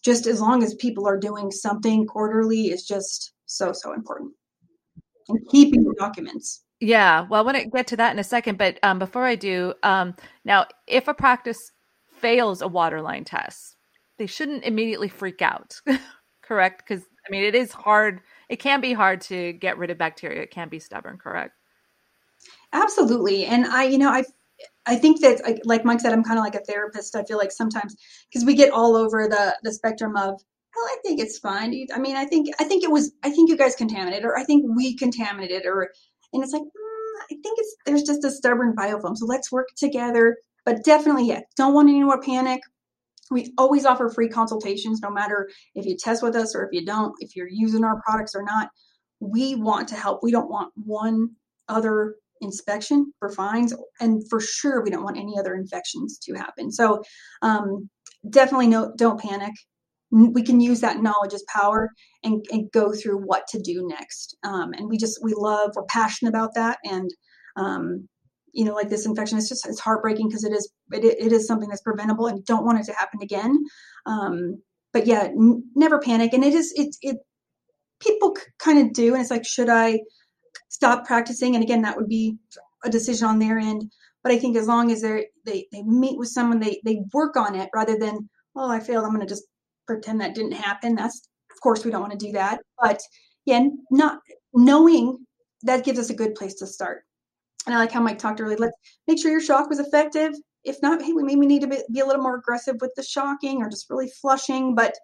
just 0.05 0.27
as 0.27 0.41
long 0.41 0.63
as 0.63 0.75
people 0.75 1.07
are 1.07 1.19
doing 1.19 1.51
something 1.51 2.07
quarterly 2.07 2.69
is 2.69 2.87
just 2.87 3.33
so 3.47 3.73
so 3.73 3.93
important, 3.93 4.33
and 5.29 5.41
keeping 5.51 5.85
the 5.85 5.95
documents. 5.99 6.63
Yeah, 6.81 7.27
well, 7.31 7.41
I 7.41 7.45
want 7.45 7.57
to 7.57 7.71
get 7.71 7.87
to 7.89 7.97
that 7.97 8.13
in 8.13 8.19
a 8.19 8.25
second, 8.25 8.59
but 8.59 8.79
um, 8.83 8.99
before 8.99 9.25
I 9.25 9.37
do, 9.37 9.75
um, 9.83 10.15
now 10.45 10.67
if 10.87 11.09
a 11.09 11.15
practice 11.15 11.73
fails 12.21 12.61
a 12.61 12.69
waterline 12.69 13.25
test, 13.25 13.77
they 14.19 14.27
shouldn't 14.27 14.65
immediately 14.65 15.09
freak 15.09 15.41
out, 15.41 15.81
correct? 16.43 16.83
Because 16.87 17.05
I 17.27 17.31
mean, 17.31 17.45
it 17.45 17.55
is 17.55 17.73
hard. 17.73 18.21
It 18.49 18.57
can 18.57 18.81
be 18.81 18.93
hard 18.93 19.23
to 19.23 19.53
get 19.55 19.79
rid 19.79 19.91
of 19.91 19.99
bacteria. 19.99 20.43
It 20.43 20.51
can 20.51 20.69
be 20.69 20.79
stubborn, 20.79 21.17
correct? 21.17 21.55
Absolutely, 22.75 23.47
and 23.47 23.65
I, 23.67 23.85
you 23.85 23.99
know, 23.99 24.11
I, 24.11 24.25
I 24.87 24.97
think 24.97 25.21
that, 25.23 25.41
like 25.65 25.85
Mike 25.85 26.01
said, 26.01 26.13
I'm 26.13 26.25
kind 26.25 26.39
of 26.39 26.45
like 26.45 26.57
a 26.57 26.65
therapist. 26.65 27.17
I 27.17 27.25
feel 27.25 27.39
like 27.39 27.53
sometimes 27.53 27.97
because 28.31 28.45
we 28.45 28.55
get 28.55 28.73
all 28.73 28.97
over 28.97 29.29
the 29.29 29.57
the 29.63 29.73
spectrum 29.73 30.17
of 30.17 30.41
well, 30.77 30.87
I 30.87 30.97
think 31.05 31.21
it's 31.21 31.39
fine. 31.39 31.87
I 31.95 31.99
mean, 32.01 32.17
I 32.17 32.27
think 32.27 32.49
I 32.61 32.65
think 32.65 32.85
it 32.85 32.91
was 32.91 33.13
I 33.23 33.31
think 33.31 33.49
you 33.49 33.57
guys 33.57 33.77
contaminated, 33.77 34.25
or 34.25 34.37
I 34.39 34.45
think 34.45 34.65
we 34.77 34.97
contaminated, 34.97 35.67
or 35.67 35.91
and 36.33 36.43
it's 36.43 36.53
like, 36.53 36.63
mm, 36.63 37.21
I 37.31 37.37
think 37.43 37.59
it's 37.61 37.77
there's 37.87 38.03
just 38.03 38.25
a 38.25 38.31
stubborn 38.31 38.75
biofilm. 38.77 39.17
So 39.17 39.27
let's 39.27 39.53
work 39.53 39.69
together. 39.77 40.37
But 40.67 40.85
definitely, 40.85 41.29
yeah, 41.29 41.41
don't 41.57 41.75
want 41.75 41.89
any 41.91 42.03
more 42.03 42.21
panic. 42.21 42.61
We 43.31 43.53
always 43.59 43.87
offer 43.87 44.09
free 44.11 44.29
consultations, 44.29 45.01
no 45.03 45.11
matter 45.11 45.49
if 45.75 45.87
you 45.87 45.97
test 45.97 46.23
with 46.23 46.37
us 46.37 46.55
or 46.55 46.65
if 46.65 46.71
you 46.73 46.85
don't, 46.85 47.15
if 47.21 47.37
you're 47.37 47.49
using 47.49 47.85
our 47.85 48.01
products 48.05 48.35
or 48.35 48.43
not. 48.43 48.71
We 49.21 49.55
want 49.55 49.89
to 49.89 49.95
help. 49.95 50.21
We 50.23 50.33
don't 50.33 50.51
want 50.51 50.73
one 50.77 51.31
other 51.69 52.17
inspection 52.45 53.13
for 53.19 53.31
fines, 53.31 53.75
and 54.01 54.23
for 54.31 54.41
sure, 54.41 54.83
we 54.83 54.91
don't 54.91 55.05
want 55.05 55.19
any 55.19 55.39
other 55.39 55.55
infections 55.55 56.19
to 56.19 56.35
happen. 56.35 56.71
So, 56.71 57.03
um, 57.43 57.89
definitely, 58.31 58.69
no, 58.69 58.93
don't 58.97 59.21
panic 59.21 59.53
we 60.15 60.43
can 60.43 60.61
use 60.61 60.81
that 60.81 61.03
knowledge 61.03 61.35
as 61.35 61.45
power 61.49 61.91
and, 62.23 62.45
and 62.53 62.71
go 62.71 62.93
through 62.93 63.19
what 63.19 63.47
to 63.49 63.61
do 63.61 63.87
next. 63.89 64.37
Um, 64.45 64.73
and 64.73 64.89
we 64.89 64.97
just, 64.97 65.19
we 65.23 65.35
love, 65.37 65.73
we're 65.75 65.85
passionate 65.87 66.29
about 66.29 66.55
that. 66.55 66.79
And, 66.85 67.11
um, 67.57 68.09
you 68.53 68.65
know, 68.65 68.75
like 68.75 68.89
this 68.89 69.07
infection, 69.07 69.39
it's 69.39 69.49
just, 69.49 69.67
it's 69.67 69.81
heartbreaking 69.81 70.29
because 70.29 70.45
it 70.45 70.53
is, 70.53 70.71
it, 70.93 71.05
it 71.05 71.33
is 71.33 71.47
something 71.47 71.69
that's 71.69 71.83
preventable 71.83 72.29
and 72.29 72.45
don't 72.45 72.65
want 72.65 72.79
it 72.79 72.85
to 72.87 72.93
happen 72.93 73.21
again. 73.23 73.59
Um, 74.07 74.63
but 74.93 75.07
yeah, 75.07 75.25
n- 75.25 75.65
never 75.75 75.99
panic. 75.99 76.33
And 76.33 76.45
it 76.45 76.55
is, 76.55 76.73
it, 76.77 76.95
it, 77.03 77.17
people 77.99 78.37
kind 78.61 78.79
of 78.79 78.93
do, 78.93 79.15
and 79.15 79.21
it's 79.21 79.31
like, 79.33 79.47
should 79.47 79.69
I 79.69 79.99
stop 80.75 81.07
practicing? 81.07 81.55
And 81.55 81.63
again, 81.63 81.83
that 81.83 81.97
would 81.97 82.09
be 82.09 82.37
a 82.85 82.91
decision 82.91 83.29
on 83.29 83.39
their 83.39 83.59
end. 83.59 83.91
But 84.25 84.33
I 84.33 84.39
think 84.39 84.57
as 84.57 84.67
long 84.67 84.91
as 84.91 85.03
they 85.03 85.29
they 85.45 85.67
they 85.71 85.83
meet 85.83 86.19
with 86.19 86.29
someone, 86.29 86.59
they 86.59 86.81
they 86.85 87.03
work 87.13 87.37
on 87.37 87.55
it 87.55 87.71
rather 87.75 87.97
than 87.97 88.29
oh 88.57 88.71
I 88.71 88.81
failed, 88.81 89.05
I'm 89.05 89.15
going 89.15 89.21
to 89.21 89.35
just 89.35 89.45
pretend 89.87 90.21
that 90.21 90.35
didn't 90.35 90.53
happen. 90.53 90.97
That's 90.97 91.29
of 91.53 91.61
course 91.63 91.85
we 91.85 91.91
don't 91.91 92.01
want 92.01 92.19
to 92.19 92.27
do 92.27 92.33
that. 92.33 92.61
But 92.81 93.01
yeah, 93.45 93.67
not 93.91 94.21
knowing 94.53 95.25
that 95.63 95.85
gives 95.85 95.99
us 95.99 96.11
a 96.11 96.15
good 96.15 96.35
place 96.35 96.55
to 96.57 96.67
start. 96.67 97.05
And 97.67 97.75
I 97.75 97.79
like 97.79 97.93
how 97.93 98.01
Mike 98.01 98.19
talked 98.19 98.41
earlier. 98.41 98.59
Let's 98.59 98.77
make 99.07 99.19
sure 99.19 99.31
your 99.31 99.41
shock 99.41 99.69
was 99.69 99.79
effective. 99.79 100.33
If 100.65 100.81
not, 100.83 101.03
hey, 101.03 101.13
we 101.13 101.23
maybe 101.23 101.47
need 101.47 101.61
to 101.61 101.67
be, 101.67 101.79
be 101.93 102.01
a 102.01 102.07
little 102.07 102.23
more 102.23 102.37
aggressive 102.37 102.77
with 102.81 102.93
the 102.97 103.03
shocking 103.03 103.63
or 103.63 103.69
just 103.69 103.89
really 103.91 104.11
flushing. 104.21 104.75
But 104.75 104.95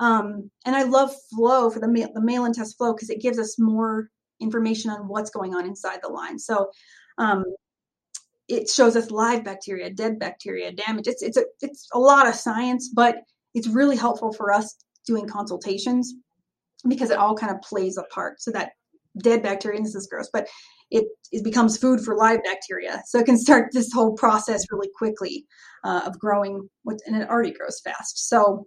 um, 0.00 0.50
and 0.64 0.74
I 0.74 0.84
love 0.84 1.14
flow 1.30 1.70
for 1.70 1.78
the 1.78 1.88
male, 1.88 2.08
the 2.14 2.22
Malin 2.22 2.54
test 2.54 2.78
flow 2.78 2.94
because 2.94 3.10
it 3.10 3.20
gives 3.20 3.38
us 3.38 3.58
more 3.58 4.10
information 4.40 4.90
on 4.90 5.08
what's 5.08 5.30
going 5.30 5.54
on 5.54 5.66
inside 5.66 6.00
the 6.02 6.08
line. 6.08 6.38
So 6.38 6.70
um, 7.18 7.44
it 8.48 8.68
shows 8.68 8.96
us 8.96 9.10
live 9.10 9.44
bacteria, 9.44 9.90
dead 9.90 10.18
bacteria, 10.18 10.72
damage. 10.72 11.06
It's 11.06 11.22
it's 11.22 11.36
a 11.36 11.44
it's 11.60 11.88
a 11.92 11.98
lot 11.98 12.26
of 12.26 12.34
science, 12.34 12.90
but 12.94 13.16
it's 13.54 13.68
really 13.68 13.96
helpful 13.96 14.32
for 14.32 14.52
us 14.52 14.74
doing 15.06 15.26
consultations 15.26 16.14
because 16.88 17.10
it 17.10 17.18
all 17.18 17.34
kind 17.36 17.52
of 17.52 17.60
plays 17.62 17.96
a 17.96 18.02
part. 18.04 18.40
So 18.40 18.50
that 18.52 18.72
dead 19.22 19.42
bacteria, 19.42 19.76
and 19.76 19.86
this 19.86 19.94
is 19.94 20.06
gross, 20.06 20.28
but 20.32 20.48
it, 20.90 21.04
it 21.30 21.44
becomes 21.44 21.76
food 21.76 22.00
for 22.00 22.16
live 22.16 22.42
bacteria. 22.44 23.02
So 23.06 23.18
it 23.18 23.26
can 23.26 23.38
start 23.38 23.70
this 23.72 23.92
whole 23.92 24.12
process 24.14 24.64
really 24.70 24.90
quickly 24.96 25.46
uh, 25.84 26.02
of 26.06 26.18
growing, 26.18 26.68
and 26.86 27.16
it 27.16 27.28
already 27.28 27.52
grows 27.52 27.80
fast. 27.80 28.28
So, 28.28 28.66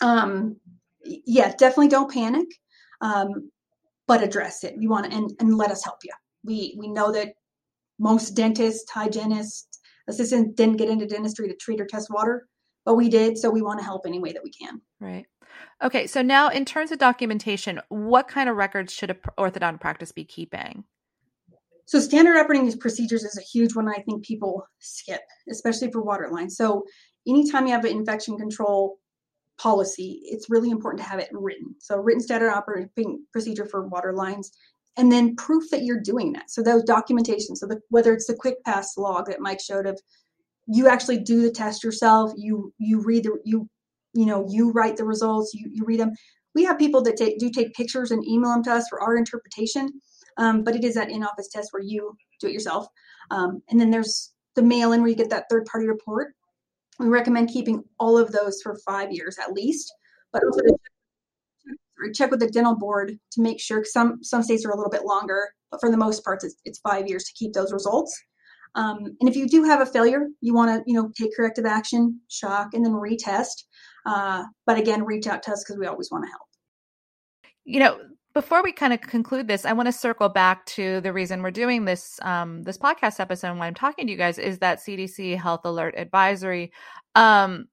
um, 0.00 0.56
yeah, 1.04 1.54
definitely 1.56 1.88
don't 1.88 2.12
panic, 2.12 2.48
um, 3.00 3.50
but 4.12 4.22
address 4.22 4.62
it. 4.62 4.76
We 4.76 4.88
want 4.88 5.10
to, 5.10 5.16
and, 5.16 5.32
and 5.40 5.56
let 5.56 5.70
us 5.70 5.82
help 5.82 6.00
you. 6.04 6.10
We, 6.44 6.74
we 6.78 6.88
know 6.88 7.12
that 7.12 7.32
most 7.98 8.32
dentists, 8.32 8.90
hygienists, 8.90 9.80
assistants 10.06 10.52
didn't 10.54 10.76
get 10.76 10.90
into 10.90 11.06
dentistry 11.06 11.48
to 11.48 11.56
treat 11.56 11.80
or 11.80 11.86
test 11.86 12.08
water, 12.10 12.46
but 12.84 12.92
we 12.92 13.08
did. 13.08 13.38
So 13.38 13.48
we 13.48 13.62
want 13.62 13.78
to 13.78 13.86
help 13.86 14.02
any 14.06 14.18
way 14.18 14.32
that 14.32 14.42
we 14.44 14.50
can. 14.50 14.82
Right. 15.00 15.24
Okay. 15.82 16.06
So 16.06 16.20
now, 16.20 16.50
in 16.50 16.66
terms 16.66 16.92
of 16.92 16.98
documentation, 16.98 17.80
what 17.88 18.28
kind 18.28 18.50
of 18.50 18.56
records 18.56 18.92
should 18.92 19.10
a 19.10 19.14
orthodontic 19.38 19.80
practice 19.80 20.12
be 20.12 20.24
keeping? 20.26 20.84
So 21.86 21.98
standard 21.98 22.36
operating 22.36 22.70
procedures 22.78 23.24
is 23.24 23.38
a 23.38 23.42
huge 23.42 23.74
one 23.74 23.88
I 23.88 24.02
think 24.02 24.26
people 24.26 24.66
skip, 24.78 25.22
especially 25.50 25.90
for 25.90 26.02
water 26.02 26.28
lines. 26.30 26.58
So 26.58 26.84
anytime 27.26 27.66
you 27.66 27.72
have 27.72 27.86
an 27.86 27.92
infection 27.92 28.36
control 28.36 28.98
policy, 29.62 30.22
it's 30.24 30.50
really 30.50 30.70
important 30.70 31.02
to 31.02 31.08
have 31.08 31.20
it 31.20 31.28
written. 31.32 31.74
So 31.78 31.96
written 31.96 32.20
standard 32.20 32.50
operating 32.50 33.24
procedure 33.32 33.66
for 33.66 33.86
water 33.86 34.12
lines, 34.12 34.50
and 34.96 35.10
then 35.10 35.36
proof 35.36 35.70
that 35.70 35.82
you're 35.82 36.00
doing 36.00 36.32
that. 36.32 36.50
So 36.50 36.62
those 36.62 36.82
documentation. 36.84 37.56
So 37.56 37.66
the, 37.66 37.80
whether 37.88 38.12
it's 38.12 38.26
the 38.26 38.34
quick 38.34 38.62
pass 38.64 38.96
log 38.96 39.26
that 39.26 39.40
Mike 39.40 39.60
showed 39.60 39.86
of 39.86 40.00
you 40.66 40.88
actually 40.88 41.18
do 41.18 41.42
the 41.42 41.50
test 41.50 41.82
yourself, 41.84 42.32
you 42.36 42.72
you 42.78 43.02
read 43.02 43.24
the 43.24 43.38
you 43.44 43.68
you 44.14 44.26
know 44.26 44.46
you 44.48 44.72
write 44.72 44.96
the 44.96 45.04
results, 45.04 45.54
you 45.54 45.68
you 45.72 45.84
read 45.84 46.00
them. 46.00 46.12
We 46.54 46.64
have 46.64 46.78
people 46.78 47.00
that 47.02 47.16
take, 47.16 47.38
do 47.38 47.48
take 47.48 47.72
pictures 47.72 48.10
and 48.10 48.26
email 48.26 48.50
them 48.50 48.62
to 48.64 48.72
us 48.72 48.86
for 48.90 49.00
our 49.00 49.16
interpretation 49.16 49.88
um, 50.36 50.62
but 50.64 50.74
it 50.74 50.84
is 50.84 50.94
that 50.94 51.10
in-office 51.10 51.48
test 51.48 51.72
where 51.72 51.82
you 51.82 52.16
do 52.40 52.46
it 52.46 52.52
yourself. 52.52 52.86
Um, 53.30 53.62
and 53.68 53.80
then 53.80 53.90
there's 53.90 54.32
the 54.54 54.62
mail-in 54.62 55.00
where 55.00 55.10
you 55.10 55.16
get 55.16 55.30
that 55.30 55.46
third-party 55.50 55.86
report. 55.86 56.34
We 57.02 57.08
recommend 57.08 57.48
keeping 57.48 57.82
all 57.98 58.16
of 58.16 58.32
those 58.32 58.60
for 58.62 58.78
five 58.86 59.12
years 59.12 59.36
at 59.38 59.52
least, 59.52 59.92
but 60.32 60.42
also 60.44 60.60
check 62.14 62.30
with 62.30 62.40
the 62.40 62.50
dental 62.50 62.76
board 62.76 63.18
to 63.32 63.42
make 63.42 63.60
sure. 63.60 63.84
Some 63.84 64.22
some 64.22 64.42
states 64.42 64.64
are 64.64 64.70
a 64.70 64.76
little 64.76 64.90
bit 64.90 65.04
longer, 65.04 65.48
but 65.70 65.80
for 65.80 65.90
the 65.90 65.96
most 65.96 66.24
part, 66.24 66.44
it's, 66.44 66.56
it's 66.64 66.78
five 66.80 67.08
years 67.08 67.24
to 67.24 67.32
keep 67.34 67.52
those 67.52 67.72
results. 67.72 68.18
Um, 68.74 69.16
and 69.20 69.28
if 69.28 69.36
you 69.36 69.46
do 69.46 69.64
have 69.64 69.80
a 69.80 69.86
failure, 69.86 70.28
you 70.40 70.54
want 70.54 70.70
to 70.70 70.90
you 70.90 70.94
know 70.94 71.10
take 71.18 71.36
corrective 71.36 71.66
action, 71.66 72.20
shock, 72.28 72.74
and 72.74 72.84
then 72.84 72.92
retest. 72.92 73.64
Uh, 74.06 74.44
but 74.66 74.78
again, 74.78 75.04
reach 75.04 75.26
out 75.26 75.42
to 75.44 75.52
us 75.52 75.62
because 75.62 75.78
we 75.78 75.86
always 75.86 76.10
want 76.10 76.24
to 76.24 76.30
help. 76.30 76.42
You 77.64 77.80
know, 77.80 77.98
before 78.34 78.62
we 78.62 78.72
kind 78.72 78.92
of 78.92 79.00
conclude 79.00 79.46
this, 79.46 79.64
I 79.64 79.72
want 79.72 79.86
to 79.86 79.92
circle 79.92 80.28
back 80.28 80.64
to 80.66 81.00
the 81.00 81.12
reason 81.12 81.42
we're 81.42 81.50
doing 81.50 81.84
this 81.84 82.18
um, 82.22 82.62
this 82.62 82.78
podcast 82.78 83.20
episode. 83.20 83.50
And 83.50 83.58
why 83.58 83.66
I'm 83.66 83.74
talking 83.74 84.06
to 84.06 84.12
you 84.12 84.18
guys 84.18 84.38
is 84.38 84.58
that 84.58 84.78
CDC 84.78 85.36
Health 85.38 85.62
Alert 85.64 85.94
Advisory. 85.96 86.72
Um, 87.14 87.68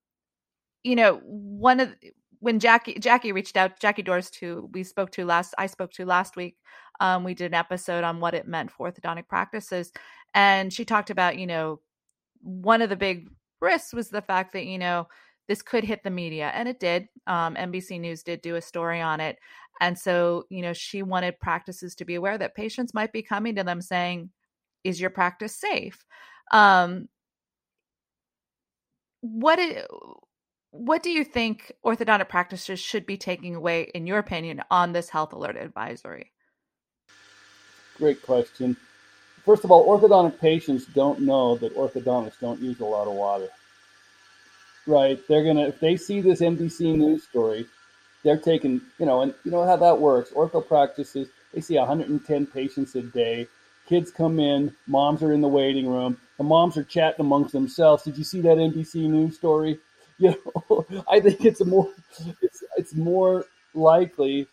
you 0.83 0.95
know, 0.95 1.21
one 1.23 1.79
of 1.79 1.95
when 2.39 2.59
Jackie 2.59 2.99
Jackie 2.99 3.31
reached 3.31 3.57
out, 3.57 3.79
Jackie 3.79 4.03
Dorst, 4.03 4.31
to 4.39 4.69
we 4.73 4.83
spoke 4.83 5.11
to 5.11 5.25
last 5.25 5.53
I 5.57 5.67
spoke 5.67 5.91
to 5.93 6.05
last 6.05 6.35
week. 6.35 6.57
Um, 6.99 7.23
we 7.23 7.33
did 7.33 7.51
an 7.51 7.53
episode 7.53 8.03
on 8.03 8.19
what 8.19 8.33
it 8.33 8.47
meant 8.47 8.71
for 8.71 8.91
orthodontic 8.91 9.27
practices, 9.27 9.91
and 10.33 10.73
she 10.73 10.83
talked 10.83 11.09
about 11.09 11.37
you 11.37 11.47
know 11.47 11.79
one 12.41 12.81
of 12.81 12.89
the 12.89 12.95
big 12.95 13.29
risks 13.61 13.93
was 13.93 14.09
the 14.09 14.21
fact 14.21 14.53
that 14.53 14.65
you 14.65 14.77
know 14.77 15.07
this 15.49 15.61
could 15.61 15.83
hit 15.83 16.01
the 16.03 16.09
media 16.09 16.49
and 16.53 16.69
it 16.69 16.79
did 16.79 17.09
um, 17.27 17.55
nbc 17.55 17.99
news 17.99 18.23
did 18.23 18.41
do 18.41 18.55
a 18.55 18.61
story 18.61 19.01
on 19.01 19.19
it 19.19 19.37
and 19.79 19.97
so, 19.97 20.45
you 20.49 20.61
know, 20.61 20.73
she 20.73 21.03
wanted 21.03 21.39
practices 21.39 21.95
to 21.95 22.05
be 22.05 22.15
aware 22.15 22.37
that 22.37 22.55
patients 22.55 22.93
might 22.93 23.13
be 23.13 23.21
coming 23.21 23.55
to 23.55 23.63
them 23.63 23.81
saying, 23.81 24.29
Is 24.83 24.99
your 24.99 25.09
practice 25.09 25.55
safe? 25.55 26.03
Um, 26.51 27.07
what 29.21 29.59
is, 29.59 29.83
what 30.71 31.01
do 31.01 31.09
you 31.09 31.23
think 31.23 31.71
orthodontic 31.85 32.29
practices 32.29 32.79
should 32.79 33.05
be 33.05 33.17
taking 33.17 33.55
away, 33.55 33.89
in 33.95 34.05
your 34.05 34.19
opinion, 34.19 34.61
on 34.69 34.91
this 34.91 35.09
health 35.09 35.33
alert 35.33 35.55
advisory? 35.55 36.31
Great 37.97 38.21
question. 38.21 38.75
First 39.45 39.63
of 39.63 39.71
all, 39.71 39.87
orthodontic 39.87 40.39
patients 40.39 40.85
don't 40.93 41.21
know 41.21 41.55
that 41.57 41.75
orthodontists 41.75 42.39
don't 42.39 42.59
use 42.59 42.79
a 42.81 42.85
lot 42.85 43.07
of 43.07 43.13
water. 43.13 43.47
Right? 44.89 45.19
They're 45.27 45.43
gonna 45.43 45.67
if 45.67 45.79
they 45.79 45.97
see 45.97 46.19
this 46.21 46.41
NBC 46.41 46.97
news 46.97 47.23
story, 47.23 47.67
they're 48.23 48.37
taking, 48.39 48.81
you 48.97 49.05
know, 49.05 49.21
and 49.21 49.33
you 49.43 49.51
know 49.51 49.65
how 49.65 49.75
that 49.77 49.99
works. 49.99 50.31
Ortho 50.31 50.67
practices, 50.67 51.29
they 51.53 51.61
see 51.61 51.77
110 51.77 52.47
patients 52.47 52.95
a 52.95 53.03
day. 53.03 53.47
Kids 53.87 54.11
come 54.11 54.39
in, 54.39 54.75
moms 54.87 55.23
are 55.23 55.31
in 55.33 55.41
the 55.41 55.47
waiting 55.47 55.87
room. 55.87 56.17
The 56.37 56.43
moms 56.43 56.77
are 56.77 56.83
chatting 56.83 57.21
amongst 57.21 57.53
themselves. 57.53 58.03
Did 58.03 58.17
you 58.17 58.23
see 58.23 58.41
that 58.41 58.57
NBC 58.57 59.09
News 59.09 59.37
story? 59.37 59.79
You 60.21 60.35
know, 60.69 60.85
I 61.09 61.21
think 61.21 61.45
it's 61.45 61.63
more, 61.63 61.89
it's 62.41 62.61
it's 62.77 62.93
more 62.93 63.45
likely, 63.73 64.47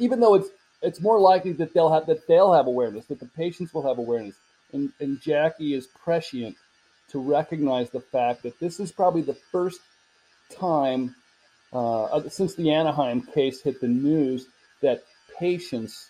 even 0.00 0.18
though 0.18 0.34
it's 0.34 0.48
it's 0.82 1.00
more 1.00 1.20
likely 1.20 1.52
that 1.52 1.72
they'll 1.72 1.92
have 1.92 2.06
that 2.06 2.26
they'll 2.26 2.52
have 2.52 2.66
awareness, 2.66 3.06
that 3.06 3.20
the 3.20 3.26
patients 3.26 3.72
will 3.72 3.86
have 3.86 3.98
awareness. 3.98 4.34
And 4.72 4.92
and 4.98 5.20
Jackie 5.20 5.74
is 5.74 5.86
prescient 5.86 6.56
to 7.10 7.20
recognize 7.20 7.90
the 7.90 8.00
fact 8.00 8.42
that 8.42 8.58
this 8.60 8.80
is 8.80 8.90
probably 8.92 9.22
the 9.22 9.36
first 9.52 9.80
time 10.50 11.14
uh, 11.72 12.20
since 12.28 12.54
the 12.54 12.72
Anaheim 12.72 13.22
case 13.22 13.60
hit 13.60 13.80
the 13.80 13.88
news, 13.88 14.46
that 14.80 15.02
patients 15.38 16.08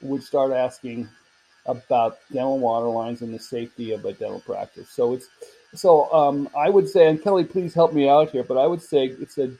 would 0.00 0.22
start 0.22 0.52
asking 0.52 1.08
about 1.66 2.18
dental 2.32 2.58
water 2.58 2.86
lines 2.86 3.22
and 3.22 3.34
the 3.34 3.38
safety 3.38 3.92
of 3.92 4.04
a 4.04 4.12
dental 4.12 4.40
practice. 4.40 4.88
So 4.90 5.14
it's 5.14 5.28
so 5.74 6.12
um, 6.12 6.48
I 6.56 6.70
would 6.70 6.88
say, 6.88 7.08
and 7.08 7.20
Kellie, 7.20 7.44
please 7.44 7.74
help 7.74 7.92
me 7.92 8.08
out 8.08 8.30
here, 8.30 8.44
but 8.44 8.56
I 8.56 8.66
would 8.66 8.80
say 8.80 9.06
it's 9.06 9.38
a 9.38 9.50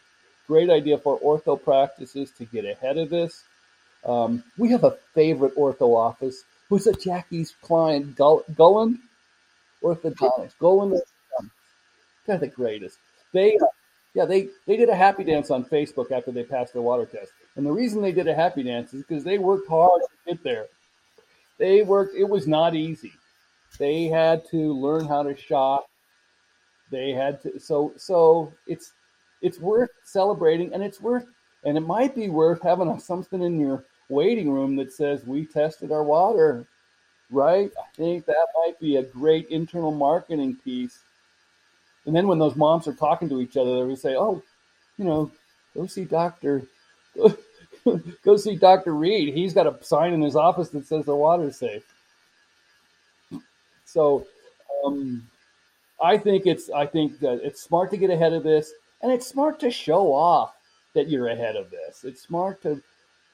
great 0.47 0.71
idea 0.71 0.99
for 0.99 1.19
ortho 1.21 1.61
practices 1.61 2.31
to 2.39 2.45
get 2.45 2.65
ahead 2.65 2.97
of 2.97 3.11
this. 3.11 3.43
Um, 4.05 4.45
we 4.57 4.71
have 4.71 4.85
a 4.85 4.97
favorite 5.15 5.57
ortho 5.57 5.97
office 5.97 6.45
who's 6.69 6.87
a 6.87 6.93
Jackie's 6.93 7.55
client, 7.63 8.17
Gull- 8.17 8.45
Gulland 8.57 8.99
Orthodontics. 9.95 10.59
Gulland, 10.59 11.01
they're 12.27 12.39
the 12.39 12.49
greatest. 12.49 12.99
They 13.33 13.57
uh, 13.57 13.67
yeah, 14.17 14.25
they, 14.25 14.49
they 14.67 14.79
did 14.79 14.89
a 14.89 14.97
happy 14.97 15.25
dance 15.25 15.51
on 15.51 15.67
Facebook 15.67 16.11
after 16.11 16.33
they 16.33 16.43
passed 16.43 16.73
their 16.73 16.81
water 16.81 17.05
test. 17.05 17.33
And 17.55 17.67
the 17.67 17.71
reason 17.71 18.01
they 18.01 18.13
did 18.13 18.27
a 18.27 18.35
happy 18.35 18.63
dance 18.63 18.95
is 18.95 19.03
because 19.03 19.25
they 19.25 19.37
worked 19.37 19.69
hard 19.69 20.01
to 20.01 20.33
get 20.33 20.43
there. 20.43 20.69
They 21.59 21.83
worked, 21.83 22.17
it 22.17 22.25
was 22.25 22.47
not 22.47 22.75
easy. 22.75 23.13
They 23.79 24.05
had 24.05 24.47
to 24.47 24.73
learn 24.73 25.05
how 25.07 25.23
to 25.23 25.37
shop. 25.37 25.85
They 26.91 27.11
had 27.11 27.43
to, 27.43 27.61
so, 27.61 27.93
so 27.99 28.55
it's, 28.67 28.95
it's 29.43 29.61
worth 29.61 29.91
celebrating 30.05 30.73
and 30.73 30.83
it's 30.83 31.03
worth, 31.03 31.27
and 31.65 31.77
it 31.77 31.81
might 31.81 32.15
be 32.15 32.31
worth 32.31 32.63
having 32.63 32.99
something 32.99 33.43
in 33.43 33.61
your 33.61 33.85
waiting 34.09 34.51
room 34.51 34.77
that 34.77 34.95
says, 34.95 35.27
we 35.27 35.45
tested 35.45 35.93
our 35.93 36.05
water, 36.05 36.67
right? 37.31 37.71
I 37.79 37.97
think 37.97 38.27
that 38.27 38.47
might 38.65 38.79
be 38.81 38.97
a 38.97 39.03
great 39.03 39.49
internal 39.49 39.93
marketing 39.93 40.57
piece 40.65 40.99
and 42.07 42.15
then 42.15 42.29
when 42.29 42.39
those 42.39 42.57
moms 42.57 42.87
are 42.89 42.95
talking 42.95 43.29
to 43.29 43.41
each 43.41 43.57
other, 43.57 43.77
they 43.77 43.85
would 43.85 43.99
say, 43.99 44.15
"Oh, 44.17 44.43
you 44.97 45.05
know, 45.05 45.31
go 45.75 45.87
see 45.87 46.05
Doctor, 46.05 46.63
go, 48.25 48.37
see 48.37 48.57
Doctor 48.57 48.95
Reed. 48.95 49.35
He's 49.35 49.53
got 49.53 49.67
a 49.67 49.83
sign 49.85 50.13
in 50.13 50.23
his 50.23 50.37
office 50.37 50.71
that 50.71 50.87
says 50.87 51.05
the 51.05 51.17
water's 51.17 51.59
safe." 51.59 51.85
So, 53.85 54.27
um, 54.85 55.29
I 56.03 56.19
think 56.19 56.47
it's 56.47 56.71
I 56.71 56.87
think 56.87 57.21
that 57.21 57.41
it's 57.45 57.63
smart 57.63 57.91
to 57.93 57.97
get 57.97 58.11
ahead 58.11 58.33
of 58.33 58.45
this, 58.45 58.73
and 59.03 59.13
it's 59.13 59.27
smart 59.27 59.61
to 59.61 59.71
show 59.71 60.13
off 60.13 60.55
that 60.95 61.09
you're 61.09 61.29
ahead 61.29 61.57
of 61.57 61.71
this. 61.71 62.05
It's 62.05 62.23
smart 62.23 62.63
to 62.63 62.83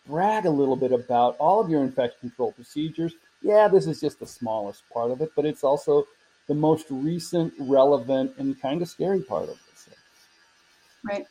brag 0.07 0.47
a 0.47 0.51
little 0.51 0.77
bit 0.77 0.93
about 0.93 1.37
all 1.39 1.61
of 1.61 1.71
your 1.71 1.83
infection 1.83 2.21
control 2.21 2.53
procedures. 2.53 3.15
Yeah, 3.43 3.69
this 3.69 3.87
is 3.87 4.01
just 4.01 4.21
the 4.21 4.27
smallest 4.27 4.83
part 4.93 5.11
of 5.11 5.21
it, 5.21 5.33
but 5.35 5.45
it's 5.45 5.65
also 5.65 6.07
the 6.49 6.55
most 6.55 6.87
recent, 6.91 7.53
relevant, 7.59 8.35
and 8.39 8.61
kind 8.61 8.83
of 8.83 8.89
scary 8.89 9.23
part 9.23 9.49
of 9.49 9.59
this. 9.71 9.89
Right. 11.05 11.27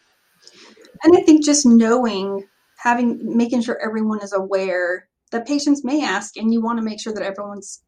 And 1.04 1.16
I 1.16 1.22
think 1.22 1.46
just 1.46 1.66
knowing, 1.66 2.48
having, 2.78 3.38
making 3.38 3.62
sure 3.62 3.80
everyone 3.84 4.22
is 4.22 4.34
aware 4.34 5.08
that 5.32 5.48
patients 5.48 5.84
may 5.84 6.04
ask, 6.04 6.36
and 6.38 6.54
you 6.54 6.62
want 6.62 6.80
to 6.80 6.84
make 6.84 7.00
sure 7.00 7.14
that 7.14 7.24
everyone's 7.24 7.82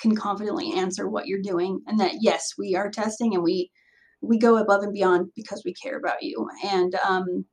can 0.00 0.14
confidently 0.14 0.72
answer 0.74 1.08
what 1.08 1.26
you're 1.26 1.42
doing, 1.42 1.80
and 1.86 2.00
that 2.00 2.12
yes, 2.20 2.52
we 2.56 2.74
are 2.76 2.90
testing, 2.90 3.34
and 3.34 3.42
we 3.42 3.70
we 4.20 4.38
go 4.38 4.56
above 4.56 4.82
and 4.82 4.92
beyond 4.92 5.30
because 5.36 5.62
we 5.64 5.74
care 5.74 5.96
about 5.98 6.22
you. 6.22 6.48
And 6.64 6.94
um, 6.96 7.44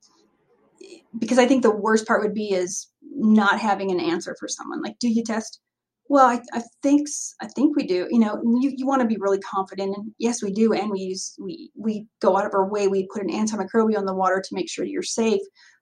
because 1.18 1.38
I 1.38 1.46
think 1.46 1.62
the 1.62 1.74
worst 1.74 2.06
part 2.06 2.22
would 2.22 2.34
be 2.34 2.52
is 2.52 2.88
not 3.02 3.60
having 3.60 3.90
an 3.90 4.00
answer 4.00 4.36
for 4.38 4.48
someone. 4.48 4.82
Like, 4.82 4.98
do 4.98 5.08
you 5.08 5.22
test? 5.24 5.60
Well, 6.08 6.26
I, 6.26 6.40
I 6.52 6.62
think 6.82 7.08
I 7.40 7.48
think 7.48 7.76
we 7.76 7.86
do. 7.86 8.06
You 8.10 8.20
know, 8.20 8.40
you, 8.60 8.72
you 8.76 8.86
want 8.86 9.02
to 9.02 9.08
be 9.08 9.16
really 9.18 9.40
confident, 9.40 9.96
and 9.96 10.12
yes, 10.18 10.42
we 10.42 10.52
do. 10.52 10.72
And 10.72 10.90
we 10.90 11.00
use 11.00 11.34
we 11.38 11.70
we 11.74 12.06
go 12.20 12.36
out 12.36 12.46
of 12.46 12.54
our 12.54 12.68
way. 12.68 12.86
We 12.86 13.08
put 13.12 13.22
an 13.22 13.30
antimicrobial 13.30 13.98
in 13.98 14.06
the 14.06 14.14
water 14.14 14.40
to 14.40 14.54
make 14.54 14.70
sure 14.70 14.84
you're 14.84 15.02
safe. 15.02 15.40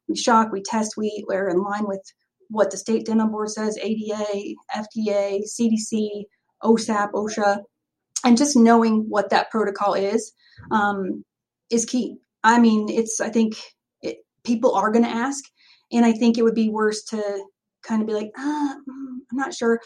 We 0.08 0.16
shock, 0.16 0.52
we 0.52 0.62
test, 0.62 0.96
we 0.96 1.24
are 1.30 1.48
in 1.48 1.62
line 1.62 1.86
with 1.86 2.02
what 2.48 2.70
the 2.70 2.76
state 2.76 3.06
dental 3.06 3.28
board 3.28 3.50
says, 3.50 3.78
ADA, 3.78 4.54
FDA, 4.74 5.40
CDC, 5.44 6.24
OSAP, 6.62 7.12
OSHA, 7.12 7.60
and 8.24 8.36
just 8.36 8.56
knowing 8.56 9.06
what 9.08 9.30
that 9.30 9.50
protocol 9.50 9.94
is 9.94 10.32
um, 10.70 11.24
is 11.70 11.84
key. 11.84 12.16
I 12.42 12.58
mean, 12.60 12.88
it's 12.88 13.20
I 13.20 13.30
think 13.30 13.56
it, 14.02 14.18
people 14.44 14.74
are 14.74 14.90
going 14.90 15.04
to 15.04 15.10
ask, 15.10 15.44
and 15.92 16.04
I 16.04 16.12
think 16.12 16.38
it 16.38 16.42
would 16.42 16.54
be 16.54 16.68
worse 16.68 17.02
to 17.04 17.44
kind 17.86 18.00
of 18.00 18.08
be 18.08 18.14
like, 18.14 18.30
ah, 18.36 18.76
mm, 18.88 19.18
I'm 19.30 19.36
not 19.36 19.54
sure, 19.54 19.80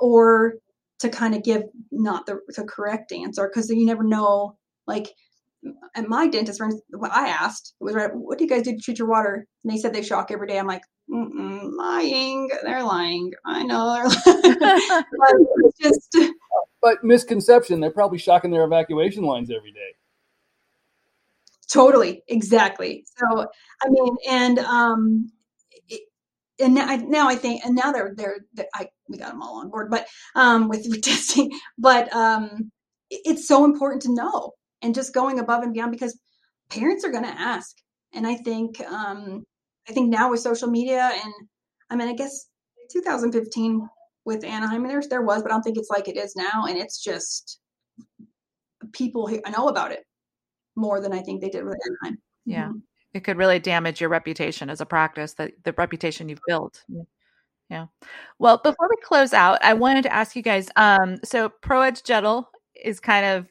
or 0.00 0.54
to 1.00 1.08
kind 1.08 1.34
of 1.34 1.42
give 1.42 1.62
not 1.90 2.26
the, 2.26 2.38
the 2.56 2.64
correct 2.64 3.12
answer 3.12 3.48
because 3.48 3.68
you 3.68 3.86
never 3.86 4.04
know. 4.04 4.56
Like 4.86 5.12
at 5.94 6.08
my 6.08 6.26
dentist 6.26 6.58
friends, 6.58 6.80
what 6.90 7.12
I 7.12 7.28
asked 7.28 7.74
was, 7.80 7.94
"What 8.14 8.38
do 8.38 8.44
you 8.44 8.50
guys 8.50 8.62
do 8.62 8.72
to 8.72 8.78
treat 8.78 8.98
your 8.98 9.08
water?" 9.08 9.46
And 9.64 9.72
they 9.72 9.78
said 9.78 9.92
they 9.92 10.02
shock 10.02 10.30
every 10.30 10.48
day. 10.48 10.58
I'm 10.58 10.66
like, 10.66 10.82
lying. 11.08 12.50
They're 12.62 12.82
lying. 12.82 13.32
I 13.46 13.62
know 13.62 14.10
but 14.24 15.72
just. 15.82 16.16
But 16.84 17.04
misconception, 17.04 17.78
they're 17.78 17.92
probably 17.92 18.18
shocking 18.18 18.50
their 18.50 18.64
evacuation 18.64 19.22
lines 19.22 19.52
every 19.52 19.70
day. 19.70 19.94
Totally, 21.72 22.24
exactly. 22.26 23.04
So, 23.16 23.46
I 23.84 23.88
mean, 23.88 24.16
and 24.28 24.58
um, 24.58 25.30
and 26.60 26.74
now 26.74 26.86
I, 26.86 26.96
now 26.96 27.28
I 27.28 27.36
think, 27.36 27.64
and 27.64 27.74
now 27.74 27.92
they're, 27.92 28.14
they're, 28.16 28.40
they're 28.54 28.66
I 28.74 28.88
we 29.08 29.18
got 29.18 29.30
them 29.30 29.42
all 29.42 29.60
on 29.60 29.70
board, 29.70 29.90
but 29.90 30.06
um, 30.34 30.68
with, 30.68 30.86
with 30.88 31.02
testing, 31.02 31.50
but 31.78 32.12
um, 32.14 32.70
it's 33.10 33.46
so 33.46 33.64
important 33.64 34.02
to 34.02 34.14
know 34.14 34.52
and 34.80 34.94
just 34.94 35.14
going 35.14 35.38
above 35.38 35.62
and 35.62 35.72
beyond 35.72 35.92
because 35.92 36.18
parents 36.70 37.04
are 37.04 37.12
going 37.12 37.24
to 37.24 37.30
ask, 37.30 37.76
and 38.14 38.26
I 38.26 38.36
think 38.36 38.80
um, 38.80 39.44
I 39.88 39.92
think 39.92 40.10
now 40.10 40.30
with 40.30 40.40
social 40.40 40.68
media 40.68 41.10
and 41.12 41.32
I 41.90 41.96
mean 41.96 42.08
I 42.08 42.14
guess 42.14 42.46
2015 42.92 43.88
with 44.24 44.44
Anaheim, 44.44 44.86
there 44.86 45.02
there 45.08 45.22
was, 45.22 45.42
but 45.42 45.50
I 45.50 45.54
don't 45.54 45.62
think 45.62 45.78
it's 45.78 45.90
like 45.90 46.08
it 46.08 46.16
is 46.16 46.36
now, 46.36 46.66
and 46.66 46.78
it's 46.78 47.02
just 47.02 47.58
people 48.92 49.30
I 49.44 49.50
know 49.50 49.68
about 49.68 49.92
it 49.92 50.04
more 50.76 51.00
than 51.00 51.12
I 51.12 51.20
think 51.20 51.40
they 51.40 51.50
did 51.50 51.64
with 51.64 51.78
Anaheim. 51.86 52.18
Yeah. 52.44 52.68
Mm-hmm 52.68 52.78
it 53.14 53.24
could 53.24 53.36
really 53.36 53.58
damage 53.58 54.00
your 54.00 54.10
reputation 54.10 54.70
as 54.70 54.80
a 54.80 54.86
practice 54.86 55.34
that 55.34 55.52
the 55.64 55.72
reputation 55.74 56.28
you've 56.28 56.40
built. 56.46 56.84
Yeah. 57.68 57.86
Well 58.38 58.58
before 58.58 58.88
we 58.90 58.96
close 59.02 59.32
out 59.32 59.58
i 59.62 59.72
wanted 59.72 60.02
to 60.02 60.12
ask 60.12 60.36
you 60.36 60.42
guys 60.42 60.68
um 60.76 61.16
so 61.24 61.48
ProEdge 61.48 62.02
Dental 62.02 62.50
is 62.84 63.00
kind 63.00 63.24
of 63.24 63.46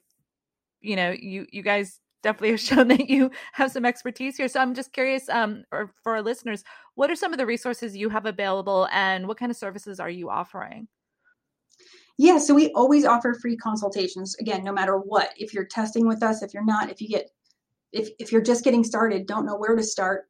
you 0.79 0.95
know 0.95 1.09
you 1.11 1.47
you 1.51 1.63
guys 1.63 1.99
definitely 2.21 2.51
have 2.51 2.59
shown 2.69 2.87
that 2.89 3.09
you 3.09 3.31
have 3.53 3.71
some 3.71 3.85
expertise 3.85 4.37
here. 4.37 4.47
So 4.47 4.59
i'm 4.59 4.75
just 4.75 4.93
curious 4.93 5.27
um 5.29 5.63
or 5.71 5.91
for 6.03 6.13
our 6.13 6.21
listeners 6.21 6.63
what 6.95 7.09
are 7.09 7.15
some 7.15 7.31
of 7.33 7.39
the 7.39 7.45
resources 7.47 7.97
you 7.97 8.09
have 8.09 8.27
available 8.27 8.87
and 8.91 9.27
what 9.27 9.37
kind 9.37 9.51
of 9.51 9.57
services 9.57 9.99
are 9.99 10.09
you 10.09 10.29
offering? 10.29 10.87
Yeah 12.19 12.37
so 12.37 12.53
we 12.53 12.71
always 12.73 13.05
offer 13.05 13.33
free 13.33 13.57
consultations 13.57 14.35
again 14.35 14.63
no 14.63 14.71
matter 14.71 14.97
what. 14.97 15.31
If 15.37 15.51
you're 15.51 15.65
testing 15.65 16.07
with 16.07 16.21
us 16.21 16.43
if 16.43 16.53
you're 16.53 16.65
not 16.65 16.91
if 16.91 17.01
you 17.01 17.07
get 17.07 17.31
if, 17.91 18.09
if 18.19 18.31
you're 18.31 18.41
just 18.41 18.63
getting 18.63 18.83
started, 18.83 19.25
don't 19.25 19.45
know 19.45 19.57
where 19.57 19.75
to 19.75 19.83
start, 19.83 20.25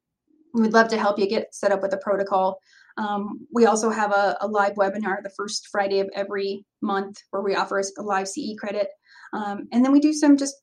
we'd 0.53 0.73
love 0.73 0.89
to 0.89 0.97
help 0.97 1.19
you 1.19 1.27
get 1.27 1.53
set 1.53 1.71
up 1.71 1.81
with 1.81 1.93
a 1.93 1.97
protocol. 1.97 2.59
Um, 2.97 3.47
we 3.53 3.65
also 3.65 3.89
have 3.89 4.11
a, 4.11 4.37
a, 4.41 4.47
live 4.47 4.73
webinar 4.73 5.23
the 5.23 5.31
first 5.37 5.69
Friday 5.71 5.99
of 5.99 6.09
every 6.13 6.65
month 6.81 7.17
where 7.29 7.41
we 7.41 7.55
offer 7.55 7.79
a 7.79 8.01
live 8.01 8.27
CE 8.27 8.55
credit. 8.59 8.89
Um, 9.33 9.67
and 9.71 9.83
then 9.83 9.93
we 9.93 10.01
do 10.01 10.11
some 10.11 10.35
just 10.35 10.55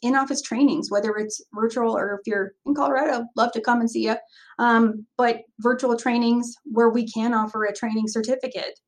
in 0.00 0.14
office 0.16 0.40
trainings, 0.40 0.90
whether 0.90 1.14
it's 1.16 1.42
virtual 1.54 1.94
or 1.94 2.14
if 2.14 2.26
you're 2.26 2.52
in 2.64 2.74
Colorado, 2.74 3.26
love 3.36 3.52
to 3.52 3.60
come 3.60 3.80
and 3.80 3.90
see 3.90 4.06
you. 4.06 4.16
Um, 4.58 5.06
but 5.18 5.42
virtual 5.60 5.94
trainings 5.96 6.54
where 6.64 6.88
we 6.88 7.06
can 7.06 7.34
offer 7.34 7.64
a 7.64 7.74
training 7.74 8.08
certificate, 8.08 8.78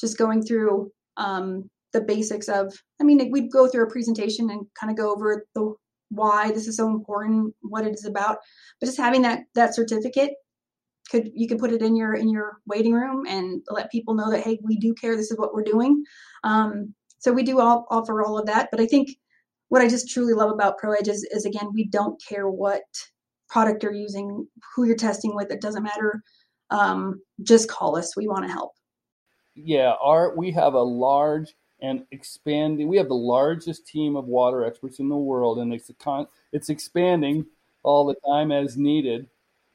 just 0.00 0.16
going 0.16 0.42
through 0.42 0.90
um, 1.18 1.68
the 1.92 2.00
basics 2.00 2.48
of, 2.48 2.72
I 3.00 3.04
mean, 3.04 3.30
we'd 3.30 3.52
go 3.52 3.68
through 3.68 3.84
a 3.84 3.90
presentation 3.90 4.48
and 4.50 4.66
kind 4.80 4.90
of 4.90 4.96
go 4.96 5.12
over 5.12 5.46
the 5.54 5.74
why 6.10 6.52
this 6.52 6.66
is 6.68 6.76
so 6.76 6.88
important, 6.88 7.54
what 7.60 7.86
it 7.86 7.94
is 7.94 8.04
about. 8.04 8.38
But 8.80 8.86
just 8.86 8.98
having 8.98 9.22
that 9.22 9.44
that 9.54 9.74
certificate 9.74 10.32
could 11.10 11.30
you 11.34 11.48
could 11.48 11.58
put 11.58 11.72
it 11.72 11.82
in 11.82 11.96
your 11.96 12.14
in 12.14 12.28
your 12.28 12.58
waiting 12.66 12.92
room 12.92 13.26
and 13.26 13.62
let 13.70 13.90
people 13.90 14.14
know 14.14 14.30
that 14.30 14.42
hey, 14.42 14.58
we 14.62 14.76
do 14.76 14.94
care. 14.94 15.16
This 15.16 15.30
is 15.30 15.38
what 15.38 15.54
we're 15.54 15.62
doing. 15.62 16.04
Um, 16.44 16.94
so 17.18 17.32
we 17.32 17.42
do 17.42 17.60
all, 17.60 17.86
offer 17.90 18.22
all 18.22 18.38
of 18.38 18.46
that. 18.46 18.68
But 18.70 18.80
I 18.80 18.86
think 18.86 19.10
what 19.68 19.82
I 19.82 19.88
just 19.88 20.10
truly 20.10 20.32
love 20.32 20.50
about 20.50 20.78
ProEdge 20.78 21.08
is, 21.08 21.26
is 21.32 21.44
again, 21.44 21.70
we 21.72 21.88
don't 21.88 22.22
care 22.22 22.48
what 22.48 22.82
product 23.48 23.82
you're 23.82 23.92
using, 23.92 24.46
who 24.74 24.84
you're 24.84 24.96
testing 24.96 25.34
with. 25.34 25.50
It 25.50 25.60
doesn't 25.60 25.82
matter. 25.82 26.22
Um, 26.70 27.20
just 27.42 27.68
call 27.68 27.96
us. 27.96 28.16
We 28.16 28.28
want 28.28 28.46
to 28.46 28.52
help. 28.52 28.72
Yeah, 29.54 29.94
our 30.02 30.36
we 30.36 30.50
have 30.52 30.74
a 30.74 30.82
large 30.82 31.54
and 31.80 32.04
expanding. 32.10 32.88
We 32.88 32.96
have 32.96 33.08
the 33.08 33.14
largest 33.14 33.86
team 33.86 34.16
of 34.16 34.26
water 34.26 34.64
experts 34.64 34.98
in 34.98 35.08
the 35.08 35.16
world, 35.16 35.58
and 35.58 35.72
it's 35.72 35.90
con- 35.98 36.28
it's 36.52 36.68
expanding 36.68 37.46
all 37.82 38.06
the 38.06 38.16
time 38.26 38.50
as 38.50 38.76
needed, 38.76 39.28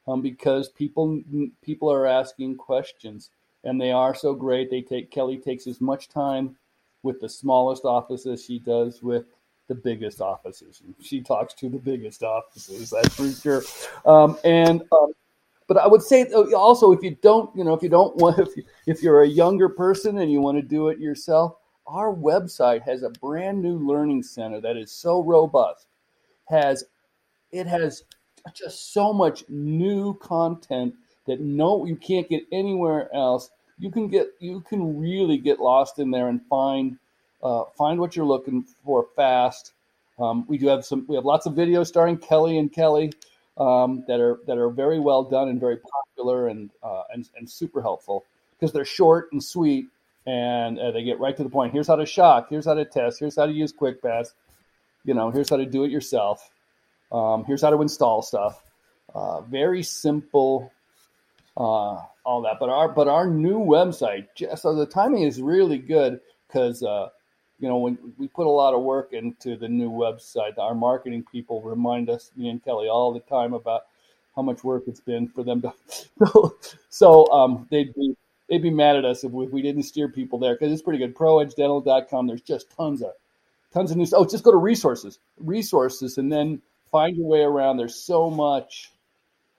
um, 0.07 0.21
because 0.21 0.69
people 0.69 1.21
people 1.61 1.91
are 1.91 2.07
asking 2.07 2.57
questions, 2.57 3.29
and 3.63 3.79
they 3.79 3.91
are 3.91 4.15
so 4.15 4.33
great. 4.33 4.69
They 4.69 4.81
take 4.81 5.11
Kellie 5.11 5.37
takes 5.37 5.67
as 5.67 5.79
much 5.79 6.09
time 6.09 6.55
with 7.03 7.19
the 7.19 7.29
smallest 7.29 7.85
office 7.85 8.25
as 8.25 8.43
she 8.43 8.59
does 8.59 9.01
with 9.01 9.25
the 9.67 9.75
biggest 9.75 10.21
offices. 10.21 10.81
She 11.01 11.21
talks 11.21 11.53
to 11.55 11.69
the 11.69 11.77
biggest 11.77 12.23
offices, 12.23 12.89
that's 12.89 13.15
for 13.15 13.31
sure. 13.31 13.63
Um, 14.05 14.37
and 14.43 14.81
um, 14.91 15.13
but 15.67 15.77
I 15.77 15.87
would 15.87 16.01
say 16.01 16.25
also 16.25 16.91
if 16.91 17.01
you 17.01 17.15
don't, 17.21 17.55
you 17.55 17.63
know, 17.63 17.73
if 17.73 17.81
you 17.81 17.87
don't 17.87 18.13
want, 18.17 18.39
if 18.39 18.57
you, 18.57 18.63
if 18.87 19.01
you're 19.01 19.21
a 19.21 19.27
younger 19.27 19.69
person 19.69 20.17
and 20.17 20.29
you 20.29 20.41
want 20.41 20.57
to 20.57 20.61
do 20.61 20.89
it 20.89 20.99
yourself, 20.99 21.55
our 21.87 22.13
website 22.13 22.81
has 22.83 23.03
a 23.03 23.09
brand 23.09 23.61
new 23.61 23.77
learning 23.77 24.23
center 24.23 24.61
that 24.61 24.77
is 24.77 24.91
so 24.91 25.21
robust 25.21 25.87
has 26.47 26.85
it 27.51 27.67
has 27.67 28.03
just 28.53 28.93
so 28.93 29.13
much 29.13 29.43
new 29.49 30.13
content 30.15 30.95
that 31.27 31.39
no 31.39 31.85
you 31.85 31.95
can't 31.95 32.29
get 32.29 32.43
anywhere 32.51 33.13
else. 33.13 33.49
You 33.79 33.91
can 33.91 34.07
get 34.07 34.27
you 34.39 34.61
can 34.61 34.99
really 34.99 35.37
get 35.37 35.59
lost 35.59 35.99
in 35.99 36.11
there 36.11 36.29
and 36.29 36.41
find 36.47 36.97
uh, 37.43 37.65
find 37.77 37.99
what 37.99 38.15
you're 38.15 38.25
looking 38.25 38.65
for 38.83 39.07
fast. 39.15 39.73
Um, 40.19 40.45
we 40.47 40.57
do 40.57 40.67
have 40.67 40.85
some 40.85 41.05
we 41.07 41.15
have 41.15 41.25
lots 41.25 41.45
of 41.45 41.53
videos 41.53 41.87
starring 41.87 42.17
Kellie 42.17 42.57
and 42.57 42.71
Kellie 42.71 43.13
um, 43.57 44.03
that 44.07 44.19
are 44.19 44.39
that 44.47 44.57
are 44.57 44.69
very 44.69 44.99
well 44.99 45.23
done 45.23 45.49
and 45.49 45.59
very 45.59 45.77
popular 45.77 46.47
and 46.47 46.69
uh, 46.83 47.03
and, 47.13 47.27
and 47.37 47.49
super 47.49 47.81
helpful 47.81 48.25
because 48.59 48.71
they're 48.73 48.85
short 48.85 49.31
and 49.31 49.43
sweet 49.43 49.87
and 50.25 50.79
uh, 50.79 50.91
they 50.91 51.03
get 51.03 51.19
right 51.19 51.35
to 51.35 51.43
the 51.43 51.49
point. 51.49 51.73
Here's 51.73 51.87
how 51.87 51.95
to 51.95 52.05
shock. 52.05 52.47
Here's 52.49 52.65
how 52.65 52.75
to 52.75 52.85
test. 52.85 53.19
Here's 53.19 53.35
how 53.35 53.45
to 53.45 53.51
use 53.51 53.71
Quick 53.71 54.01
Pass. 54.01 54.33
You 55.03 55.13
know, 55.13 55.31
here's 55.31 55.49
how 55.49 55.57
to 55.57 55.65
do 55.65 55.83
it 55.83 55.91
yourself. 55.91 56.49
Um, 57.11 57.43
here's 57.45 57.61
how 57.61 57.71
to 57.71 57.81
install 57.81 58.21
stuff. 58.21 58.63
Uh, 59.13 59.41
very 59.41 59.83
simple, 59.83 60.71
uh, 61.57 61.99
all 62.23 62.41
that. 62.43 62.57
But 62.59 62.69
our 62.69 62.87
but 62.87 63.07
our 63.07 63.27
new 63.27 63.59
website, 63.59 64.27
just 64.35 64.61
so 64.61 64.75
the 64.75 64.85
timing 64.85 65.23
is 65.23 65.41
really 65.41 65.77
good 65.77 66.21
because 66.47 66.83
uh, 66.83 67.09
you 67.59 67.67
know 67.67 67.77
when 67.77 67.97
we 68.17 68.27
put 68.27 68.45
a 68.45 68.49
lot 68.49 68.73
of 68.73 68.83
work 68.83 69.11
into 69.11 69.57
the 69.57 69.67
new 69.67 69.89
website, 69.89 70.57
our 70.57 70.75
marketing 70.75 71.25
people 71.31 71.61
remind 71.61 72.09
us, 72.09 72.31
me 72.37 72.49
and 72.49 72.63
Kellie, 72.63 72.87
all 72.87 73.11
the 73.11 73.19
time 73.21 73.53
about 73.53 73.87
how 74.35 74.43
much 74.43 74.63
work 74.63 74.83
it's 74.87 75.01
been 75.01 75.27
for 75.27 75.43
them 75.43 75.61
to. 75.61 75.73
so 76.25 76.55
so 76.89 77.31
um, 77.31 77.67
they'd 77.69 77.93
be 77.95 78.15
they'd 78.51 78.61
be 78.61 78.69
mad 78.69 78.97
at 78.97 79.05
us 79.05 79.23
if 79.23 79.31
we, 79.31 79.45
if 79.45 79.51
we 79.51 79.63
didn't 79.63 79.83
steer 79.83 80.09
people 80.09 80.37
there 80.37 80.53
because 80.53 80.71
it's 80.71 80.83
pretty 80.83 80.99
good. 80.99 81.15
ProEdgeDental.com. 81.15 82.27
There's 82.27 82.41
just 82.41 82.69
tons 82.69 83.01
of 83.01 83.13
tons 83.73 83.89
of 83.89 83.97
news. 83.97 84.13
Oh, 84.13 84.25
just 84.25 84.43
go 84.43 84.51
to 84.51 84.57
resources, 84.57 85.17
resources, 85.39 86.19
and 86.19 86.31
then 86.31 86.61
find 86.91 87.17
your 87.17 87.25
way 87.25 87.41
around. 87.41 87.77
There's 87.77 87.95
so 87.95 88.29
much 88.29 88.91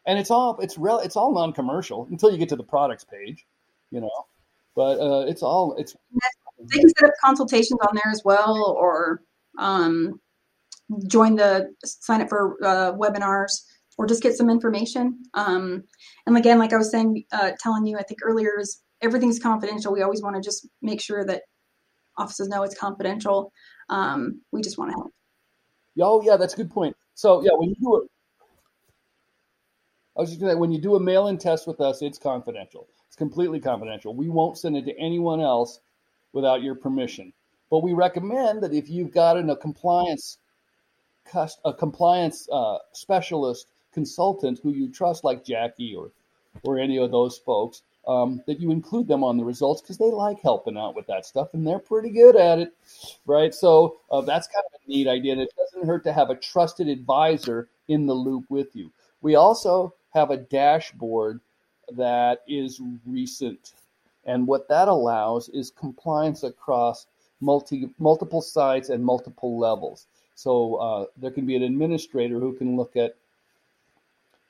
and 0.07 0.19
it's 0.19 0.31
all 0.31 0.59
it's 0.61 0.79
real 0.79 0.99
it's 0.99 1.17
all 1.17 1.33
non-commercial 1.33 2.07
until 2.11 2.31
you 2.31 2.39
get 2.39 2.49
to 2.51 2.57
the 2.57 2.63
products 2.63 3.05
page, 3.05 3.47
you 3.91 4.01
know. 4.01 4.27
But 4.75 5.01
uh, 5.01 5.27
it's 5.27 5.43
all 5.43 5.75
it's. 5.79 5.97
They 6.59 6.79
can 6.79 6.89
set 6.91 7.09
up 7.09 7.15
consultations 7.25 7.79
on 7.89 7.95
there 7.95 8.13
as 8.13 8.23
well, 8.25 8.77
or 8.79 9.23
um, 9.59 10.21
join 11.07 11.37
the 11.37 11.75
sign 11.85 12.23
up 12.23 12.29
for 12.29 12.57
uh, 12.65 12.93
webinars, 12.93 13.65
or 13.99 14.07
just 14.07 14.23
get 14.23 14.35
some 14.35 14.51
information. 14.51 15.23
Um, 15.35 15.85
and 16.27 16.37
again, 16.37 16.59
like 16.59 16.73
I 16.73 16.77
was 16.77 16.91
saying, 16.91 17.25
uh, 17.33 17.53
telling 17.61 17.87
you, 17.87 17.99
I 17.99 18.03
think 18.03 18.21
earlier 18.23 18.59
is 18.59 18.83
everything's 19.01 19.39
confidential. 19.39 19.93
We 19.93 20.03
always 20.03 20.23
want 20.23 20.37
to 20.37 20.43
just 20.43 20.69
make 20.81 21.01
sure 21.01 21.25
that 21.25 21.43
offices 22.17 22.49
know 22.49 22.63
it's 22.63 22.79
confidential. 22.79 23.53
Um, 23.89 24.43
we 24.53 24.63
just 24.63 24.79
want 24.79 24.91
to 24.91 24.95
help. 24.95 25.13
Oh 26.01 26.23
yeah, 26.23 26.37
that's 26.37 26.55
a 26.55 26.57
good 26.57 26.71
point. 26.71 26.97
So 27.15 27.43
yeah, 27.43 27.51
when 27.55 27.71
you 27.71 27.77
do 27.81 28.03
it, 28.03 28.11
I 30.17 30.21
was 30.21 30.31
just 30.31 30.41
gonna 30.41 30.57
when 30.57 30.73
you 30.73 30.81
do 30.81 30.97
a 30.97 31.01
mail-in 31.01 31.39
test 31.39 31.67
with 31.67 31.81
us, 31.81 32.03
it's 32.03 32.19
confidential. 32.19 32.89
It's 33.07 33.17
completely 33.17 33.61
confidential. 33.61 34.15
We 34.15 34.31
won't 34.31 34.57
send 34.57 34.77
it 34.77 34.87
to 34.87 34.99
anyone 34.99 35.41
else 35.41 35.81
without 36.33 36.63
your 36.63 36.75
permission. 36.75 37.33
But 37.71 37.83
we 37.83 37.93
recommend 37.93 38.63
that 38.63 38.73
if 38.73 38.89
you've 38.89 39.13
got 39.13 39.39
a 39.39 39.57
compliance 39.57 40.39
a 41.65 41.73
compliance 41.73 42.49
uh, 42.51 42.79
specialist 42.93 43.67
consultant 43.93 44.61
who 44.63 44.73
you 44.73 44.91
trust, 44.91 45.25
like 45.25 45.45
Jackie 45.45 45.95
or 45.95 46.11
or 46.65 46.79
any 46.79 46.99
of 46.99 47.11
those 47.11 47.39
folks, 47.39 47.83
um, 48.07 48.43
that 48.47 48.61
you 48.61 48.71
include 48.71 49.09
them 49.09 49.25
on 49.25 49.37
the 49.37 49.45
results 49.45 49.81
because 49.81 49.97
they 49.97 50.11
like 50.11 50.41
helping 50.41 50.77
out 50.77 50.95
with 50.95 51.07
that 51.07 51.25
stuff 51.25 51.55
and 51.55 51.67
they're 51.67 51.79
pretty 51.79 52.11
good 52.11 52.37
at 52.37 52.59
it, 52.59 52.75
right? 53.27 53.55
So 53.55 53.97
uh, 54.11 54.21
that's 54.23 54.49
kind 54.49 54.65
of 54.67 54.81
a 54.85 54.91
neat 54.91 55.09
idea. 55.09 55.33
And 55.33 55.41
it 55.41 55.53
doesn't 55.57 55.87
hurt 55.87 56.05
to 56.05 56.13
have 56.13 56.31
a 56.31 56.37
trusted 56.37 56.89
advisor 56.89 57.69
in 57.89 58.07
the 58.07 58.15
loop 58.15 58.45
with 58.49 58.75
you. 58.75 58.91
We 59.23 59.37
also 59.37 59.95
have 60.13 60.31
a 60.31 60.37
dashboard 60.37 61.41
that 61.97 62.43
is 62.49 62.81
recent. 63.07 63.73
And 64.25 64.47
what 64.47 64.69
that 64.69 64.89
allows 64.89 65.49
is 65.49 65.71
compliance 65.71 66.43
across 66.43 67.07
multi, 67.41 67.91
multiple 67.99 68.43
sites 68.43 68.89
and 68.89 69.05
multiple 69.05 69.59
levels. 69.59 70.07
So 70.35 70.77
uh, 70.77 71.05
there 71.17 71.31
can 71.31 71.47
be 71.47 71.57
an 71.57 71.63
administrator 71.63 72.41
who 72.41 72.55
can 72.55 72.77
look 72.77 72.97
at 72.97 73.17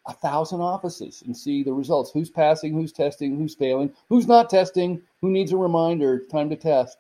a 0.07 0.13
thousand 0.13 0.61
offices 0.61 1.23
and 1.27 1.37
see 1.37 1.63
the 1.63 1.73
results. 1.73 2.11
Who's 2.11 2.31
passing, 2.31 2.73
who's 2.73 2.93
testing, 2.93 3.37
who's 3.37 3.55
failing, 3.55 3.93
who's 4.09 4.27
not 4.27 4.51
testing, 4.51 5.01
who 5.21 5.31
needs 5.31 5.53
a 5.53 5.57
reminder, 5.57 6.19
time 6.19 6.51
to 6.51 6.57
test, 6.57 6.99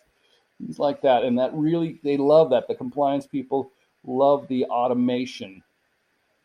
things 0.58 0.78
like 0.78 1.02
that. 1.02 1.24
And 1.24 1.38
that 1.38 1.52
really, 1.52 1.98
they 2.04 2.16
love 2.16 2.50
that. 2.50 2.68
The 2.68 2.74
compliance 2.74 3.26
people 3.26 3.72
love 4.04 4.46
the 4.48 4.64
automation 4.66 5.62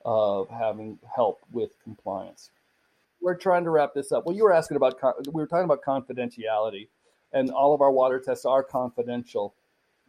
of 0.03 0.49
having 0.49 0.97
help 1.16 1.41
with 1.51 1.72
compliance. 1.84 2.49
We're 3.22 3.36
trying 3.36 3.64
to 3.66 3.70
wrap 3.72 3.93
this 3.93 4.12
up. 4.12 4.26
Well, 4.26 4.36
you 4.36 4.43
were 4.43 4.53
asking 4.53 4.78
about, 4.78 4.99
we 5.28 5.41
were 5.41 5.47
talking 5.47 5.66
about 5.66 5.84
confidentiality, 5.84 6.88
and 7.34 7.51
all 7.51 7.74
of 7.74 7.82
our 7.82 7.91
water 7.91 8.20
tests 8.20 8.45
are 8.45 8.64
confidential. 8.64 9.53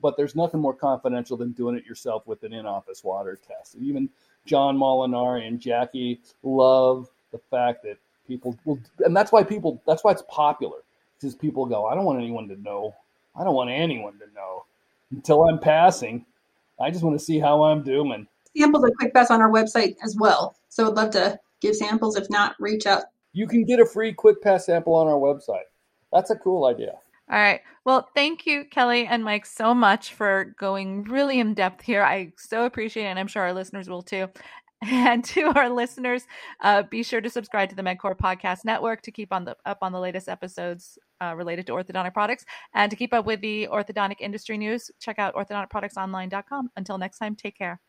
But 0.00 0.16
there's 0.16 0.36
nothing 0.36 0.60
more 0.60 0.74
confidential 0.74 1.36
than 1.36 1.50
doing 1.50 1.76
it 1.76 1.84
yourself 1.84 2.26
with 2.26 2.44
an 2.44 2.52
in-office 2.52 3.02
water 3.02 3.36
test. 3.48 3.74
Even 3.80 4.08
John 4.46 4.76
Molinari 4.76 5.46
and 5.46 5.60
Jackie 5.60 6.20
love 6.42 7.08
the 7.32 7.38
fact 7.50 7.82
that 7.84 7.98
people 8.26 8.56
will, 8.64 8.78
and 9.00 9.16
that's 9.16 9.32
why 9.32 9.42
people, 9.42 9.82
that's 9.86 10.04
why 10.04 10.12
it's 10.12 10.24
popular. 10.28 10.78
Because 11.20 11.34
people 11.34 11.66
go, 11.66 11.86
I 11.86 11.94
don't 11.94 12.04
want 12.04 12.20
anyone 12.20 12.48
to 12.48 12.60
know. 12.60 12.94
I 13.34 13.44
don't 13.44 13.54
want 13.54 13.70
anyone 13.70 14.14
to 14.18 14.26
know 14.34 14.64
until 15.10 15.48
I'm 15.48 15.58
passing. 15.58 16.24
I 16.80 16.90
just 16.90 17.02
want 17.02 17.18
to 17.18 17.24
see 17.24 17.38
how 17.38 17.64
I'm 17.64 17.82
doing 17.82 18.26
samples 18.58 18.84
of 18.84 18.90
Quick 18.98 19.14
Pass 19.14 19.30
on 19.30 19.40
our 19.40 19.50
website 19.50 19.96
as 20.04 20.16
well. 20.16 20.56
So 20.68 20.88
I'd 20.88 20.94
love 20.94 21.10
to 21.10 21.38
give 21.60 21.76
samples. 21.76 22.16
If 22.16 22.28
not, 22.30 22.56
reach 22.58 22.86
out. 22.86 23.04
You 23.32 23.46
can 23.46 23.64
get 23.64 23.80
a 23.80 23.86
free 23.86 24.12
Quick 24.12 24.42
Pass 24.42 24.66
sample 24.66 24.94
on 24.94 25.06
our 25.06 25.14
website. 25.14 25.66
That's 26.12 26.30
a 26.30 26.36
cool 26.36 26.66
idea. 26.66 26.94
All 27.30 27.38
right. 27.38 27.60
Well, 27.84 28.08
thank 28.14 28.46
you, 28.46 28.64
Kellie 28.64 29.06
and 29.06 29.22
Mike, 29.22 29.44
so 29.44 29.74
much 29.74 30.14
for 30.14 30.54
going 30.58 31.04
really 31.04 31.40
in 31.40 31.54
depth 31.54 31.82
here. 31.82 32.02
I 32.02 32.32
so 32.36 32.64
appreciate 32.64 33.04
it, 33.04 33.08
and 33.08 33.18
I'm 33.18 33.26
sure 33.26 33.42
our 33.42 33.52
listeners 33.52 33.88
will 33.88 34.02
too. 34.02 34.28
And 34.80 35.24
to 35.24 35.46
our 35.56 35.68
listeners, 35.68 36.22
uh, 36.60 36.84
be 36.84 37.02
sure 37.02 37.20
to 37.20 37.28
subscribe 37.28 37.68
to 37.70 37.74
the 37.74 37.82
MedQor 37.82 38.16
Podcast 38.16 38.64
Network 38.64 39.02
to 39.02 39.10
keep 39.10 39.32
on 39.32 39.44
the 39.44 39.56
up 39.66 39.78
on 39.82 39.90
the 39.90 39.98
latest 39.98 40.28
episodes 40.28 40.96
uh, 41.20 41.34
related 41.34 41.66
to 41.66 41.72
orthodontic 41.72 42.14
products, 42.14 42.44
and 42.74 42.88
to 42.88 42.96
keep 42.96 43.12
up 43.12 43.26
with 43.26 43.40
the 43.40 43.66
orthodontic 43.72 44.20
industry 44.20 44.56
news. 44.56 44.88
Check 45.00 45.18
out 45.18 45.34
orthodonticproductsonline.com. 45.34 46.70
Until 46.76 46.96
next 46.96 47.18
time, 47.18 47.34
take 47.34 47.58
care. 47.58 47.80